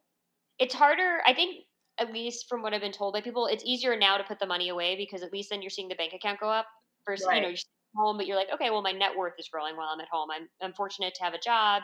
It's 0.58 0.74
harder, 0.74 1.20
I 1.26 1.34
think, 1.34 1.66
at 1.98 2.14
least 2.14 2.48
from 2.48 2.62
what 2.62 2.74
I've 2.74 2.80
been 2.80 2.94
told 2.94 3.14
by 3.14 3.20
people, 3.20 3.48
it's 3.48 3.64
easier 3.66 3.98
now 3.98 4.18
to 4.18 4.24
put 4.24 4.40
the 4.40 4.46
money 4.46 4.70
away 4.70 4.96
because 4.96 5.22
at 5.22 5.34
least 5.34 5.50
then 5.50 5.62
you're 5.62 5.70
seeing 5.70 5.90
the 5.90 5.96
bank 5.96 6.14
account 6.14 6.40
go 6.40 6.50
up 6.50 6.66
versus, 7.06 7.28
you 7.30 7.42
know, 7.42 7.50
you're 7.50 7.58
home, 7.98 8.16
but 8.16 8.26
you're 8.26 8.38
like, 8.38 8.48
okay, 8.54 8.70
well, 8.70 8.82
my 8.82 8.94
net 8.94 9.12
worth 9.18 9.34
is 9.38 9.50
growing 9.50 9.76
while 9.76 9.90
I'm 9.90 10.00
at 10.00 10.08
home. 10.10 10.30
I'm, 10.32 10.48
I'm 10.62 10.74
fortunate 10.74 11.14
to 11.16 11.24
have 11.24 11.34
a 11.34 11.40
job. 11.40 11.82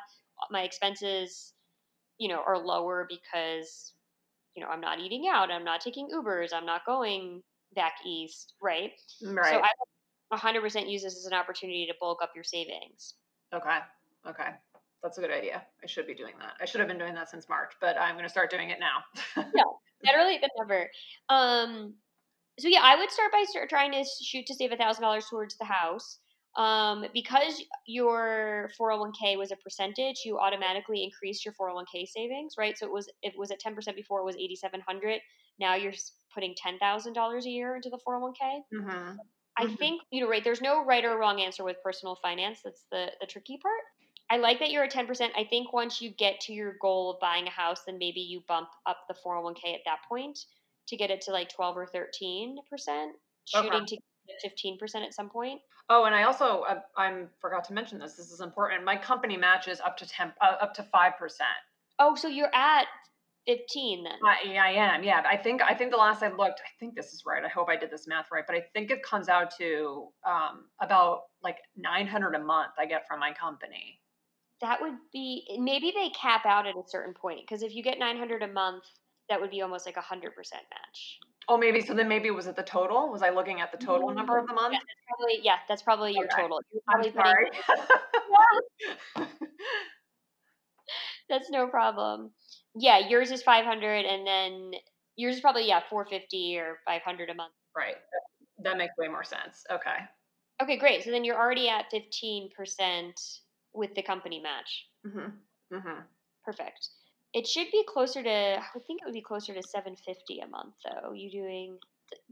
My 0.51 0.61
expenses, 0.61 1.53
you 2.17 2.29
know, 2.29 2.41
are 2.47 2.57
lower 2.57 3.05
because, 3.09 3.91
you 4.55 4.63
know, 4.63 4.69
I'm 4.69 4.79
not 4.79 5.01
eating 5.01 5.25
out. 5.29 5.51
I'm 5.51 5.65
not 5.65 5.81
taking 5.81 6.07
Ubers. 6.07 6.53
I'm 6.53 6.65
not 6.65 6.85
going 6.85 7.43
back 7.75 7.95
east, 8.05 8.53
right? 8.61 8.91
Right. 9.21 9.51
So 9.51 9.59
I 9.59 9.67
100% 10.33 10.89
use 10.89 11.03
this 11.03 11.17
as 11.17 11.25
an 11.25 11.33
opportunity 11.33 11.85
to 11.87 11.93
bulk 11.99 12.21
up 12.21 12.31
your 12.35 12.43
savings. 12.43 13.15
Okay. 13.53 13.79
Okay. 14.27 14.49
That's 15.03 15.17
a 15.19 15.21
good 15.21 15.31
idea. 15.31 15.63
I 15.83 15.87
should 15.87 16.07
be 16.07 16.15
doing 16.15 16.33
that. 16.39 16.53
I 16.59 16.65
should 16.65 16.79
have 16.79 16.87
been 16.87 16.97
doing 16.97 17.13
that 17.13 17.29
since 17.29 17.47
March, 17.47 17.73
but 17.79 17.95
I'm 17.99 18.15
going 18.15 18.25
to 18.25 18.29
start 18.29 18.49
doing 18.49 18.71
it 18.71 18.79
now. 18.79 19.03
Yeah, 19.55 19.63
better 20.03 20.23
late 20.23 20.41
than 20.41 20.49
never. 20.57 20.89
Um, 21.29 21.93
so 22.57 22.67
yeah, 22.67 22.81
I 22.81 22.95
would 22.95 23.11
start 23.11 23.31
by 23.31 23.43
start 23.47 23.69
trying 23.69 23.91
to 23.91 24.03
shoot 24.23 24.47
to 24.47 24.55
save 24.55 24.71
a 24.71 24.77
thousand 24.77 25.03
dollars 25.03 25.27
towards 25.29 25.57
the 25.57 25.65
house. 25.65 26.19
Um, 26.57 27.05
because 27.13 27.61
your 27.85 28.71
401k 28.79 29.37
was 29.37 29.51
a 29.51 29.57
percentage, 29.57 30.21
you 30.23 30.39
automatically 30.39 31.03
increased 31.03 31.43
your 31.43 31.53
401k 31.53 32.07
savings, 32.07 32.53
right? 32.57 32.77
So 32.77 32.85
it 32.85 32.91
was 32.93 33.09
it 33.21 33.33
was 33.37 33.51
at 33.51 33.59
10% 33.61 33.75
before 33.95 34.21
it 34.21 34.25
was 34.25 34.37
8700. 34.37 35.19
Now 35.59 35.75
you're 35.75 35.93
putting 36.33 36.55
$10,000 36.55 37.45
a 37.45 37.49
year 37.49 37.75
into 37.75 37.89
the 37.89 37.99
401k. 38.07 38.33
mm-hmm. 38.73 39.17
I 39.57 39.67
Mhm. 39.67 39.75
think 39.79 40.01
you 40.11 40.21
know, 40.23 40.29
right? 40.29 40.43
There's 40.43 40.61
no 40.61 40.83
right 40.83 41.03
or 41.05 41.17
wrong 41.17 41.39
answer 41.41 41.63
with 41.63 41.81
personal 41.83 42.15
finance. 42.15 42.61
That's 42.63 42.85
the 42.91 43.11
the 43.21 43.27
tricky 43.27 43.57
part. 43.57 43.81
I 44.29 44.37
like 44.37 44.59
that 44.59 44.71
you're 44.71 44.83
at 44.83 44.91
ten 44.91 45.07
percent. 45.07 45.33
I 45.37 45.43
think 45.45 45.71
once 45.73 46.01
you 46.01 46.09
get 46.11 46.39
to 46.41 46.53
your 46.53 46.75
goal 46.81 47.11
of 47.11 47.19
buying 47.19 47.47
a 47.47 47.51
house, 47.51 47.83
then 47.85 47.97
maybe 47.97 48.21
you 48.21 48.41
bump 48.47 48.69
up 48.85 49.05
the 49.07 49.13
four 49.13 49.35
hundred 49.35 49.43
one 49.45 49.55
k 49.55 49.73
at 49.73 49.81
that 49.85 49.99
point 50.09 50.39
to 50.87 50.97
get 50.97 51.11
it 51.11 51.21
to 51.21 51.31
like 51.31 51.49
twelve 51.49 51.77
or 51.77 51.85
thirteen 51.87 52.57
percent, 52.69 53.15
Okay. 53.53 53.79
shooting 53.79 53.85
to 53.87 53.97
fifteen 54.41 54.77
percent 54.77 55.05
at 55.05 55.13
some 55.13 55.29
point. 55.29 55.61
Oh, 55.89 56.05
and 56.05 56.13
I 56.15 56.23
also 56.23 56.61
uh, 56.61 56.81
I'm 56.95 57.29
forgot 57.39 57.63
to 57.65 57.73
mention 57.73 57.97
this. 57.99 58.13
This 58.15 58.31
is 58.31 58.39
important. 58.41 58.83
My 58.83 58.97
company 58.97 59.35
matches 59.37 59.79
up 59.79 59.97
to 59.97 60.05
ten, 60.07 60.33
uh, 60.41 60.57
up 60.61 60.73
to 60.75 60.83
five 60.83 61.17
percent. 61.17 61.57
Oh, 61.99 62.15
so 62.15 62.27
you're 62.29 62.53
at 62.53 62.87
fifteen 63.45 64.03
then? 64.03 64.13
I, 64.23 64.51
yeah, 64.51 64.63
I 64.63 64.95
am. 64.95 65.03
Yeah, 65.03 65.23
I 65.29 65.37
think 65.37 65.61
I 65.61 65.73
think 65.73 65.91
the 65.91 65.97
last 65.97 66.23
I 66.23 66.29
looked, 66.29 66.61
I 66.61 66.69
think 66.79 66.95
this 66.95 67.13
is 67.13 67.23
right. 67.25 67.43
I 67.43 67.47
hope 67.47 67.69
I 67.69 67.75
did 67.75 67.91
this 67.91 68.07
math 68.07 68.27
right, 68.31 68.43
but 68.45 68.55
I 68.55 68.61
think 68.73 68.91
it 68.91 69.03
comes 69.03 69.29
out 69.29 69.51
to 69.57 70.07
um, 70.25 70.65
about 70.81 71.23
like 71.43 71.57
nine 71.75 72.07
hundred 72.07 72.35
a 72.35 72.39
month 72.39 72.71
I 72.79 72.85
get 72.85 73.07
from 73.07 73.19
my 73.19 73.33
company. 73.33 73.99
That 74.61 74.81
would 74.81 74.95
be 75.11 75.45
maybe 75.59 75.91
they 75.95 76.09
cap 76.09 76.45
out 76.45 76.65
at 76.65 76.75
a 76.75 76.83
certain 76.87 77.13
point 77.13 77.41
because 77.47 77.61
if 77.61 77.75
you 77.75 77.83
get 77.83 77.99
nine 77.99 78.17
hundred 78.17 78.41
a 78.41 78.47
month, 78.47 78.83
that 79.29 79.39
would 79.39 79.51
be 79.51 79.61
almost 79.61 79.85
like 79.85 79.97
a 79.97 80.01
hundred 80.01 80.33
percent 80.35 80.63
match. 80.71 81.19
Oh, 81.47 81.57
maybe 81.57 81.81
so. 81.81 81.93
Then 81.93 82.07
maybe 82.07 82.31
was 82.31 82.47
it 82.47 82.55
the 82.55 82.63
total? 82.63 83.11
Was 83.11 83.21
I 83.21 83.29
looking 83.29 83.61
at 83.61 83.71
the 83.71 83.77
total 83.77 84.09
number 84.11 84.39
of 84.39 84.47
the 84.47 84.53
month? 84.53 84.73
Yeah, 84.73 84.79
that's 84.79 85.05
probably 85.07 85.39
yeah, 85.43 85.57
that's 85.67 85.81
probably 85.83 86.13
your 86.13 86.27
total. 86.27 86.59
You're 86.73 86.81
I'm 86.87 87.11
probably 87.11 87.11
putting- 87.11 87.21
sorry. 87.21 87.51
That's 91.29 91.49
no 91.49 91.67
problem. 91.67 92.31
Yeah, 92.75 93.07
yours 93.07 93.31
is 93.31 93.41
500 93.43 94.05
and 94.05 94.25
then 94.27 94.71
yours 95.15 95.35
is 95.35 95.41
probably 95.41 95.67
yeah, 95.67 95.81
450 95.89 96.57
or 96.57 96.79
500 96.85 97.29
a 97.29 97.33
month. 97.33 97.53
right. 97.75 97.95
That, 98.63 98.77
makes 98.77 98.93
way 98.97 99.07
more 99.07 99.23
sense. 99.23 99.63
Okay. 99.69 99.97
Okay, 100.61 100.77
great. 100.77 101.03
So 101.03 101.11
then 101.11 101.23
you're 101.25 101.37
already 101.37 101.67
at 101.69 101.85
15% 101.91 103.11
with 103.73 103.93
the 103.95 104.01
company 104.01 104.39
match. 104.41 104.85
Mm-hmm. 105.05 105.75
Mm-hmm. 105.75 105.99
Perfect. 106.45 106.89
It 107.33 107.45
should 107.45 107.67
be 107.71 107.83
closer 107.87 108.23
to 108.23 108.29
I 108.29 108.63
would 108.73 108.85
think 108.87 109.01
it 109.01 109.05
would 109.05 109.13
be 109.13 109.21
closer 109.21 109.53
to 109.53 109.61
750 109.61 110.39
a 110.39 110.47
month 110.47 110.75
though. 110.85 111.11
You 111.13 111.29
doing 111.29 111.77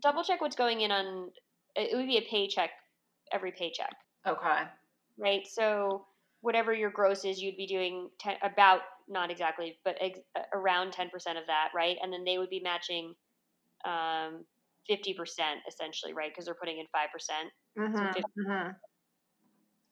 double 0.01 0.23
check 0.23 0.39
what's 0.39 0.55
going 0.55 0.81
in 0.81 0.91
on 0.91 1.31
it 1.75 1.95
would 1.97 2.07
be 2.07 2.17
a 2.17 2.21
paycheck 2.21 2.69
every 3.33 3.51
paycheck, 3.51 3.93
Okay. 4.25 4.61
right? 5.17 5.45
So 5.47 6.05
whatever 6.41 6.73
your 6.73 6.91
gross 6.91 7.25
is, 7.25 7.41
you'd 7.41 7.57
be 7.57 7.67
doing 7.67 8.09
10, 8.19 8.35
about 8.43 8.81
not 9.07 9.31
exactly, 9.31 9.79
but 9.83 9.95
ex, 9.99 10.19
around 10.53 10.93
10% 10.93 11.05
of 11.13 11.47
that, 11.47 11.69
right? 11.75 11.97
And 12.01 12.11
then 12.11 12.23
they 12.23 12.37
would 12.37 12.49
be 12.49 12.61
matching 12.61 13.13
um, 13.85 14.45
50% 14.89 15.15
essentially, 15.67 16.13
right? 16.13 16.31
Because 16.31 16.45
they're 16.45 16.55
putting 16.55 16.79
in 16.79 16.85
5%. 16.85 16.89
Mm-hmm. 17.79 18.13
fif- 18.13 18.23
mm-hmm. 18.39 18.69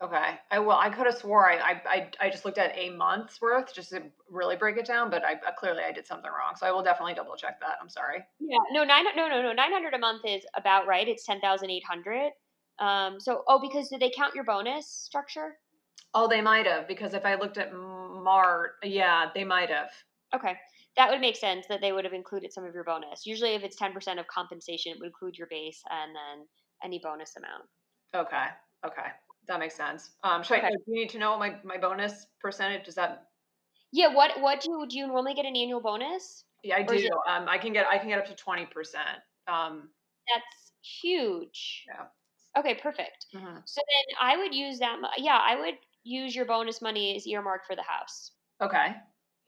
Okay. 0.04 0.40
I 0.50 0.58
well, 0.58 0.78
I 0.78 0.90
could 0.90 1.06
have 1.06 1.18
swore 1.18 1.52
I, 1.52 1.80
I 1.86 2.10
I 2.20 2.30
just 2.32 2.44
looked 2.44 2.58
at 2.58 2.76
a 2.76 2.90
month's 2.90 3.40
worth 3.40 3.72
just 3.72 3.92
to 3.92 4.02
really 4.32 4.56
break 4.56 4.78
it 4.78 4.86
down, 4.86 5.12
but 5.12 5.24
I 5.24 5.34
uh, 5.34 5.52
clearly 5.56 5.84
I 5.88 5.92
did 5.92 6.08
something 6.08 6.30
wrong. 6.30 6.56
So 6.58 6.66
I 6.66 6.72
will 6.72 6.82
definitely 6.82 7.14
double 7.14 7.36
check 7.36 7.60
that. 7.60 7.76
I'm 7.80 7.90
sorry. 7.90 8.24
Yeah, 8.40 8.58
no, 8.72 8.84
nine, 8.84 9.06
no, 9.16 9.28
no, 9.28 9.44
no, 9.44 9.54
900 9.54 9.94
a 9.94 10.00
month 10.00 10.24
is 10.26 10.44
about 10.58 10.88
right. 10.88 11.08
It's 11.08 11.24
10,800. 11.24 12.32
Um, 12.80 13.20
so, 13.20 13.44
oh, 13.48 13.60
because 13.62 13.90
did 13.90 14.00
they 14.00 14.10
count 14.10 14.34
your 14.34 14.44
bonus 14.44 14.88
structure? 14.88 15.58
Oh, 16.16 16.28
they 16.28 16.42
might 16.42 16.66
have 16.66 16.88
because 16.88 17.14
if 17.14 17.24
I 17.24 17.36
looked 17.36 17.60
at 17.60 17.72
Mart, 18.24 18.74
yeah, 18.84 19.30
they 19.34 19.44
might 19.44 19.70
have. 19.70 19.92
Okay. 20.34 20.58
That 20.98 21.10
would 21.10 21.22
make 21.22 21.36
sense 21.38 21.68
that 21.68 21.80
they 21.82 21.92
would 21.94 22.04
have 22.04 22.14
included 22.14 22.52
some 22.52 22.66
of 22.66 22.74
your 22.74 22.84
bonus. 22.84 23.26
Usually, 23.26 23.52
if 23.56 23.64
it's 23.64 23.80
10% 23.80 24.20
of 24.20 24.28
compensation, 24.28 24.92
it 24.92 25.00
would 25.00 25.08
include 25.08 25.38
your 25.38 25.48
base 25.48 25.82
and 25.90 26.14
then 26.16 26.48
any 26.84 27.00
bonus 27.00 27.36
amount. 27.38 27.64
Okay. 28.14 28.48
Okay. 28.86 29.08
That 29.48 29.60
makes 29.60 29.76
sense. 29.76 30.12
Um, 30.24 30.44
should 30.44 30.60
I, 30.60 30.70
do 30.70 30.76
you 30.88 30.96
need 31.02 31.10
to 31.12 31.18
know 31.20 31.38
my, 31.38 31.58
my 31.64 31.78
bonus 31.78 32.28
percentage? 32.40 32.88
Is 32.88 32.96
that 32.96 33.28
Yeah, 33.92 34.14
what 34.14 34.40
what 34.42 34.62
do 34.62 34.72
you, 34.72 34.86
do 34.88 34.98
you 34.98 35.08
normally 35.08 35.34
get 35.34 35.46
an 35.46 35.56
annual 35.56 35.82
bonus? 35.82 36.46
yeah, 36.64 36.78
I 36.78 36.84
do. 36.84 36.94
it- 36.96 37.12
Um, 37.28 37.48
I 37.50 37.58
can 37.58 37.74
get 37.74 37.88
I 37.88 37.98
can 37.98 38.08
get 38.10 38.20
up 38.20 38.26
to 38.28 38.36
twenty 38.36 38.66
percent. 38.66 39.20
Um, 39.48 39.90
That's 40.34 40.72
huge. 41.02 41.86
Yeah. 41.88 42.06
Okay, 42.58 42.76
perfect. 42.76 43.26
Mm-hmm. 43.34 43.58
So 43.66 43.82
then 43.82 44.18
I 44.22 44.38
would 44.38 44.54
use 44.54 44.80
that. 44.80 44.98
Yeah, 45.18 45.40
I 45.44 45.56
would 45.60 45.76
use 46.04 46.36
your 46.36 46.46
bonus 46.46 46.82
money 46.82 47.16
as 47.16 47.28
earmarked 47.28 47.66
for 47.68 47.76
the 47.76 47.84
house. 47.84 48.32
Okay. 48.62 48.96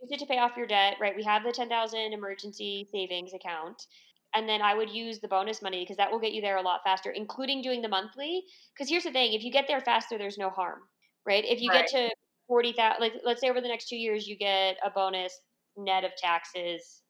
Use 0.02 0.12
it 0.12 0.20
to 0.20 0.26
pay 0.28 0.38
off 0.38 0.56
your 0.58 0.68
debt, 0.68 0.98
right? 1.00 1.16
We 1.16 1.24
have 1.24 1.44
the 1.44 1.52
ten 1.52 1.70
thousand 1.70 2.14
emergency 2.14 2.88
savings 2.92 3.34
account, 3.34 3.88
and 4.36 4.48
then 4.48 4.62
I 4.62 4.74
would 4.76 4.90
use 4.92 5.20
the 5.20 5.28
bonus 5.28 5.62
money 5.64 5.84
because 5.84 5.98
that 5.98 6.12
will 6.12 6.20
get 6.20 6.34
you 6.34 6.42
there 6.42 6.58
a 6.58 6.62
lot 6.62 6.82
faster, 6.84 7.10
including 7.12 7.62
doing 7.62 7.82
the 7.82 7.88
monthly. 7.88 8.44
Because 8.74 8.90
here's 8.90 9.04
the 9.04 9.12
thing: 9.12 9.34
if 9.34 9.44
you 9.44 9.52
get 9.52 9.66
there 9.68 9.82
faster, 9.82 10.18
there's 10.18 10.38
no 10.38 10.50
harm, 10.50 10.82
right? 11.26 11.44
If 11.46 11.62
you 11.62 11.70
Right. 11.70 11.82
get 11.84 11.88
to 11.90 12.14
forty 12.48 12.74
thousand, 12.74 13.02
like 13.02 13.14
let's 13.24 13.42
say 13.42 13.50
over 13.50 13.62
the 13.62 13.68
next 13.68 13.88
two 13.88 13.96
years, 13.96 14.28
you 14.28 14.38
get 14.38 14.78
a 14.84 14.90
bonus 14.92 15.40
net 15.78 16.04
of 16.04 16.16
taxes. 16.18 17.02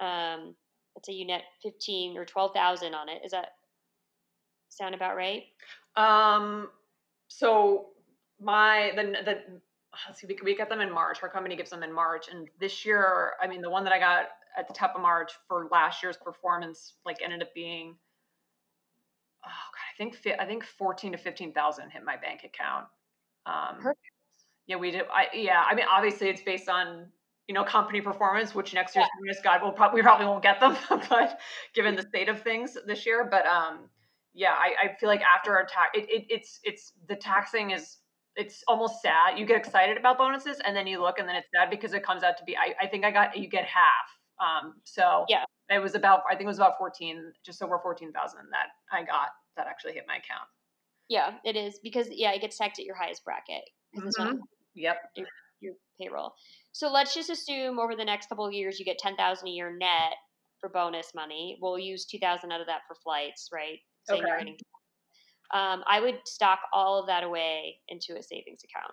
Um, 0.00 0.56
let's 0.96 1.06
say 1.06 1.12
you 1.14 1.26
net 1.26 1.44
fifteen 1.62 2.16
or 2.16 2.24
twelve 2.24 2.52
thousand 2.54 2.94
on 2.94 3.08
it. 3.08 3.22
Is 3.24 3.32
that 3.32 3.50
sound 4.68 4.94
about 4.94 5.16
right? 5.16 5.44
Um. 5.96 6.70
So 7.28 7.90
my 8.40 8.92
the 8.96 9.02
the 9.24 9.60
let's 10.08 10.20
see, 10.20 10.26
we 10.26 10.38
we 10.42 10.56
get 10.56 10.68
them 10.68 10.80
in 10.80 10.92
March. 10.92 11.18
Our 11.22 11.28
company 11.28 11.56
gives 11.56 11.70
them 11.70 11.82
in 11.82 11.92
March, 11.92 12.26
and 12.30 12.48
this 12.58 12.84
year, 12.84 13.32
I 13.42 13.46
mean, 13.46 13.60
the 13.60 13.70
one 13.70 13.84
that 13.84 13.92
I 13.92 13.98
got 13.98 14.26
at 14.56 14.68
the 14.68 14.74
top 14.74 14.94
of 14.94 15.02
March 15.02 15.32
for 15.46 15.68
last 15.70 16.02
year's 16.02 16.16
performance, 16.16 16.94
like, 17.04 17.18
ended 17.22 17.40
up 17.42 17.54
being, 17.54 17.94
oh 19.44 19.48
god, 19.48 19.50
I 19.94 19.96
think 19.96 20.40
I 20.40 20.44
think 20.46 20.64
fourteen 20.64 21.12
to 21.12 21.18
fifteen 21.18 21.52
thousand 21.52 21.90
hit 21.90 22.04
my 22.04 22.16
bank 22.16 22.44
account. 22.44 22.86
Um, 23.46 23.76
Perfect. 23.76 24.00
Yeah, 24.66 24.76
we 24.76 24.90
did. 24.90 25.02
I 25.12 25.26
yeah, 25.34 25.64
I 25.68 25.74
mean, 25.74 25.86
obviously, 25.90 26.28
it's 26.28 26.42
based 26.42 26.68
on 26.68 27.06
you 27.48 27.54
know 27.54 27.64
company 27.64 28.00
performance, 28.00 28.54
which 28.54 28.72
next 28.74 28.94
year's 28.94 29.08
bonus, 29.20 29.40
God, 29.42 29.62
will 29.62 29.72
probably 29.72 29.98
we 29.98 30.02
probably 30.02 30.26
won't 30.26 30.42
get 30.42 30.60
them, 30.60 30.76
but 31.10 31.40
given 31.74 31.96
the 31.96 32.02
state 32.02 32.28
of 32.28 32.42
things 32.42 32.76
this 32.86 33.04
year, 33.04 33.26
but 33.28 33.46
um, 33.46 33.88
yeah, 34.34 34.52
I, 34.52 34.86
I 34.86 34.96
feel 34.98 35.08
like 35.08 35.22
after 35.22 35.56
our 35.56 35.64
tax, 35.64 35.90
it, 35.94 36.08
it, 36.08 36.26
it's 36.28 36.60
it's 36.62 36.92
the 37.08 37.16
taxing 37.16 37.72
is 37.72 37.96
it's 38.40 38.62
almost 38.68 39.02
sad. 39.02 39.38
You 39.38 39.44
get 39.46 39.56
excited 39.56 39.96
about 39.96 40.18
bonuses, 40.18 40.58
and 40.64 40.74
then 40.76 40.86
you 40.86 41.00
look, 41.00 41.18
and 41.18 41.28
then 41.28 41.36
it's 41.36 41.48
sad 41.54 41.70
because 41.70 41.92
it 41.92 42.02
comes 42.02 42.22
out 42.22 42.36
to 42.38 42.44
be. 42.44 42.56
I, 42.56 42.74
I 42.84 42.86
think 42.88 43.04
I 43.04 43.10
got 43.10 43.36
you 43.36 43.48
get 43.48 43.64
half. 43.66 44.06
Um, 44.40 44.74
so 44.84 45.26
Yeah. 45.28 45.44
it 45.68 45.78
was 45.80 45.94
about 45.94 46.22
I 46.28 46.32
think 46.34 46.44
it 46.44 46.46
was 46.54 46.58
about 46.58 46.78
fourteen, 46.78 47.32
just 47.44 47.62
over 47.62 47.78
fourteen 47.82 48.12
thousand 48.12 48.40
that 48.52 48.68
I 48.96 49.02
got 49.04 49.28
that 49.56 49.66
actually 49.66 49.92
hit 49.92 50.04
my 50.08 50.14
account. 50.16 50.48
Yeah, 51.08 51.34
it 51.44 51.56
is 51.56 51.78
because 51.82 52.06
yeah, 52.10 52.32
it 52.32 52.40
gets 52.40 52.56
taxed 52.56 52.78
at 52.80 52.86
your 52.86 52.96
highest 52.96 53.24
bracket. 53.24 53.62
Mhm. 53.96 54.38
Yep. 54.74 54.96
your 55.60 55.74
payroll. 56.00 56.32
So 56.72 56.90
let's 56.90 57.12
just 57.14 57.28
assume 57.28 57.78
over 57.78 57.94
the 57.96 58.04
next 58.04 58.28
couple 58.28 58.46
of 58.46 58.52
years 58.54 58.78
you 58.78 58.84
get 58.86 58.96
ten 58.98 59.16
thousand 59.16 59.48
a 59.48 59.50
year 59.50 59.76
net 59.76 60.14
for 60.60 60.68
bonus 60.70 61.12
money. 61.14 61.58
We'll 61.60 61.78
use 61.78 62.06
two 62.06 62.18
thousand 62.18 62.52
out 62.52 62.60
of 62.62 62.66
that 62.68 62.80
for 62.88 62.94
flights, 63.04 63.48
right? 63.52 63.78
Saying 64.08 64.22
you're 64.22 64.36
Okay. 64.36 64.44
getting- 64.44 64.58
Um, 65.52 65.82
I 65.86 66.00
would 66.00 66.20
stock 66.26 66.60
all 66.72 67.00
of 67.00 67.06
that 67.06 67.24
away 67.24 67.80
into 67.88 68.16
a 68.16 68.22
savings 68.22 68.62
account. 68.64 68.92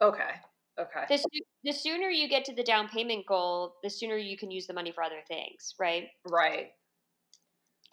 Okay. 0.00 0.40
Okay. 0.78 1.06
The, 1.08 1.24
the 1.62 1.72
sooner 1.72 2.10
you 2.10 2.28
get 2.28 2.44
to 2.46 2.54
the 2.54 2.62
down 2.62 2.88
payment 2.90 3.26
goal, 3.26 3.76
the 3.82 3.88
sooner 3.88 4.16
you 4.18 4.36
can 4.36 4.50
use 4.50 4.66
the 4.66 4.74
money 4.74 4.92
for 4.92 5.02
other 5.02 5.22
things, 5.28 5.74
right? 5.78 6.08
Right. 6.24 6.72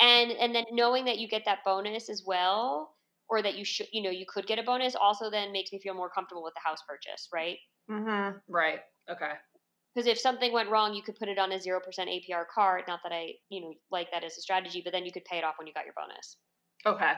And 0.02 0.32
and 0.34 0.54
then 0.56 0.66
knowing 0.72 1.06
that 1.06 1.18
you 1.20 1.28
get 1.30 1.46
that 1.46 1.64
bonus 1.64 2.10
as 2.10 2.24
well, 2.26 2.98
or 3.30 3.42
that 3.42 3.56
you 3.56 3.64
should, 3.64 3.88
you 3.94 4.02
know, 4.02 4.10
you 4.10 4.26
could 4.28 4.46
get 4.48 4.60
a 4.60 4.64
bonus, 4.64 4.96
also 4.96 5.30
then 5.30 5.52
makes 5.54 5.72
me 5.72 5.80
feel 5.80 5.94
more 5.94 6.10
comfortable 6.10 6.44
with 6.44 6.54
the 6.56 6.60
house 6.62 6.82
purchase, 6.88 7.30
right? 7.34 7.58
Mm-hmm. 7.90 8.38
Right. 8.48 8.80
Okay. 9.10 9.34
because 9.96 10.08
if 10.08 10.20
something 10.20 10.52
went 10.54 10.70
wrong, 10.70 10.94
you 10.94 11.02
could 11.04 11.16
put 11.16 11.30
it 11.30 11.38
on 11.38 11.52
a 11.52 11.60
zero 11.60 11.80
percent 11.80 12.10
APR 12.10 12.46
card. 12.46 12.84
Not 12.88 13.02
that 13.04 13.12
I, 13.14 13.36
you 13.50 13.62
know, 13.62 13.74
like 13.92 14.12
that 14.12 14.24
as 14.24 14.38
a 14.38 14.42
strategy, 14.42 14.82
but 14.84 14.92
then 14.94 15.06
you 15.06 15.12
could 15.12 15.26
pay 15.26 15.38
it 15.38 15.44
off 15.44 15.56
when 15.58 15.68
you 15.68 15.74
got 15.74 15.86
your 15.86 15.94
bonus. 15.96 16.38
Okay. 16.86 17.14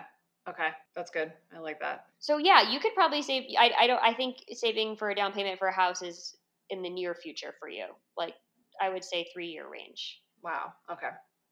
Okay. 0.50 0.70
That's 0.96 1.10
good. 1.12 1.32
I 1.56 1.60
like 1.60 1.80
that. 1.80 2.06
So 2.20 2.38
yeah, 2.38 2.70
you 2.70 2.80
could 2.80 2.94
probably 2.94 3.22
save. 3.22 3.44
I, 3.58 3.72
I 3.80 3.88
don't. 3.88 4.02
I 4.04 4.14
think 4.14 4.38
saving 4.52 4.98
for 4.98 5.10
a 5.10 5.16
down 5.16 5.32
payment 5.32 5.60
for 5.60 5.68
a 5.68 5.74
house 5.74 6.02
is 6.02 6.36
in 6.70 6.82
the 6.82 6.90
near 6.90 7.16
future 7.16 7.54
for 7.60 7.70
you. 7.70 7.86
Like 8.18 8.34
I 8.82 8.90
would 8.90 9.04
say 9.04 9.28
three 9.34 9.48
year 9.48 9.70
range. 9.70 10.22
Wow. 10.44 10.74
Okay. 10.92 11.10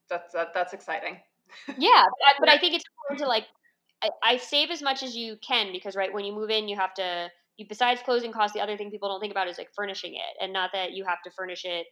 That's 0.10 0.34
that, 0.34 0.54
that's 0.54 0.74
exciting. 0.74 1.18
Yeah, 1.78 2.04
but 2.04 2.28
I, 2.28 2.34
but 2.40 2.50
I 2.50 2.58
think 2.58 2.76
it's 2.76 2.86
important 2.98 3.26
to 3.26 3.28
like. 3.28 3.46
I, 4.04 4.10
I 4.24 4.38
save 4.38 4.72
as 4.72 4.82
much 4.82 5.04
as 5.04 5.16
you 5.16 5.36
can 5.46 5.72
because 5.72 5.96
right 5.96 6.12
when 6.12 6.26
you 6.26 6.34
move 6.34 6.50
in, 6.50 6.68
you 6.68 6.76
have 6.76 6.94
to. 6.96 7.30
You 7.58 7.66
besides 7.68 8.02
closing 8.04 8.32
costs, 8.32 8.54
the 8.54 8.62
other 8.62 8.78
thing 8.78 8.90
people 8.90 9.10
don't 9.10 9.20
think 9.20 9.32
about 9.32 9.48
is 9.48 9.58
like 9.58 9.70
furnishing 9.76 10.16
it, 10.16 10.42
and 10.42 10.54
not 10.54 10.72
that 10.74 10.94
you 10.94 11.04
have 11.06 11.22
to 11.26 11.32
furnish 11.32 11.66
it 11.66 11.88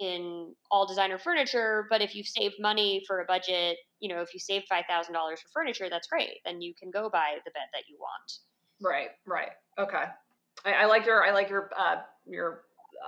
in 0.00 0.54
all 0.70 0.86
designer 0.86 1.18
furniture, 1.18 1.86
but 1.90 2.02
if 2.02 2.14
you've 2.14 2.26
saved 2.26 2.56
money 2.58 3.02
for 3.06 3.20
a 3.20 3.24
budget, 3.24 3.76
you 4.00 4.12
know, 4.12 4.20
if 4.20 4.34
you 4.34 4.40
save 4.40 4.62
five 4.68 4.84
thousand 4.88 5.14
dollars 5.14 5.40
for 5.40 5.48
furniture, 5.52 5.88
that's 5.88 6.08
great. 6.08 6.40
Then 6.44 6.60
you 6.60 6.74
can 6.74 6.90
go 6.90 7.08
buy 7.08 7.36
the 7.44 7.50
bed 7.52 7.68
that 7.72 7.84
you 7.88 7.96
want. 7.98 8.38
Right. 8.80 9.10
Right. 9.26 9.52
Okay. 9.78 10.04
I, 10.64 10.72
I 10.72 10.84
like 10.86 11.06
your 11.06 11.24
I 11.24 11.32
like 11.32 11.48
your 11.48 11.70
uh, 11.78 11.96
your 12.26 12.62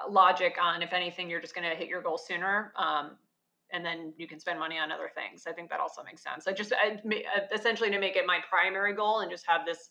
uh, 0.05 0.11
logic 0.11 0.57
on 0.63 0.83
if 0.83 0.93
anything 0.93 1.29
you're 1.29 1.41
just 1.41 1.55
gonna 1.55 1.75
hit 1.75 1.89
your 1.89 2.03
goal 2.03 2.19
sooner. 2.19 2.73
Um, 2.77 3.13
and 3.73 3.85
then 3.85 4.13
you 4.17 4.29
can 4.29 4.39
spend 4.39 4.59
money 4.59 4.79
on 4.79 4.93
other 4.93 5.11
things. 5.15 5.45
I 5.49 5.53
think 5.53 5.69
that 5.71 5.81
also 5.81 6.03
makes 6.05 6.23
sense. 6.23 6.47
I 6.47 6.53
just 6.53 6.73
I, 6.73 6.95
uh, 6.95 7.41
essentially 7.53 7.91
to 7.91 7.99
make 7.99 8.15
it 8.17 8.25
my 8.27 8.39
primary 8.49 8.95
goal 8.95 9.21
and 9.21 9.31
just 9.31 9.45
have 9.49 9.67
this 9.67 9.89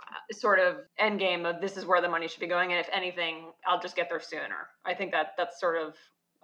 uh, 0.00 0.32
sort 0.32 0.60
of 0.60 0.76
end 0.98 1.18
game 1.18 1.44
of 1.44 1.60
this 1.60 1.76
is 1.76 1.84
where 1.84 2.00
the 2.00 2.08
money 2.08 2.28
should 2.28 2.40
be 2.40 2.46
going, 2.46 2.72
and 2.72 2.80
if 2.80 2.88
anything, 2.92 3.50
I'll 3.66 3.80
just 3.80 3.96
get 3.96 4.08
there 4.08 4.20
sooner. 4.20 4.68
I 4.84 4.94
think 4.94 5.10
that 5.12 5.32
that's 5.36 5.58
sort 5.58 5.76
of 5.76 5.96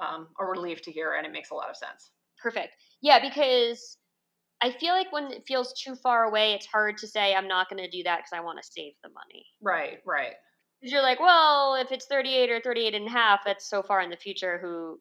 um, 0.03 0.29
a 0.39 0.45
relief 0.45 0.83
to 0.83 0.93
hear, 0.93 1.15
and 1.15 1.27
it 1.27 1.33
makes 1.33 1.51
a 1.51 1.55
lot 1.55 1.71
of 1.71 1.77
sense. 1.77 2.11
Perfect. 2.43 2.75
Yeah, 3.01 3.21
because 3.21 3.97
I 4.63 4.71
feel 4.71 4.95
like 4.95 5.13
when 5.13 5.33
it 5.33 5.45
feels 5.47 5.73
too 5.73 5.95
far 5.95 6.25
away, 6.25 6.53
it's 6.53 6.67
hard 6.67 6.99
to 6.99 7.07
say 7.07 7.35
I'm 7.35 7.49
not 7.49 7.69
going 7.69 7.83
to 7.83 7.91
do 7.91 8.03
that 8.05 8.19
because 8.19 8.33
I 8.33 8.41
want 8.41 8.59
to 8.63 8.69
save 8.71 8.93
the 9.03 9.11
money. 9.11 9.45
Right. 9.61 9.99
Right. 10.07 10.35
Because 10.81 10.93
you're 10.93 11.03
like, 11.03 11.21
well, 11.21 11.77
if 11.77 11.93
it's 11.93 12.07
38 12.07 12.51
or 12.51 12.61
38 12.61 12.95
and 12.95 13.07
a 13.07 13.11
half, 13.11 13.41
that's 13.45 13.69
so 13.69 13.83
far 13.83 14.01
in 14.01 14.11
the 14.11 14.17
future. 14.17 14.59
Who, 14.61 15.01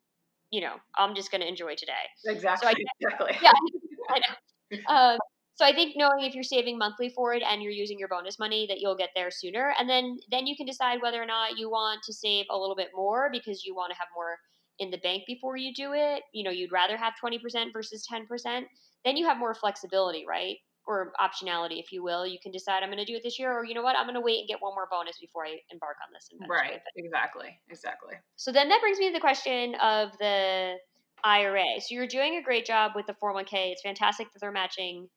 you 0.51 0.61
know, 0.61 0.75
I'm 0.97 1.15
just 1.15 1.31
going 1.31 1.41
to 1.41 1.47
enjoy 1.47 1.75
today. 1.75 1.91
Exactly. 2.25 2.73
exactly. 2.99 3.37
Yeah, 3.41 3.51
I 4.09 4.19
know. 4.19 4.93
Um, 4.93 5.17
so 5.55 5.65
I 5.65 5.73
think 5.73 5.93
knowing 5.95 6.21
if 6.23 6.33
you're 6.33 6.43
saving 6.43 6.77
monthly 6.77 7.09
for 7.09 7.33
it 7.33 7.43
and 7.43 7.61
you're 7.61 7.71
using 7.71 7.99
your 7.99 8.07
bonus 8.07 8.39
money, 8.39 8.65
that 8.67 8.79
you'll 8.79 8.95
get 8.95 9.09
there 9.15 9.29
sooner, 9.29 9.73
and 9.79 9.87
then 9.87 10.17
then 10.31 10.47
you 10.47 10.55
can 10.55 10.65
decide 10.65 11.01
whether 11.01 11.21
or 11.21 11.25
not 11.25 11.57
you 11.57 11.69
want 11.69 12.01
to 12.03 12.13
save 12.13 12.45
a 12.49 12.57
little 12.57 12.75
bit 12.75 12.89
more 12.95 13.29
because 13.31 13.63
you 13.63 13.75
want 13.75 13.91
to 13.91 13.97
have 13.99 14.07
more 14.15 14.37
in 14.79 14.89
the 14.91 14.97
bank 14.97 15.23
before 15.27 15.57
you 15.57 15.73
do 15.73 15.93
it. 15.93 16.23
You 16.33 16.43
know, 16.43 16.51
you'd 16.51 16.71
rather 16.71 16.97
have 16.97 17.13
20% 17.23 17.39
versus 17.73 18.05
10%. 18.11 18.63
Then 19.05 19.17
you 19.17 19.25
have 19.27 19.37
more 19.37 19.53
flexibility, 19.53 20.25
right? 20.27 20.57
Or 20.87 21.13
optionality, 21.21 21.79
if 21.79 21.91
you 21.91 22.03
will. 22.03 22.25
You 22.25 22.39
can 22.41 22.51
decide 22.51 22.83
I'm 22.83 22.89
going 22.89 22.97
to 22.97 23.05
do 23.05 23.15
it 23.15 23.21
this 23.23 23.37
year, 23.37 23.51
or 23.51 23.63
you 23.65 23.73
know 23.73 23.83
what, 23.83 23.95
I'm 23.95 24.05
going 24.05 24.15
to 24.15 24.21
wait 24.21 24.39
and 24.39 24.47
get 24.47 24.61
one 24.61 24.73
more 24.73 24.87
bonus 24.89 25.17
before 25.19 25.45
I 25.45 25.57
embark 25.71 25.97
on 26.05 26.13
this. 26.13 26.27
Right. 26.49 26.81
Exactly. 26.95 27.59
Exactly. 27.69 28.15
So 28.35 28.51
then 28.51 28.69
that 28.69 28.81
brings 28.81 28.97
me 28.97 29.07
to 29.09 29.13
the 29.13 29.19
question 29.19 29.75
of 29.75 30.09
the 30.19 30.75
IRA. 31.23 31.79
So 31.79 31.93
you're 31.95 32.07
doing 32.07 32.37
a 32.37 32.41
great 32.41 32.65
job 32.65 32.93
with 32.95 33.05
the 33.05 33.13
401k. 33.13 33.71
It's 33.71 33.81
fantastic 33.83 34.31
that 34.33 34.39
they're 34.39 34.51
matching 34.51 35.07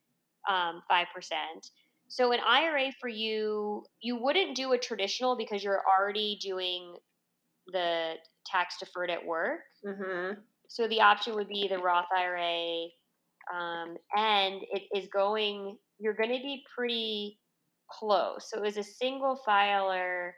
um, 0.49 0.83
5%. 0.91 1.05
So 2.09 2.33
an 2.33 2.41
IRA 2.47 2.93
for 3.01 3.09
you, 3.09 3.85
you 4.01 4.17
wouldn't 4.17 4.55
do 4.55 4.73
a 4.73 4.79
traditional 4.79 5.37
because 5.37 5.65
you're 5.65 5.83
already 5.99 6.39
doing 6.41 6.97
the 7.73 8.15
tax 8.47 8.77
deferred 8.79 9.11
at 9.11 9.25
work. 9.25 9.61
Mm-hmm. 9.87 10.41
So 10.69 10.89
the 10.89 11.01
option 11.01 11.35
would 11.35 11.49
be 11.49 11.69
the 11.69 11.79
Roth 11.79 12.07
IRA, 12.17 12.87
um, 13.55 13.97
and 14.17 14.63
it 14.73 14.83
is 14.95 15.09
going. 15.13 15.79
You're 15.99 16.15
going 16.15 16.31
to 16.31 16.43
be 16.43 16.65
pretty 16.75 17.39
close. 17.91 18.51
So 18.51 18.65
as 18.65 18.77
a 18.77 18.83
single 18.83 19.39
filer, 19.45 20.35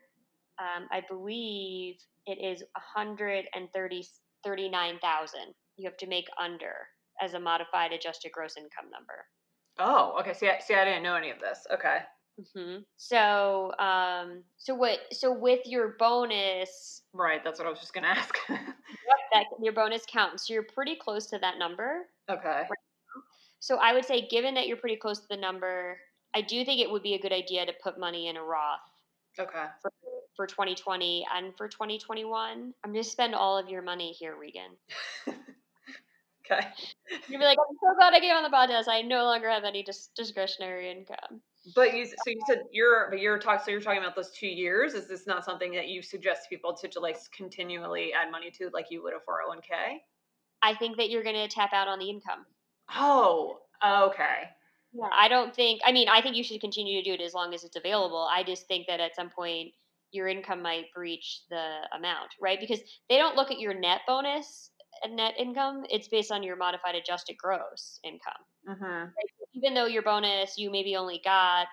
um, 0.58 0.86
I 0.90 1.02
believe 1.08 1.96
it 2.26 2.38
is 2.42 2.62
130 2.94 4.02
39,000. 4.44 5.40
You 5.76 5.88
have 5.88 5.96
to 5.98 6.06
make 6.06 6.26
under 6.42 6.72
as 7.20 7.34
a 7.34 7.40
modified 7.40 7.92
adjusted 7.92 8.32
gross 8.32 8.54
income 8.56 8.90
number. 8.92 9.26
Oh, 9.78 10.18
okay. 10.20 10.32
See, 10.32 10.48
I, 10.48 10.58
see, 10.60 10.74
I 10.74 10.84
didn't 10.84 11.02
know 11.02 11.16
any 11.16 11.30
of 11.30 11.40
this. 11.40 11.66
Okay. 11.72 11.98
Hmm 12.55 12.77
So, 12.96 13.72
um, 13.79 14.42
so 14.59 14.75
what? 14.75 14.99
So 15.12 15.33
with 15.33 15.61
your 15.66 15.96
bonus, 15.99 17.03
Right. 17.12 17.42
That's 17.42 17.59
what 17.59 17.66
I 17.66 17.70
was 17.70 17.81
just 17.81 17.94
gonna 17.94 18.09
ask. 18.16 18.35
that 19.33 19.44
your 19.62 19.72
bonus 19.72 20.05
counts. 20.07 20.46
So 20.46 20.55
you're 20.55 20.62
pretty 20.62 20.96
close 20.96 21.27
to 21.29 21.38
that 21.38 21.59
number. 21.59 22.07
okay. 22.31 22.64
So 23.61 23.77
I 23.77 23.92
would 23.94 24.05
say, 24.05 24.27
given 24.29 24.55
that 24.55 24.66
you're 24.68 24.77
pretty 24.77 24.96
close 24.96 25.20
to 25.20 25.27
the 25.29 25.37
number, 25.37 25.99
I 26.35 26.42
do 26.42 26.64
think 26.64 26.81
it 26.81 26.90
would 26.90 27.03
be 27.03 27.14
a 27.14 27.18
good 27.18 27.33
idea 27.33 27.64
to 27.66 27.72
put 27.83 27.99
money 27.99 28.29
in 28.29 28.37
a 28.37 28.42
Roth 28.42 28.81
Okay. 29.40 29.64
for, 29.83 29.90
for 30.37 30.46
2020 30.46 31.27
and 31.35 31.57
for 31.57 31.66
2021. 31.68 32.75
I'm 32.85 32.92
going 32.92 33.03
to 33.03 33.09
spend 33.09 33.35
all 33.35 33.59
of 33.59 33.68
your 33.68 33.83
money 33.83 34.12
here, 34.12 34.37
Regan. 34.37 34.70
Okay. 36.49 36.64
You'll 37.29 37.40
be 37.40 37.44
like, 37.44 37.59
I'm 37.59 37.77
so 37.83 37.94
glad 37.96 38.14
I 38.14 38.20
came 38.20 38.35
on 38.37 38.44
the 38.44 38.57
podcast. 38.57 38.87
I 38.88 39.03
no 39.03 39.25
longer 39.25 39.51
have 39.51 39.64
any 39.64 39.83
dis- 39.83 40.11
discretionary 40.14 40.90
income. 40.92 41.40
But 41.74 41.94
you, 41.94 42.07
so 42.07 42.14
you 42.26 42.40
said 42.46 42.62
you're, 42.70 43.09
but 43.11 43.20
you're 43.20 43.38
talking, 43.38 43.61
so 43.64 43.70
you're 43.70 43.81
talking 43.81 44.00
about 44.00 44.14
those 44.14 44.31
two 44.31 44.46
years. 44.46 44.94
Is 44.94 45.09
this 45.09 45.26
not 45.26 45.44
something 45.44 45.72
that 45.72 45.88
you 45.88 46.02
suggest 46.02 46.48
people 46.48 46.74
to, 46.76 46.88
to 46.88 47.00
like 47.00 47.16
continually 47.33 48.12
add 48.12 48.31
money 48.31 48.50
to, 48.52 48.70
like 48.72 48.87
you 48.90 49.02
would 49.02 49.14
a 49.14 49.16
401k? 49.16 49.98
I 50.62 50.74
think 50.74 50.96
that 50.96 51.11
you're 51.11 51.24
going 51.24 51.37
to 51.37 51.48
tap 51.48 51.72
out 51.72 51.88
on 51.88 51.98
the 51.98 52.09
income. 52.09 52.46
Oh, 52.94 53.59
okay. 53.85 54.50
Yeah, 54.92 55.09
I 55.12 55.29
don't 55.29 55.55
think. 55.55 55.81
I 55.85 55.92
mean, 55.92 56.09
I 56.09 56.22
think 56.22 56.37
you 56.37 56.44
should 56.44 56.61
continue 56.61 57.02
to 57.02 57.09
do 57.09 57.14
it 57.14 57.24
as 57.24 57.35
long 57.35 57.52
as 57.52 57.64
it's 57.64 57.76
available. 57.76 58.29
I 58.33 58.42
just 58.42 58.66
think 58.66 58.87
that 58.87 59.00
at 59.00 59.14
some 59.14 59.31
point 59.31 59.72
your 60.12 60.29
income 60.29 60.62
might 60.62 60.87
breach 60.94 61.42
the 61.50 61.81
amount, 61.96 62.31
right? 62.40 62.59
Because 62.61 62.81
they 63.11 63.18
don't 63.18 63.37
look 63.37 63.50
at 63.50 63.61
your 63.61 63.74
net 63.74 64.00
bonus 64.07 64.70
and 65.02 65.16
net 65.16 65.35
income. 65.38 65.85
It's 65.90 66.09
based 66.09 66.33
on 66.33 66.42
your 66.42 66.57
modified 66.57 66.94
adjusted 66.94 67.37
gross 67.37 68.00
income. 68.05 68.33
Mm-hmm. 68.68 69.09
Even 69.55 69.74
though 69.74 69.87
your 69.87 70.02
bonus, 70.02 70.59
you 70.59 70.70
maybe 70.70 70.96
only 70.96 71.20
got 71.24 71.68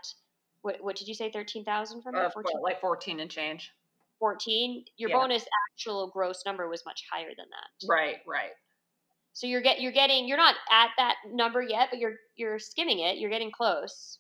what, 0.62 0.77
what 0.82 0.95
did 0.95 1.08
you 1.08 1.13
say, 1.13 1.29
thirteen 1.32 1.65
thousand 1.65 2.01
from 2.01 2.15
it? 2.15 2.19
Uh, 2.19 2.29
14? 2.29 2.62
like 2.62 2.79
14 2.79 3.19
and 3.19 3.29
change. 3.29 3.71
14 4.19 4.86
your 4.95 5.10
Yeah. 5.10 5.17
bonus 5.17 5.45
actual 5.71 6.08
gross 6.08 6.43
number 6.45 6.69
was 6.69 6.86
much 6.86 7.03
higher 7.12 7.32
than 7.36 7.45
that 7.49 7.88
Right, 7.89 8.17
right. 8.25 8.51
so 9.34 9.47
you're 9.47 9.60
get 9.60 9.82
you're 9.82 9.91
getting 9.91 10.25
you're 10.29 10.38
not 10.38 10.56
at 10.71 10.91
that 10.97 11.15
number 11.29 11.62
yet 11.62 11.89
but 11.89 11.99
you're 11.99 12.13
you're 12.38 12.58
skimming 12.58 12.99
it 12.99 13.17
you're 13.17 13.29
getting 13.32 13.51
close 13.51 14.19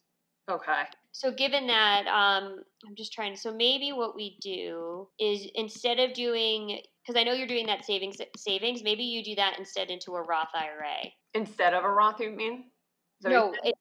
Okay. 0.49 0.85
so 1.11 1.31
given 1.31 1.67
that 1.67 2.07
um 2.07 2.63
i'm 2.85 2.95
just 2.95 3.13
trying 3.13 3.35
so 3.35 3.53
maybe 3.53 3.91
what 3.91 4.15
we 4.15 4.37
do 4.41 5.07
is 5.19 5.47
instead 5.55 5.99
of 5.99 6.13
doing 6.13 6.81
because 7.01 7.19
i 7.19 7.23
know 7.23 7.33
you're 7.33 7.47
doing 7.47 7.67
that 7.67 7.85
savings 7.85 8.17
savings 8.35 8.83
maybe 8.83 9.03
you 9.03 9.23
do 9.23 9.35
that 9.35 9.57
instead 9.59 9.89
into 9.89 10.13
a 10.15 10.21
roth 10.21 10.49
ira 10.55 11.11
Instead 11.35 11.73
of 11.73 11.83
a 11.83 11.89
Roth, 11.91 12.19
you 12.19 12.31
mean? 12.31 12.71
Is 13.19 13.23
that 13.23 13.33
what 13.33 13.45
you 13.45 13.51
no 13.51 13.59
it, 13.63 13.75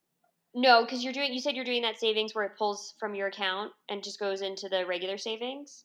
no 0.54 0.84
because 0.84 1.04
you're 1.04 1.12
doing 1.12 1.32
you 1.34 1.40
said 1.40 1.56
you're 1.56 1.64
doing 1.64 1.82
that 1.82 1.98
savings 1.98 2.34
where 2.34 2.44
it 2.44 2.56
pulls 2.58 2.94
from 3.00 3.14
your 3.14 3.28
account 3.28 3.72
and 3.88 4.04
just 4.04 4.18
goes 4.20 4.42
into 4.42 4.68
the 4.68 4.86
regular 4.86 5.18
savings 5.18 5.84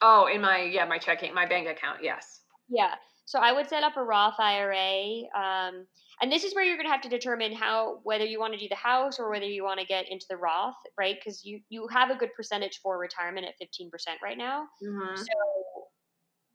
Oh, 0.00 0.26
in 0.26 0.40
my 0.40 0.60
yeah, 0.62 0.86
my 0.86 0.98
checking, 0.98 1.34
my 1.34 1.44
bank 1.46 1.68
account. 1.68 2.02
Yes. 2.02 2.42
Yeah. 2.68 2.96
So 3.26 3.40
I 3.40 3.52
would 3.52 3.68
set 3.68 3.82
up 3.82 3.96
a 3.96 4.02
Roth 4.02 4.38
IRA. 4.38 5.22
Um, 5.36 5.86
and 6.22 6.32
this 6.32 6.44
is 6.44 6.54
where 6.54 6.64
you're 6.64 6.76
going 6.76 6.86
to 6.86 6.92
have 6.92 7.02
to 7.02 7.08
determine 7.08 7.52
how 7.52 7.98
whether 8.04 8.24
you 8.24 8.40
want 8.40 8.54
to 8.54 8.58
do 8.58 8.68
the 8.68 8.76
house 8.76 9.18
or 9.18 9.30
whether 9.30 9.44
you 9.44 9.64
want 9.64 9.80
to 9.80 9.86
get 9.86 10.06
into 10.08 10.26
the 10.30 10.36
Roth, 10.36 10.76
right? 10.96 11.16
Because 11.16 11.44
you 11.44 11.60
you 11.68 11.88
have 11.88 12.10
a 12.10 12.14
good 12.14 12.30
percentage 12.34 12.80
for 12.82 12.98
retirement 12.98 13.46
at 13.46 13.54
15% 13.60 13.90
right 14.22 14.38
now. 14.38 14.68
Mm-hmm. 14.82 15.16
So, 15.16 15.24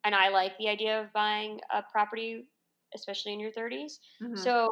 and 0.05 0.15
I 0.15 0.29
like 0.29 0.53
the 0.57 0.69
idea 0.69 1.01
of 1.01 1.13
buying 1.13 1.59
a 1.71 1.83
property, 1.91 2.47
especially 2.95 3.33
in 3.33 3.39
your 3.39 3.51
30s. 3.51 3.99
Mm-hmm. 4.23 4.37
So, 4.37 4.69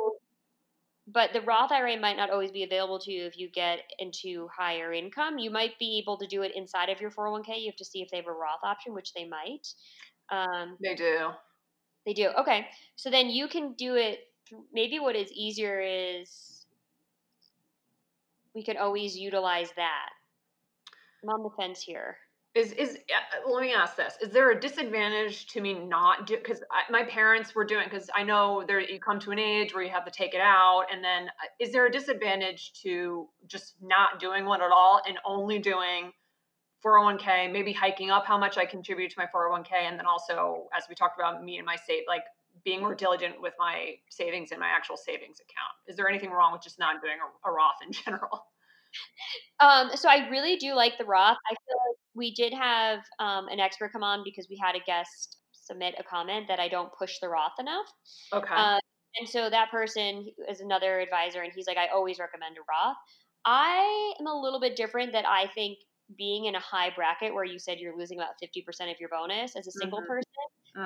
but 1.05 1.33
the 1.33 1.41
Roth 1.41 1.71
IRA 1.71 1.99
might 1.99 2.17
not 2.17 2.29
always 2.29 2.51
be 2.51 2.63
available 2.63 2.99
to 2.99 3.11
you 3.11 3.25
if 3.25 3.37
you 3.37 3.49
get 3.51 3.79
into 3.99 4.47
higher 4.57 4.93
income. 4.93 5.37
You 5.37 5.51
might 5.51 5.77
be 5.79 6.01
able 6.01 6.17
to 6.17 6.27
do 6.27 6.43
it 6.43 6.53
inside 6.55 6.89
of 6.89 7.01
your 7.01 7.11
401k. 7.11 7.59
You 7.59 7.71
have 7.71 7.75
to 7.75 7.85
see 7.85 8.01
if 8.01 8.09
they 8.09 8.17
have 8.17 8.27
a 8.27 8.31
Roth 8.31 8.63
option, 8.63 8.93
which 8.93 9.13
they 9.13 9.25
might. 9.25 9.67
Um, 10.31 10.77
they 10.81 10.95
do. 10.95 11.29
They 12.05 12.13
do. 12.13 12.29
Okay. 12.39 12.67
So 12.95 13.09
then 13.09 13.29
you 13.29 13.47
can 13.47 13.73
do 13.73 13.95
it. 13.95 14.19
Maybe 14.73 14.99
what 14.99 15.15
is 15.15 15.31
easier 15.31 15.79
is 15.79 16.65
we 18.55 18.63
can 18.63 18.77
always 18.77 19.17
utilize 19.17 19.71
that. 19.75 20.09
I'm 21.23 21.29
on 21.29 21.43
the 21.43 21.49
fence 21.57 21.81
here. 21.81 22.17
Is 22.55 22.71
is 22.71 22.97
uh, 22.97 23.51
let 23.51 23.61
me 23.61 23.73
ask 23.73 23.95
this: 23.95 24.15
Is 24.21 24.31
there 24.31 24.49
a 24.51 24.59
disadvantage 24.59 25.45
to 25.47 25.61
me 25.61 25.75
not 25.75 26.25
do? 26.25 26.35
Because 26.35 26.61
my 26.89 27.03
parents 27.03 27.53
were 27.53 27.63
doing. 27.63 27.85
Because 27.85 28.09
I 28.15 28.23
know 28.23 28.63
there 28.65 28.79
you 28.79 28.99
come 28.99 29.19
to 29.19 29.31
an 29.31 29.37
age 29.37 29.73
where 29.73 29.83
you 29.83 29.91
have 29.91 30.05
to 30.05 30.11
take 30.11 30.33
it 30.33 30.41
out, 30.41 30.85
and 30.91 31.03
then 31.03 31.27
uh, 31.27 31.47
is 31.59 31.71
there 31.71 31.85
a 31.85 31.91
disadvantage 31.91 32.73
to 32.81 33.27
just 33.47 33.75
not 33.81 34.19
doing 34.19 34.45
one 34.45 34.63
at 34.63 34.71
all 34.71 34.99
and 35.07 35.17
only 35.25 35.59
doing 35.59 36.11
401k? 36.85 37.51
Maybe 37.51 37.73
hiking 37.73 38.11
up 38.11 38.25
how 38.25 38.37
much 38.37 38.57
I 38.57 38.65
contribute 38.65 39.11
to 39.11 39.15
my 39.17 39.27
401k, 39.33 39.71
and 39.87 39.97
then 39.97 40.05
also, 40.05 40.67
as 40.75 40.83
we 40.89 40.95
talked 40.95 41.19
about, 41.19 41.43
me 41.43 41.57
and 41.57 41.65
my 41.65 41.75
save 41.75 42.03
like 42.07 42.23
being 42.63 42.81
more 42.81 42.95
diligent 42.95 43.41
with 43.41 43.53
my 43.57 43.95
savings 44.09 44.51
in 44.51 44.59
my 44.59 44.67
actual 44.67 44.97
savings 44.97 45.39
account. 45.39 45.73
Is 45.87 45.95
there 45.95 46.09
anything 46.09 46.31
wrong 46.31 46.51
with 46.51 46.61
just 46.61 46.79
not 46.79 47.01
doing 47.01 47.17
a, 47.19 47.49
a 47.49 47.51
Roth 47.51 47.77
in 47.85 47.91
general? 48.05 48.45
Um, 49.59 49.91
so 49.95 50.09
I 50.09 50.27
really 50.29 50.55
do 50.55 50.73
like 50.73 50.97
the 50.97 51.05
Roth. 51.05 51.37
I 51.49 51.53
feel 51.53 51.77
like 51.89 51.97
we 52.15 52.33
did 52.33 52.53
have 52.53 52.99
um, 53.19 53.47
an 53.47 53.59
expert 53.59 53.91
come 53.93 54.03
on 54.03 54.23
because 54.23 54.47
we 54.49 54.57
had 54.57 54.75
a 54.75 54.79
guest 54.85 55.37
submit 55.51 55.95
a 55.99 56.03
comment 56.03 56.47
that 56.47 56.59
I 56.59 56.67
don't 56.67 56.91
push 56.97 57.19
the 57.21 57.29
Roth 57.29 57.53
enough. 57.59 57.85
Okay. 58.33 58.53
Uh, 58.53 58.79
and 59.19 59.27
so 59.27 59.49
that 59.49 59.69
person 59.71 60.27
is 60.49 60.61
another 60.61 60.99
advisor, 60.99 61.41
and 61.41 61.51
he's 61.53 61.67
like, 61.67 61.77
I 61.77 61.87
always 61.87 62.19
recommend 62.19 62.57
a 62.57 62.61
Roth. 62.61 62.97
I 63.45 64.13
am 64.19 64.27
a 64.27 64.39
little 64.41 64.59
bit 64.59 64.75
different 64.75 65.13
that 65.13 65.25
I 65.25 65.47
think 65.53 65.77
being 66.17 66.45
in 66.45 66.55
a 66.55 66.59
high 66.59 66.89
bracket 66.95 67.33
where 67.33 67.43
you 67.45 67.59
said 67.59 67.79
you're 67.79 67.97
losing 67.97 68.19
about 68.19 68.35
50% 68.41 68.91
of 68.91 68.97
your 68.99 69.09
bonus 69.09 69.55
as 69.55 69.67
a 69.67 69.71
single 69.71 70.01
Mhm. 70.01 70.07
person, 70.07 70.25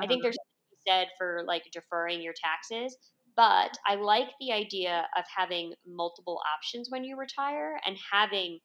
I 0.01 0.07
Mhm. 0.07 0.07
think 0.07 0.23
there's 0.23 0.36
something 0.38 0.69
to 0.71 0.75
be 0.77 0.91
said 0.91 1.07
for 1.17 1.43
like 1.47 1.63
deferring 1.71 2.21
your 2.21 2.33
taxes. 2.43 2.97
But 3.36 3.77
I 3.88 3.95
like 3.95 4.29
the 4.39 4.51
idea 4.51 5.07
of 5.17 5.25
having 5.36 5.73
multiple 5.86 6.39
options 6.55 6.89
when 6.91 7.03
you 7.03 7.17
retire 7.17 7.79
and 7.86 7.97
having 8.12 8.59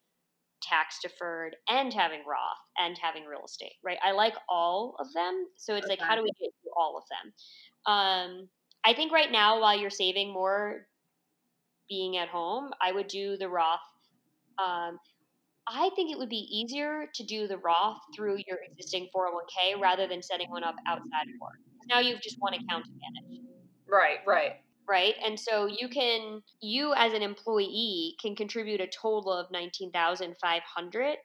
tax 0.62 0.98
deferred 1.02 1.56
and 1.68 1.92
having 1.94 2.24
Roth 2.26 2.58
and 2.78 2.98
having 2.98 3.24
real 3.26 3.44
estate, 3.46 3.74
right? 3.84 3.98
I 4.02 4.12
like 4.12 4.34
all 4.48 4.96
of 4.98 5.12
them. 5.14 5.48
So 5.56 5.76
it's 5.76 5.88
like, 5.88 6.00
how 6.00 6.16
do 6.16 6.22
we 6.22 6.32
get 6.40 6.50
through 6.62 6.72
all 6.76 6.98
of 6.98 7.04
them? 7.10 7.34
Um, 7.86 8.50
I 8.84 8.94
think 8.94 9.12
right 9.12 9.30
now, 9.32 9.60
while 9.60 9.78
you're 9.78 9.90
saving 9.90 10.32
more 10.32 10.88
being 11.88 12.16
at 12.16 12.28
home, 12.28 12.70
I 12.80 12.92
would 12.92 13.08
do 13.08 13.36
the 13.36 13.48
Roth. 13.48 13.80
Um, 14.58 14.98
I 15.70 15.90
think 15.96 16.11
it 16.11 16.18
would 16.18 16.28
be 16.28 16.48
easier 16.50 17.07
to 17.14 17.24
do 17.24 17.46
the 17.46 17.59
Roth 17.59 17.98
through 18.14 18.38
your 18.46 18.59
existing 18.70 19.09
401k 19.14 19.81
rather 19.81 20.07
than 20.07 20.22
setting 20.22 20.50
one 20.50 20.64
up 20.64 20.76
outside 20.87 21.28
of 21.28 21.40
work. 21.40 21.59
Now 21.88 22.00
you've 22.00 22.20
just 22.20 22.37
one 22.38 22.54
account 22.54 22.85
to 22.85 22.90
manage 22.90 23.42
right. 23.88 24.18
Right. 24.26 24.52
right? 24.88 25.14
And 25.24 25.38
so 25.38 25.66
you 25.66 25.88
can 25.88 26.42
you 26.61 26.94
as 26.94 27.12
an 27.12 27.22
employee 27.22 28.16
can 28.20 28.37
contribute 28.37 28.81
a 28.81 28.87
total 28.87 29.33
of 29.33 29.46
19,500 29.50 31.16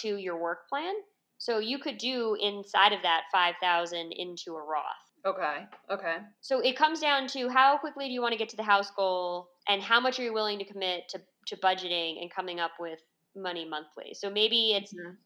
to 0.00 0.16
your 0.16 0.40
work 0.40 0.68
plan. 0.68 0.94
So 1.38 1.58
you 1.58 1.78
could 1.78 1.98
do 1.98 2.36
inside 2.40 2.92
of 2.92 3.02
that 3.02 3.22
5,000 3.32 4.12
into 4.12 4.56
a 4.56 4.62
Roth. 4.62 4.84
Okay. 5.26 5.66
Okay. 5.90 6.16
So 6.40 6.60
it 6.60 6.76
comes 6.76 7.00
down 7.00 7.26
to 7.28 7.48
how 7.48 7.78
quickly 7.78 8.06
do 8.06 8.12
you 8.12 8.22
want 8.22 8.32
to 8.32 8.38
get 8.38 8.48
to 8.50 8.56
the 8.56 8.62
house 8.62 8.90
goal 8.90 9.48
and 9.68 9.82
how 9.82 10.00
much 10.00 10.18
are 10.18 10.22
you 10.22 10.32
willing 10.32 10.58
to 10.58 10.64
commit 10.64 11.08
to 11.10 11.20
to 11.46 11.56
budgeting 11.56 12.20
and 12.20 12.30
coming 12.30 12.60
up 12.60 12.72
with 12.78 13.00
money 13.36 13.68
monthly. 13.68 14.14
So 14.14 14.30
maybe 14.30 14.72
it's 14.74 14.94
Mhm. 14.94 15.16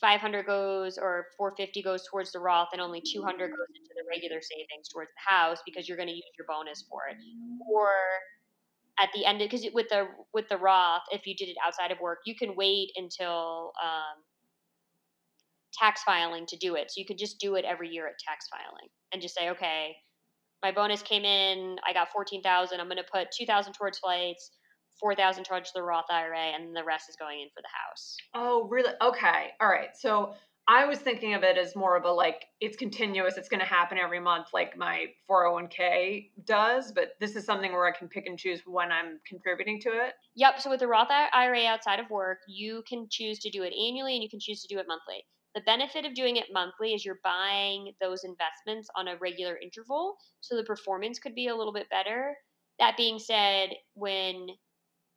500 0.00 0.46
goes 0.46 0.98
or 0.98 1.26
450 1.36 1.82
goes 1.82 2.06
towards 2.08 2.32
the 2.32 2.40
Roth 2.40 2.68
and 2.72 2.80
only 2.82 3.00
200 3.00 3.50
goes 3.50 3.68
into 3.74 3.94
the 3.96 4.04
regular 4.08 4.40
savings 4.42 4.88
towards 4.88 5.10
the 5.12 5.30
house 5.32 5.58
because 5.64 5.88
you're 5.88 5.96
going 5.96 6.08
to 6.08 6.14
use 6.14 6.32
your 6.38 6.46
bonus 6.46 6.82
for 6.90 7.06
it. 7.08 7.16
Or 7.70 7.90
at 8.98 9.10
the 9.14 9.24
end, 9.24 9.38
because 9.40 9.66
with 9.72 9.88
the 9.88 10.08
with 10.32 10.48
the 10.48 10.58
Roth, 10.58 11.02
if 11.10 11.26
you 11.26 11.34
did 11.36 11.48
it 11.48 11.56
outside 11.64 11.90
of 11.90 12.00
work, 12.00 12.20
you 12.26 12.34
can 12.36 12.56
wait 12.56 12.92
until 12.96 13.72
um, 13.82 14.24
tax 15.72 16.02
filing 16.04 16.46
to 16.46 16.56
do 16.56 16.74
it. 16.76 16.90
So 16.90 17.00
you 17.00 17.06
could 17.06 17.18
just 17.18 17.38
do 17.40 17.56
it 17.56 17.64
every 17.64 17.88
year 17.88 18.06
at 18.06 18.14
tax 18.18 18.46
filing 18.48 18.88
and 19.12 19.20
just 19.22 19.34
say, 19.34 19.50
okay, 19.50 19.96
my 20.62 20.72
bonus 20.72 21.02
came 21.02 21.24
in, 21.24 21.76
I 21.86 21.92
got 21.92 22.10
14,000. 22.12 22.80
I'm 22.80 22.86
going 22.88 22.96
to 22.98 23.04
put 23.12 23.28
2,000 23.36 23.74
towards 23.74 23.98
flights, 23.98 24.52
4,000 25.00 25.44
towards 25.44 25.72
the 25.72 25.82
Roth 25.82 26.06
IRA, 26.10 26.38
and 26.38 26.74
the 26.74 26.84
rest 26.84 27.08
is 27.08 27.16
going 27.16 27.40
in 27.40 27.48
for 27.48 27.62
the 27.62 27.68
house. 27.68 28.16
Oh, 28.34 28.68
really? 28.68 28.92
Okay. 29.02 29.50
All 29.60 29.68
right. 29.68 29.90
So 29.94 30.34
I 30.66 30.86
was 30.86 30.98
thinking 30.98 31.34
of 31.34 31.42
it 31.42 31.58
as 31.58 31.76
more 31.76 31.96
of 31.96 32.04
a 32.04 32.10
like 32.10 32.46
it's 32.60 32.76
continuous, 32.76 33.36
it's 33.36 33.50
going 33.50 33.60
to 33.60 33.66
happen 33.66 33.98
every 33.98 34.20
month 34.20 34.48
like 34.54 34.78
my 34.78 35.06
401k 35.30 36.30
does, 36.46 36.90
but 36.92 37.10
this 37.20 37.36
is 37.36 37.44
something 37.44 37.72
where 37.72 37.86
I 37.86 37.96
can 37.96 38.08
pick 38.08 38.26
and 38.26 38.38
choose 38.38 38.62
when 38.64 38.90
I'm 38.90 39.20
contributing 39.28 39.78
to 39.82 39.90
it. 39.90 40.14
Yep. 40.36 40.60
So 40.60 40.70
with 40.70 40.80
the 40.80 40.88
Roth 40.88 41.10
IRA 41.10 41.66
outside 41.66 42.00
of 42.00 42.08
work, 42.08 42.38
you 42.48 42.82
can 42.88 43.08
choose 43.10 43.38
to 43.40 43.50
do 43.50 43.62
it 43.62 43.74
annually 43.74 44.14
and 44.14 44.22
you 44.22 44.30
can 44.30 44.40
choose 44.40 44.62
to 44.62 44.74
do 44.74 44.80
it 44.80 44.86
monthly. 44.88 45.24
The 45.54 45.60
benefit 45.60 46.04
of 46.04 46.14
doing 46.14 46.36
it 46.36 46.46
monthly 46.52 46.94
is 46.94 47.04
you're 47.04 47.20
buying 47.22 47.92
those 48.00 48.24
investments 48.24 48.88
on 48.96 49.06
a 49.06 49.16
regular 49.18 49.56
interval, 49.56 50.16
so 50.40 50.56
the 50.56 50.64
performance 50.64 51.18
could 51.20 51.34
be 51.34 51.46
a 51.46 51.54
little 51.54 51.72
bit 51.72 51.88
better. 51.90 52.34
That 52.80 52.96
being 52.96 53.20
said, 53.20 53.68
when 53.94 54.48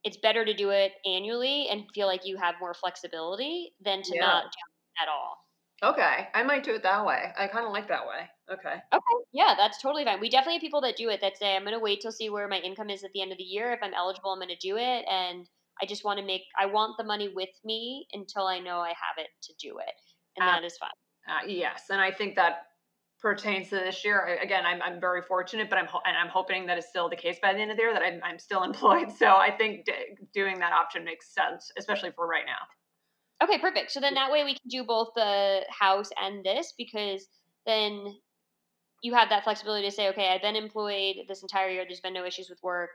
it's 0.07 0.17
better 0.17 0.45
to 0.45 0.53
do 0.55 0.69
it 0.71 0.93
annually 1.05 1.67
and 1.69 1.85
feel 1.93 2.07
like 2.07 2.25
you 2.25 2.37
have 2.37 2.55
more 2.59 2.73
flexibility 2.73 3.75
than 3.81 4.01
to 4.03 4.15
Yeah. 4.15 4.19
not 4.19 4.45
do 4.45 4.49
it 4.49 5.03
at 5.03 5.09
all. 5.09 5.37
Okay. 5.81 6.29
I 6.35 6.43
might 6.43 6.63
do 6.63 6.75
it 6.75 6.83
that 6.83 7.03
way. 7.05 7.33
I 7.35 7.47
kind 7.47 7.65
of 7.65 7.71
like 7.71 7.87
that 7.87 8.07
way. 8.07 8.29
Okay. 8.49 8.81
Okay. 8.93 9.25
Yeah, 9.33 9.53
that's 9.57 9.81
totally 9.81 10.05
fine. 10.05 10.19
We 10.21 10.29
definitely 10.29 10.53
have 10.55 10.61
people 10.61 10.81
that 10.81 10.95
do 10.95 11.09
it 11.09 11.19
that 11.21 11.37
say, 11.37 11.55
I'm 11.55 11.63
going 11.63 11.73
to 11.73 11.79
wait 11.79 11.99
till 12.01 12.11
see 12.11 12.29
where 12.29 12.47
my 12.47 12.59
income 12.59 12.89
is 12.89 13.03
at 13.03 13.11
the 13.13 13.21
end 13.21 13.31
of 13.31 13.37
the 13.37 13.43
year. 13.43 13.73
If 13.73 13.79
I'm 13.83 13.93
eligible, 13.93 14.31
I'm 14.31 14.39
going 14.39 14.47
to 14.49 14.55
do 14.55 14.77
it. 14.77 15.05
And 15.09 15.49
I 15.81 15.85
just 15.85 16.03
want 16.05 16.19
to 16.19 16.25
make, 16.25 16.43
I 16.57 16.65
want 16.67 16.97
the 16.97 17.03
money 17.03 17.27
with 17.27 17.49
me 17.65 18.07
until 18.13 18.47
I 18.47 18.59
know 18.59 18.79
I 18.79 18.89
have 18.89 19.17
it 19.17 19.29
to 19.43 19.53
do 19.59 19.79
it. 19.79 19.93
And 20.37 20.45
Uh, 20.45 20.47
that 20.47 20.63
is 20.63 20.77
fine. 20.77 20.91
Uh, 21.27 21.45
yes, 21.47 21.89
and 21.91 22.01
I 22.01 22.11
think 22.11 22.35
that 22.35 22.67
pertains 23.21 23.69
to 23.69 23.75
this 23.75 24.03
year. 24.05 24.25
I- 24.27 24.43
Again, 24.43 24.65
I'm, 24.65 24.81
I'm 24.81 24.99
very 25.01 25.21
fortunate, 25.21 25.69
but 25.69 25.79
I'm 25.79 25.87
ho- 25.87 26.01
and 26.05 26.17
I'm 26.17 26.29
hoping 26.29 26.65
that 26.67 26.77
is 26.77 26.85
still 26.87 27.09
the 27.09 27.15
case 27.15 27.37
by 27.41 27.53
the 27.53 27.59
end 27.59 27.71
of 27.71 27.77
the 27.77 27.83
year 27.83 27.93
that 27.93 28.03
I'm, 28.03 28.21
I'm 28.23 28.39
still 28.39 28.63
employed. 28.71 29.11
So 29.11 29.27
I 29.27 29.51
think 29.57 29.85
d- 29.85 29.93
doing 30.33 30.59
that 30.59 30.73
option 30.73 31.03
makes 31.05 31.33
sense, 31.33 31.71
especially 31.77 32.11
for 32.11 32.27
right 32.27 32.45
now. 32.45 32.79
Okay, 33.45 33.59
perfect. 33.59 33.91
So 33.91 33.99
then 33.99 34.15
that 34.15 34.31
way 34.31 34.43
we 34.43 34.53
can 34.53 34.69
do 34.69 34.83
both 34.83 35.09
the 35.15 35.61
house 35.69 36.09
and 36.21 36.43
this 36.45 36.73
because 36.77 37.27
then 37.65 38.15
you 39.03 39.13
have 39.15 39.29
that 39.29 39.43
flexibility 39.43 39.87
to 39.87 39.95
say, 39.95 40.09
okay, 40.09 40.29
I've 40.29 40.41
been 40.41 40.55
employed 40.55 41.17
this 41.27 41.41
entire 41.43 41.69
year. 41.69 41.85
There's 41.87 42.01
been 42.01 42.13
no 42.13 42.25
issues 42.25 42.49
with 42.49 42.59
work. 42.63 42.89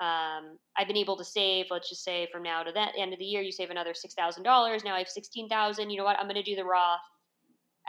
um, 0.00 0.58
I've 0.78 0.88
been 0.88 0.96
able 0.98 1.16
to 1.18 1.24
save, 1.24 1.66
let's 1.70 1.88
just 1.88 2.04
say 2.04 2.28
from 2.32 2.42
now 2.42 2.62
to 2.62 2.72
the 2.72 2.86
end 3.00 3.12
of 3.14 3.18
the 3.18 3.24
year, 3.24 3.42
you 3.42 3.52
save 3.52 3.70
another 3.70 3.92
$6,000. 3.94 4.84
Now 4.84 4.94
I 4.94 4.98
have 4.98 5.08
16,000. 5.08 5.90
You 5.90 5.98
know 5.98 6.04
what? 6.04 6.18
I'm 6.18 6.26
going 6.26 6.36
to 6.36 6.42
do 6.42 6.56
the 6.56 6.64
Roth 6.64 7.00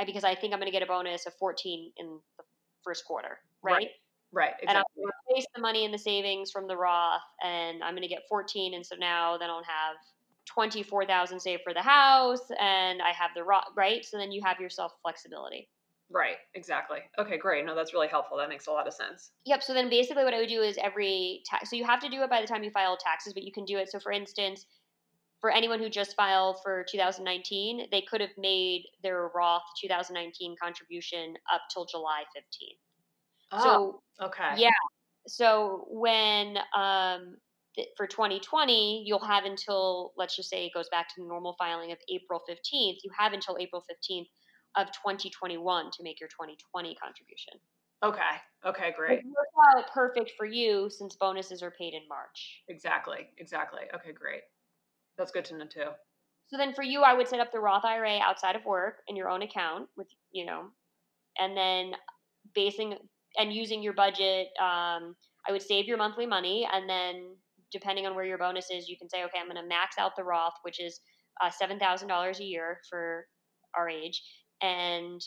because 0.05 0.23
I 0.23 0.35
think 0.35 0.53
I'm 0.53 0.59
going 0.59 0.71
to 0.71 0.77
get 0.77 0.83
a 0.83 0.87
bonus 0.87 1.25
of 1.25 1.33
14 1.35 1.91
in 1.97 2.19
the 2.37 2.43
first 2.83 3.05
quarter, 3.05 3.39
right? 3.63 3.73
Right. 3.73 3.89
Right. 4.33 4.53
Exactly. 4.61 4.67
And 4.67 4.77
I'm 4.77 4.83
going 4.95 5.07
to 5.07 5.31
replace 5.31 5.47
the 5.55 5.61
money 5.61 5.85
in 5.85 5.91
the 5.91 5.97
savings 5.97 6.51
from 6.51 6.67
the 6.67 6.75
Roth 6.75 7.21
and 7.43 7.81
I'm 7.81 7.93
going 7.93 8.03
to 8.03 8.09
get 8.09 8.23
14. 8.27 8.73
And 8.73 8.85
so 8.85 8.95
now 8.99 9.37
then 9.37 9.49
I'll 9.49 9.63
have 9.63 9.95
24,000 10.47 11.39
saved 11.39 11.61
for 11.63 11.73
the 11.73 11.81
house 11.81 12.41
and 12.59 13.01
I 13.01 13.11
have 13.11 13.31
the 13.35 13.43
Roth, 13.43 13.71
right? 13.75 14.03
So 14.03 14.17
then 14.17 14.31
you 14.31 14.41
have 14.43 14.59
yourself 14.59 14.91
flexibility. 15.01 15.69
Right, 16.09 16.37
exactly. 16.55 16.99
Okay, 17.19 17.37
great. 17.37 17.65
No, 17.65 17.75
that's 17.75 17.93
really 17.93 18.07
helpful. 18.07 18.37
That 18.37 18.49
makes 18.49 18.67
a 18.67 18.71
lot 18.71 18.87
of 18.87 18.93
sense. 18.93 19.31
Yep. 19.45 19.63
So 19.63 19.73
then 19.73 19.89
basically 19.89 20.23
what 20.23 20.33
I 20.33 20.39
would 20.39 20.49
do 20.49 20.61
is 20.61 20.77
every 20.81 21.41
tax, 21.45 21.69
so 21.69 21.75
you 21.75 21.85
have 21.85 21.99
to 22.01 22.09
do 22.09 22.21
it 22.21 22.29
by 22.29 22.41
the 22.41 22.47
time 22.47 22.63
you 22.63 22.71
file 22.71 22.97
taxes, 22.97 23.33
but 23.33 23.43
you 23.43 23.51
can 23.51 23.65
do 23.65 23.77
it. 23.77 23.89
So 23.89 23.99
for 23.99 24.11
instance, 24.11 24.65
for 25.41 25.51
anyone 25.51 25.79
who 25.79 25.89
just 25.89 26.15
filed 26.15 26.57
for 26.63 26.85
2019, 26.89 27.87
they 27.91 28.01
could 28.01 28.21
have 28.21 28.37
made 28.37 28.83
their 29.03 29.29
Roth 29.35 29.63
2019 29.81 30.55
contribution 30.61 31.35
up 31.51 31.61
till 31.73 31.85
July 31.85 32.25
15th. 32.35 32.79
Oh, 33.51 33.79
so, 33.81 34.03
okay. 34.21 34.57
Yeah. 34.57 34.69
So 35.27 35.85
when, 35.89 36.57
um, 36.75 37.37
th- 37.75 37.89
for 37.97 38.07
2020, 38.07 39.03
you'll 39.05 39.25
have 39.25 39.45
until, 39.45 40.13
let's 40.17 40.35
just 40.35 40.49
say 40.49 40.65
it 40.65 40.73
goes 40.73 40.89
back 40.89 41.07
to 41.09 41.21
the 41.21 41.27
normal 41.27 41.55
filing 41.59 41.91
of 41.91 41.99
April 42.09 42.41
15th, 42.47 42.99
you 43.03 43.11
have 43.17 43.33
until 43.33 43.57
April 43.59 43.83
15th 43.87 44.29
of 44.75 44.87
2021 44.93 45.91
to 45.91 46.03
make 46.03 46.19
your 46.19 46.29
2020 46.29 46.95
contribution. 46.95 47.59
Okay. 48.03 48.37
Okay, 48.65 48.91
great. 48.91 49.23
It 49.23 49.25
works 49.25 49.53
out 49.75 49.91
perfect 49.91 50.33
for 50.37 50.45
you 50.45 50.91
since 50.91 51.15
bonuses 51.15 51.63
are 51.63 51.71
paid 51.71 51.95
in 51.95 52.07
March. 52.07 52.63
Exactly. 52.67 53.29
Exactly. 53.37 53.89
Okay, 53.93 54.11
great. 54.11 54.43
That's 55.17 55.31
good 55.31 55.45
to 55.45 55.57
know 55.57 55.65
too. 55.65 55.89
So 56.47 56.57
then 56.57 56.73
for 56.73 56.83
you, 56.83 57.01
I 57.01 57.13
would 57.13 57.27
set 57.27 57.39
up 57.39 57.51
the 57.51 57.59
Roth 57.59 57.83
IRA 57.83 58.19
outside 58.19 58.55
of 58.55 58.65
work 58.65 58.99
in 59.07 59.15
your 59.15 59.29
own 59.29 59.41
account 59.41 59.89
with, 59.97 60.07
you 60.31 60.45
know, 60.45 60.67
and 61.37 61.57
then 61.57 61.91
basing 62.55 62.95
and 63.37 63.53
using 63.53 63.83
your 63.83 63.93
budget, 63.93 64.47
um, 64.59 65.15
I 65.47 65.51
would 65.51 65.61
save 65.61 65.85
your 65.85 65.97
monthly 65.97 66.25
money 66.25 66.67
and 66.71 66.89
then 66.89 67.35
depending 67.71 68.05
on 68.05 68.15
where 68.15 68.25
your 68.25 68.37
bonus 68.37 68.71
is, 68.71 68.87
you 68.87 68.97
can 68.97 69.09
say, 69.09 69.23
okay, 69.25 69.39
I'm 69.39 69.47
going 69.47 69.61
to 69.61 69.67
max 69.67 69.97
out 69.99 70.15
the 70.15 70.23
Roth, 70.23 70.53
which 70.61 70.79
is 70.79 71.01
uh, 71.41 71.51
$7,000 71.61 72.39
a 72.39 72.43
year 72.43 72.79
for 72.89 73.25
our 73.75 73.89
age 73.89 74.21
and 74.61 75.21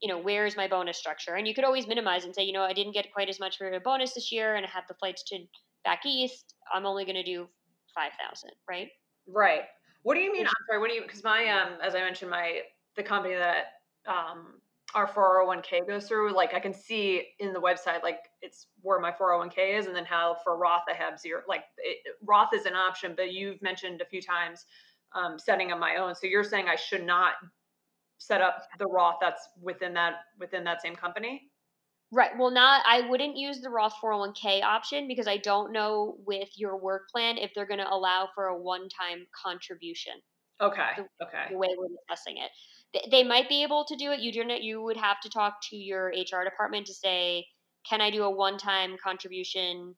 you 0.00 0.08
know 0.08 0.18
where's 0.18 0.56
my 0.56 0.68
bonus 0.68 0.98
structure 0.98 1.34
and 1.34 1.46
you 1.46 1.54
could 1.54 1.64
always 1.64 1.86
minimize 1.86 2.24
and 2.24 2.34
say 2.34 2.42
you 2.42 2.52
know 2.52 2.62
i 2.62 2.72
didn't 2.72 2.92
get 2.92 3.12
quite 3.12 3.28
as 3.28 3.40
much 3.40 3.56
for 3.56 3.70
a 3.72 3.80
bonus 3.80 4.12
this 4.12 4.32
year 4.32 4.56
and 4.56 4.66
i 4.66 4.68
have 4.68 4.84
the 4.88 4.94
flights 4.94 5.22
to 5.22 5.38
back 5.84 6.04
east 6.04 6.54
i'm 6.74 6.84
only 6.84 7.04
going 7.04 7.16
to 7.16 7.22
do 7.22 7.46
5000 7.94 8.50
right 8.68 8.88
right. 9.26 9.62
What 10.02 10.14
do 10.14 10.20
you 10.20 10.32
mean 10.32 10.46
i'm 10.46 10.52
sorry 10.68 10.80
what 10.80 10.88
do 10.88 10.94
you 10.94 11.02
because 11.02 11.24
my 11.24 11.48
um 11.48 11.78
as 11.82 11.96
i 11.96 11.98
mentioned 11.98 12.30
my 12.30 12.60
the 12.94 13.02
company 13.02 13.34
that 13.34 13.64
um 14.06 14.60
our 14.94 15.08
401k 15.08 15.84
goes 15.84 16.06
through 16.06 16.32
like 16.32 16.54
i 16.54 16.60
can 16.60 16.72
see 16.72 17.26
in 17.40 17.52
the 17.52 17.58
website 17.58 18.04
like 18.04 18.20
it's 18.40 18.68
where 18.82 19.00
my 19.00 19.10
401k 19.10 19.76
is 19.76 19.86
and 19.86 19.96
then 19.96 20.04
how 20.04 20.36
for 20.44 20.56
roth 20.56 20.84
i 20.88 20.94
have 20.94 21.18
zero 21.18 21.42
like 21.48 21.64
it, 21.78 21.98
roth 22.22 22.50
is 22.54 22.66
an 22.66 22.74
option 22.74 23.14
but 23.16 23.32
you've 23.32 23.60
mentioned 23.62 24.00
a 24.00 24.04
few 24.04 24.22
times 24.22 24.64
um, 25.16 25.38
setting 25.38 25.72
up 25.72 25.78
my 25.78 25.96
own. 25.96 26.14
So 26.14 26.26
you're 26.26 26.44
saying 26.44 26.66
i 26.68 26.76
should 26.76 27.04
not 27.04 27.34
set 28.18 28.40
up 28.40 28.62
the 28.78 28.86
Roth 28.86 29.16
that's 29.20 29.48
within 29.60 29.92
that 29.94 30.14
within 30.38 30.64
that 30.64 30.82
same 30.82 30.96
company? 30.96 31.50
Right. 32.12 32.30
Well, 32.38 32.50
not 32.50 32.82
I 32.86 33.08
wouldn't 33.08 33.36
use 33.36 33.60
the 33.60 33.70
Roth 33.70 33.94
401k 34.02 34.62
option 34.62 35.08
because 35.08 35.26
I 35.26 35.38
don't 35.38 35.72
know 35.72 36.16
with 36.24 36.48
your 36.56 36.76
work 36.76 37.08
plan 37.10 37.36
if 37.36 37.52
they're 37.54 37.66
going 37.66 37.80
to 37.80 37.92
allow 37.92 38.28
for 38.34 38.46
a 38.46 38.58
one-time 38.58 39.26
contribution. 39.44 40.14
Okay. 40.60 40.90
The, 40.96 41.26
okay. 41.26 41.46
The 41.50 41.58
way 41.58 41.68
we're 41.76 41.88
discussing 41.88 42.36
it, 42.38 42.50
they, 42.94 43.08
they 43.10 43.28
might 43.28 43.48
be 43.48 43.62
able 43.64 43.84
to 43.86 43.96
do 43.96 44.12
it. 44.12 44.20
You 44.20 44.32
do 44.32 44.44
not. 44.44 44.62
You 44.62 44.82
would 44.82 44.96
have 44.96 45.20
to 45.22 45.28
talk 45.28 45.56
to 45.70 45.76
your 45.76 46.08
HR 46.08 46.44
department 46.44 46.86
to 46.86 46.94
say, 46.94 47.44
"Can 47.88 48.00
I 48.00 48.10
do 48.10 48.22
a 48.22 48.30
one-time 48.30 48.96
contribution 49.02 49.94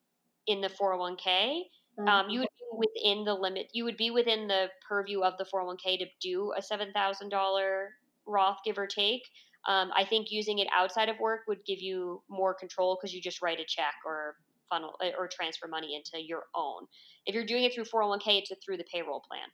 in 0.47 0.61
the 0.61 0.69
401k?" 0.69 1.61
Mm-hmm. 1.99 2.07
Um, 2.07 2.29
you 2.29 2.39
would 2.39 2.49
be 2.57 2.87
within 3.03 3.23
the 3.23 3.33
limit. 3.35 3.67
You 3.73 3.83
would 3.85 3.97
be 3.97 4.11
within 4.11 4.47
the 4.47 4.69
purview 4.87 5.21
of 5.21 5.37
the 5.37 5.45
401k 5.45 5.99
to 5.99 6.05
do 6.21 6.53
a 6.57 6.61
seven 6.61 6.91
thousand 6.91 7.29
dollar 7.29 7.91
Roth, 8.25 8.59
give 8.65 8.77
or 8.77 8.87
take. 8.87 9.23
Um, 9.67 9.91
I 9.95 10.05
think 10.05 10.31
using 10.31 10.59
it 10.59 10.67
outside 10.73 11.09
of 11.09 11.19
work 11.19 11.41
would 11.47 11.65
give 11.65 11.79
you 11.79 12.23
more 12.29 12.53
control 12.53 12.97
because 12.99 13.13
you 13.13 13.21
just 13.21 13.41
write 13.41 13.59
a 13.59 13.65
check 13.67 13.93
or 14.05 14.35
funnel 14.69 14.95
eh, 15.03 15.11
or 15.17 15.27
transfer 15.27 15.67
money 15.67 15.95
into 15.95 16.23
your 16.23 16.43
own. 16.55 16.85
If 17.25 17.35
you're 17.35 17.45
doing 17.45 17.63
it 17.63 17.73
through 17.73 17.85
401k, 17.85 18.21
it's 18.39 18.51
through 18.65 18.77
the 18.77 18.85
payroll 18.91 19.21
plan. 19.27 19.47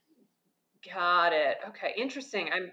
Got 0.93 1.33
it. 1.33 1.57
Okay, 1.69 1.93
interesting. 1.97 2.49
I'm, 2.53 2.71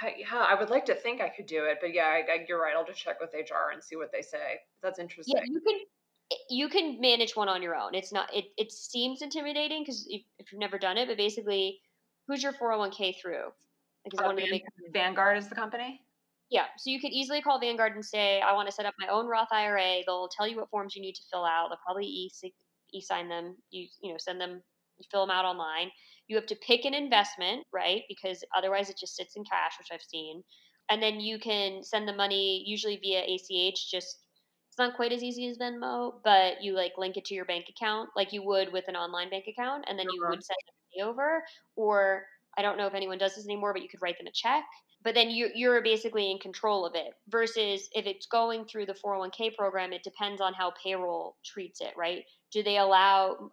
I, 0.00 0.14
yeah, 0.18 0.46
I 0.48 0.54
would 0.54 0.70
like 0.70 0.84
to 0.86 0.94
think 0.94 1.20
I 1.20 1.28
could 1.28 1.46
do 1.46 1.64
it, 1.64 1.78
but 1.80 1.92
yeah, 1.92 2.04
I, 2.04 2.18
I, 2.18 2.44
you're 2.48 2.60
right. 2.60 2.74
I'll 2.76 2.86
just 2.86 3.00
check 3.00 3.20
with 3.20 3.34
HR 3.34 3.72
and 3.72 3.82
see 3.82 3.96
what 3.96 4.12
they 4.12 4.22
say. 4.22 4.60
That's 4.82 4.98
interesting. 4.98 5.36
Yeah, 5.36 5.42
you 5.44 5.60
can 5.60 5.80
eh, 6.30 6.36
you 6.50 6.68
can 6.68 7.00
manage 7.00 7.34
one 7.34 7.48
on 7.48 7.62
your 7.62 7.74
own. 7.74 7.94
It's 7.94 8.12
not 8.12 8.32
it 8.32 8.44
it 8.56 8.70
seems 8.70 9.22
intimidating 9.22 9.82
because 9.82 10.06
if, 10.08 10.22
if 10.38 10.52
you've 10.52 10.60
never 10.60 10.78
done 10.78 10.98
it, 10.98 11.08
but 11.08 11.16
basically, 11.16 11.80
who's 12.28 12.42
your 12.42 12.52
401k 12.52 13.20
through? 13.20 13.46
Like, 14.04 14.22
uh, 14.22 14.26
one 14.26 14.36
Van- 14.36 14.44
of 14.44 14.50
the 14.50 14.50
big 14.50 14.92
Vanguard 14.92 15.36
is 15.36 15.48
the 15.48 15.56
company. 15.56 16.00
Yeah, 16.50 16.64
so 16.78 16.90
you 16.90 17.00
could 17.00 17.12
easily 17.12 17.42
call 17.42 17.60
Vanguard 17.60 17.94
and 17.94 18.04
say, 18.04 18.40
"I 18.40 18.54
want 18.54 18.68
to 18.68 18.74
set 18.74 18.86
up 18.86 18.94
my 18.98 19.08
own 19.08 19.26
Roth 19.26 19.52
IRA." 19.52 20.02
They'll 20.06 20.28
tell 20.28 20.48
you 20.48 20.56
what 20.56 20.70
forms 20.70 20.94
you 20.94 21.02
need 21.02 21.14
to 21.14 21.22
fill 21.30 21.44
out. 21.44 21.68
They'll 21.68 21.78
probably 21.84 22.06
e 22.06 22.30
sign 23.00 23.28
them. 23.28 23.56
You 23.70 23.86
you 24.02 24.12
know 24.12 24.18
send 24.18 24.40
them, 24.40 24.62
you 24.96 25.04
fill 25.10 25.26
them 25.26 25.36
out 25.36 25.44
online. 25.44 25.90
You 26.26 26.36
have 26.36 26.46
to 26.46 26.56
pick 26.56 26.84
an 26.84 26.94
investment, 26.94 27.66
right? 27.72 28.02
Because 28.08 28.42
otherwise 28.56 28.88
it 28.88 28.96
just 28.98 29.16
sits 29.16 29.36
in 29.36 29.44
cash, 29.44 29.72
which 29.78 29.88
I've 29.92 30.02
seen. 30.02 30.42
And 30.90 31.02
then 31.02 31.20
you 31.20 31.38
can 31.38 31.82
send 31.82 32.08
the 32.08 32.14
money 32.14 32.64
usually 32.66 32.96
via 32.96 33.22
ACH. 33.22 33.90
Just 33.90 34.24
it's 34.68 34.78
not 34.78 34.96
quite 34.96 35.12
as 35.12 35.22
easy 35.22 35.48
as 35.48 35.58
Venmo, 35.58 36.20
but 36.24 36.62
you 36.62 36.72
like 36.72 36.92
link 36.96 37.18
it 37.18 37.26
to 37.26 37.34
your 37.34 37.44
bank 37.44 37.66
account 37.68 38.08
like 38.16 38.32
you 38.32 38.42
would 38.42 38.72
with 38.72 38.84
an 38.88 38.96
online 38.96 39.28
bank 39.28 39.44
account, 39.48 39.84
and 39.86 39.98
then 39.98 40.06
you 40.10 40.20
would 40.22 40.38
uh-huh. 40.38 40.40
send 40.40 40.58
the 40.66 41.02
money 41.02 41.10
over. 41.10 41.44
Or 41.76 42.24
I 42.56 42.62
don't 42.62 42.78
know 42.78 42.86
if 42.86 42.94
anyone 42.94 43.18
does 43.18 43.34
this 43.34 43.44
anymore, 43.44 43.74
but 43.74 43.82
you 43.82 43.88
could 43.88 44.00
write 44.02 44.16
them 44.16 44.26
a 44.26 44.32
check. 44.32 44.64
But 45.08 45.14
then 45.14 45.30
you're, 45.30 45.48
you're 45.54 45.80
basically 45.80 46.30
in 46.30 46.36
control 46.36 46.84
of 46.84 46.94
it. 46.94 47.14
Versus 47.30 47.88
if 47.94 48.04
it's 48.04 48.26
going 48.26 48.66
through 48.66 48.84
the 48.84 48.92
401k 48.92 49.56
program, 49.56 49.94
it 49.94 50.02
depends 50.02 50.38
on 50.38 50.52
how 50.52 50.74
payroll 50.84 51.36
treats 51.42 51.80
it, 51.80 51.94
right? 51.96 52.26
Do 52.52 52.62
they 52.62 52.76
allow 52.76 53.50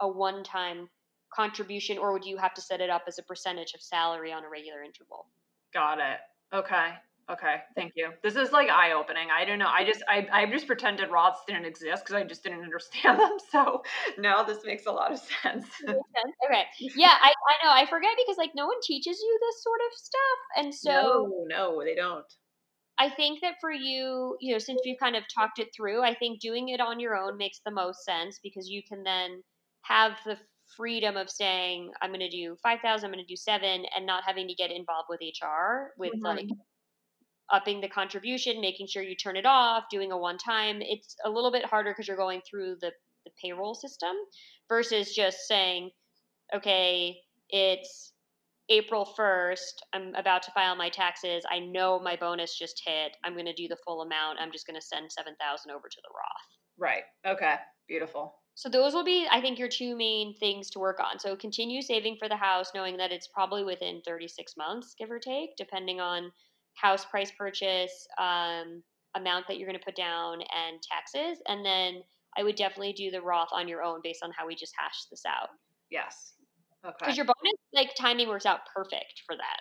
a 0.00 0.06
one 0.06 0.44
time 0.44 0.90
contribution 1.34 1.96
or 1.96 2.12
would 2.12 2.26
you 2.26 2.36
have 2.36 2.52
to 2.52 2.60
set 2.60 2.82
it 2.82 2.90
up 2.90 3.04
as 3.08 3.18
a 3.18 3.22
percentage 3.22 3.72
of 3.72 3.80
salary 3.80 4.34
on 4.34 4.44
a 4.44 4.50
regular 4.50 4.82
interval? 4.82 5.24
Got 5.72 5.98
it. 5.98 6.18
Okay. 6.52 6.90
Okay, 7.30 7.56
thank 7.74 7.92
you. 7.94 8.08
This 8.22 8.36
is 8.36 8.52
like 8.52 8.70
eye 8.70 8.92
opening. 8.92 9.28
I 9.30 9.44
don't 9.44 9.58
know. 9.58 9.68
I 9.68 9.84
just 9.84 10.02
I 10.08 10.26
I 10.32 10.46
just 10.46 10.66
pretended 10.66 11.10
Roths 11.10 11.44
didn't 11.46 11.66
exist 11.66 12.04
because 12.04 12.14
I 12.14 12.24
just 12.24 12.42
didn't 12.42 12.62
understand 12.62 13.20
them. 13.20 13.36
So 13.52 13.82
now 14.18 14.42
this 14.42 14.58
makes 14.64 14.86
a 14.86 14.92
lot 14.92 15.12
of 15.12 15.18
sense. 15.18 15.66
okay. 15.86 16.64
Yeah, 16.96 17.12
I, 17.20 17.28
I 17.28 17.64
know. 17.64 17.72
I 17.72 17.86
forget 17.88 18.10
because 18.16 18.38
like 18.38 18.52
no 18.54 18.66
one 18.66 18.80
teaches 18.82 19.18
you 19.20 19.38
this 19.40 19.62
sort 19.62 19.80
of 19.86 19.98
stuff. 19.98 20.38
And 20.56 20.74
so 20.74 20.90
No, 20.90 21.44
no, 21.48 21.84
they 21.84 21.94
don't. 21.94 22.24
I 22.98 23.10
think 23.10 23.40
that 23.42 23.54
for 23.60 23.70
you, 23.70 24.36
you 24.40 24.52
know, 24.52 24.58
since 24.58 24.80
we've 24.84 24.98
kind 24.98 25.14
of 25.14 25.22
talked 25.34 25.58
it 25.58 25.68
through, 25.76 26.02
I 26.02 26.14
think 26.14 26.40
doing 26.40 26.70
it 26.70 26.80
on 26.80 26.98
your 26.98 27.14
own 27.16 27.36
makes 27.36 27.60
the 27.64 27.70
most 27.70 28.04
sense 28.04 28.40
because 28.42 28.68
you 28.68 28.82
can 28.88 29.04
then 29.04 29.42
have 29.82 30.12
the 30.26 30.36
freedom 30.76 31.16
of 31.16 31.30
saying, 31.30 31.90
I'm 32.02 32.10
going 32.10 32.20
to 32.20 32.28
do 32.28 32.56
5,000, 32.62 33.04
I'm 33.06 33.12
going 33.12 33.24
to 33.24 33.32
do 33.32 33.36
seven, 33.36 33.84
and 33.96 34.04
not 34.04 34.24
having 34.26 34.48
to 34.48 34.54
get 34.54 34.70
involved 34.70 35.06
with 35.08 35.20
HR 35.20 35.92
with 35.96 36.12
mm-hmm. 36.12 36.24
like 36.24 36.48
upping 37.50 37.80
the 37.80 37.88
contribution, 37.88 38.60
making 38.60 38.86
sure 38.86 39.02
you 39.02 39.16
turn 39.16 39.36
it 39.36 39.46
off, 39.46 39.84
doing 39.90 40.12
a 40.12 40.18
one 40.18 40.38
time. 40.38 40.78
It's 40.80 41.16
a 41.24 41.30
little 41.30 41.50
bit 41.50 41.64
harder 41.64 41.90
because 41.90 42.08
you're 42.08 42.16
going 42.16 42.42
through 42.48 42.76
the, 42.80 42.92
the 43.24 43.30
payroll 43.42 43.74
system 43.74 44.14
versus 44.68 45.14
just 45.14 45.46
saying, 45.46 45.90
okay, 46.54 47.16
it's 47.48 48.12
April 48.68 49.08
1st. 49.18 49.82
I'm 49.94 50.14
about 50.14 50.42
to 50.42 50.50
file 50.52 50.76
my 50.76 50.90
taxes. 50.90 51.44
I 51.50 51.58
know 51.58 51.98
my 51.98 52.16
bonus 52.16 52.58
just 52.58 52.82
hit. 52.86 53.16
I'm 53.24 53.32
going 53.32 53.46
to 53.46 53.54
do 53.54 53.68
the 53.68 53.78
full 53.84 54.02
amount. 54.02 54.38
I'm 54.40 54.52
just 54.52 54.66
going 54.66 54.78
to 54.78 54.86
send 54.86 55.10
7,000 55.10 55.70
over 55.70 55.88
to 55.88 56.00
the 56.02 56.10
Roth. 56.14 56.58
Right. 56.78 57.02
Okay. 57.26 57.56
Beautiful. 57.88 58.34
So 58.54 58.68
those 58.68 58.92
will 58.92 59.04
be, 59.04 59.26
I 59.30 59.40
think, 59.40 59.58
your 59.58 59.68
two 59.68 59.96
main 59.96 60.34
things 60.38 60.68
to 60.70 60.80
work 60.80 60.98
on. 61.00 61.18
So 61.18 61.36
continue 61.36 61.80
saving 61.80 62.16
for 62.18 62.28
the 62.28 62.36
house, 62.36 62.72
knowing 62.74 62.96
that 62.96 63.12
it's 63.12 63.28
probably 63.28 63.64
within 63.64 64.02
36 64.04 64.54
months, 64.56 64.94
give 64.98 65.10
or 65.10 65.20
take, 65.20 65.50
depending 65.56 66.00
on 66.00 66.32
house 66.80 67.04
price 67.04 67.30
purchase, 67.36 68.06
um, 68.18 68.82
amount 69.16 69.46
that 69.48 69.58
you're 69.58 69.68
going 69.68 69.78
to 69.78 69.84
put 69.84 69.96
down, 69.96 70.34
and 70.34 70.80
taxes. 70.82 71.42
And 71.46 71.64
then 71.64 72.02
I 72.36 72.42
would 72.42 72.56
definitely 72.56 72.92
do 72.92 73.10
the 73.10 73.20
Roth 73.20 73.48
on 73.52 73.68
your 73.68 73.82
own 73.82 74.00
based 74.02 74.22
on 74.22 74.30
how 74.36 74.46
we 74.46 74.54
just 74.54 74.74
hashed 74.78 75.08
this 75.10 75.22
out. 75.26 75.48
Yes. 75.90 76.34
Okay. 76.84 76.94
Because 77.00 77.16
your 77.16 77.26
bonus, 77.26 77.58
like 77.74 77.94
timing, 77.96 78.28
works 78.28 78.46
out 78.46 78.60
perfect 78.74 79.22
for 79.26 79.36
that. 79.36 79.60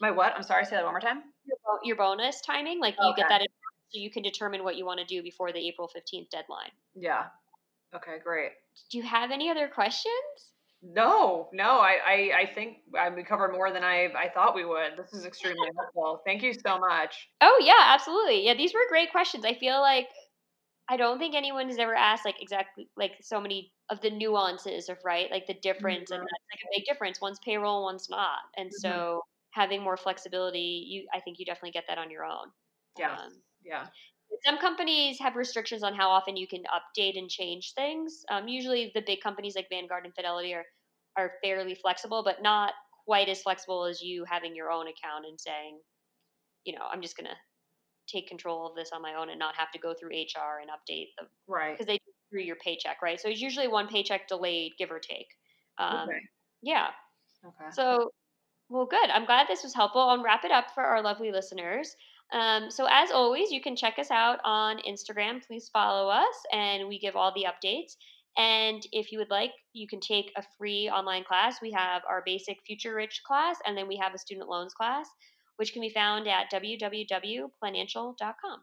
My 0.00 0.10
what? 0.10 0.32
I'm 0.34 0.42
sorry. 0.42 0.64
Say 0.64 0.76
that 0.76 0.84
one 0.84 0.94
more 0.94 1.00
time. 1.00 1.22
Your, 1.46 1.56
your 1.84 1.96
bonus 1.96 2.40
timing, 2.40 2.80
like 2.80 2.96
you 3.00 3.12
get 3.16 3.28
that, 3.28 3.40
so 3.40 4.00
you 4.00 4.10
can 4.10 4.22
determine 4.22 4.64
what 4.64 4.76
you 4.76 4.84
want 4.84 4.98
to 4.98 5.06
do 5.06 5.22
before 5.22 5.52
the 5.52 5.60
April 5.68 5.88
15th 5.88 6.30
deadline. 6.30 6.70
Yeah. 6.96 7.24
Okay. 7.94 8.16
Great. 8.24 8.52
do 8.90 8.98
you 8.98 9.04
have 9.04 9.30
any 9.30 9.50
other 9.50 9.68
questions? 9.68 10.14
No, 10.82 11.48
no, 11.52 11.78
I, 11.78 11.96
I, 12.04 12.30
I 12.40 12.46
think 12.52 12.78
I, 12.98 13.08
we 13.08 13.22
covered 13.22 13.52
more 13.52 13.70
than 13.70 13.84
I, 13.84 14.08
I 14.16 14.28
thought 14.28 14.54
we 14.54 14.64
would. 14.64 14.96
This 14.96 15.12
is 15.12 15.24
extremely 15.24 15.68
helpful. 15.78 16.22
Thank 16.26 16.42
you 16.42 16.52
so 16.52 16.78
much. 16.78 17.28
Oh 17.40 17.60
yeah, 17.62 17.94
absolutely. 17.94 18.44
Yeah, 18.44 18.54
these 18.54 18.74
were 18.74 18.80
great 18.88 19.12
questions. 19.12 19.44
I 19.44 19.54
feel 19.54 19.80
like 19.80 20.08
I 20.88 20.96
don't 20.96 21.18
think 21.18 21.36
anyone 21.36 21.68
has 21.68 21.78
ever 21.78 21.94
asked 21.94 22.24
like 22.24 22.42
exactly 22.42 22.88
like 22.96 23.12
so 23.20 23.40
many 23.40 23.72
of 23.90 24.00
the 24.00 24.10
nuances 24.10 24.88
of 24.88 24.98
right, 25.04 25.30
like 25.30 25.46
the 25.46 25.54
difference, 25.54 26.10
mm-hmm. 26.10 26.20
and 26.20 26.22
that's 26.22 26.44
like 26.52 26.60
a 26.64 26.78
big 26.78 26.84
difference. 26.84 27.20
One's 27.20 27.38
payroll, 27.44 27.84
one's 27.84 28.10
not, 28.10 28.38
and 28.56 28.68
mm-hmm. 28.68 28.88
so 28.88 29.22
having 29.52 29.82
more 29.82 29.96
flexibility, 29.96 30.84
you 30.88 31.06
I 31.14 31.20
think 31.20 31.38
you 31.38 31.46
definitely 31.46 31.70
get 31.70 31.84
that 31.88 31.98
on 31.98 32.10
your 32.10 32.24
own. 32.24 32.48
Yeah, 32.98 33.12
um, 33.12 33.32
yeah. 33.64 33.86
Some 34.44 34.58
companies 34.58 35.18
have 35.20 35.36
restrictions 35.36 35.82
on 35.82 35.94
how 35.94 36.10
often 36.10 36.36
you 36.36 36.46
can 36.46 36.64
update 36.64 37.18
and 37.18 37.30
change 37.30 37.74
things. 37.74 38.24
Um, 38.30 38.48
usually, 38.48 38.90
the 38.94 39.02
big 39.02 39.20
companies 39.20 39.54
like 39.56 39.68
Vanguard 39.70 40.04
and 40.04 40.14
Fidelity 40.14 40.54
are 40.54 40.64
are 41.16 41.32
fairly 41.42 41.74
flexible, 41.74 42.22
but 42.24 42.42
not 42.42 42.72
quite 43.04 43.28
as 43.28 43.42
flexible 43.42 43.84
as 43.84 44.00
you 44.02 44.24
having 44.24 44.56
your 44.56 44.70
own 44.70 44.86
account 44.88 45.26
and 45.26 45.38
saying, 45.40 45.80
you 46.64 46.74
know, 46.74 46.86
I'm 46.90 47.02
just 47.02 47.16
gonna 47.16 47.36
take 48.06 48.28
control 48.28 48.66
of 48.66 48.74
this 48.76 48.90
on 48.92 49.02
my 49.02 49.14
own 49.14 49.30
and 49.30 49.38
not 49.38 49.56
have 49.56 49.70
to 49.72 49.78
go 49.78 49.94
through 49.94 50.10
HR 50.10 50.60
and 50.60 50.70
update 50.70 51.08
them. 51.18 51.28
right 51.46 51.72
because 51.74 51.86
they 51.86 51.98
do 51.98 52.12
through 52.30 52.42
your 52.42 52.56
paycheck, 52.56 53.02
right? 53.02 53.20
So 53.20 53.28
it's 53.28 53.40
usually 53.40 53.68
one 53.68 53.88
paycheck 53.88 54.28
delayed, 54.28 54.72
give 54.78 54.90
or 54.90 54.98
take. 55.00 55.28
Um, 55.78 56.08
okay. 56.08 56.20
Yeah. 56.62 56.90
Okay. 57.44 57.70
So, 57.72 58.10
well, 58.72 58.86
good. 58.86 59.10
I'm 59.10 59.26
glad 59.26 59.48
this 59.48 59.62
was 59.62 59.74
helpful. 59.74 60.00
I'll 60.00 60.22
wrap 60.22 60.44
it 60.44 60.50
up 60.50 60.70
for 60.74 60.82
our 60.82 61.02
lovely 61.02 61.30
listeners. 61.30 61.94
Um, 62.32 62.70
so, 62.70 62.86
as 62.90 63.10
always, 63.10 63.50
you 63.50 63.60
can 63.60 63.76
check 63.76 63.98
us 63.98 64.10
out 64.10 64.38
on 64.44 64.78
Instagram. 64.88 65.46
Please 65.46 65.68
follow 65.70 66.08
us, 66.08 66.34
and 66.52 66.88
we 66.88 66.98
give 66.98 67.14
all 67.14 67.34
the 67.34 67.44
updates. 67.44 67.96
And 68.38 68.80
if 68.90 69.12
you 69.12 69.18
would 69.18 69.28
like, 69.28 69.50
you 69.74 69.86
can 69.86 70.00
take 70.00 70.32
a 70.36 70.44
free 70.56 70.88
online 70.88 71.24
class. 71.24 71.60
We 71.60 71.72
have 71.72 72.00
our 72.08 72.22
basic 72.24 72.62
Future 72.66 72.94
Rich 72.94 73.20
class, 73.26 73.58
and 73.66 73.76
then 73.76 73.86
we 73.86 73.98
have 73.98 74.14
a 74.14 74.18
student 74.18 74.48
loans 74.48 74.72
class, 74.72 75.06
which 75.56 75.74
can 75.74 75.82
be 75.82 75.90
found 75.90 76.26
at 76.26 76.50
www.financial.com. 76.50 78.62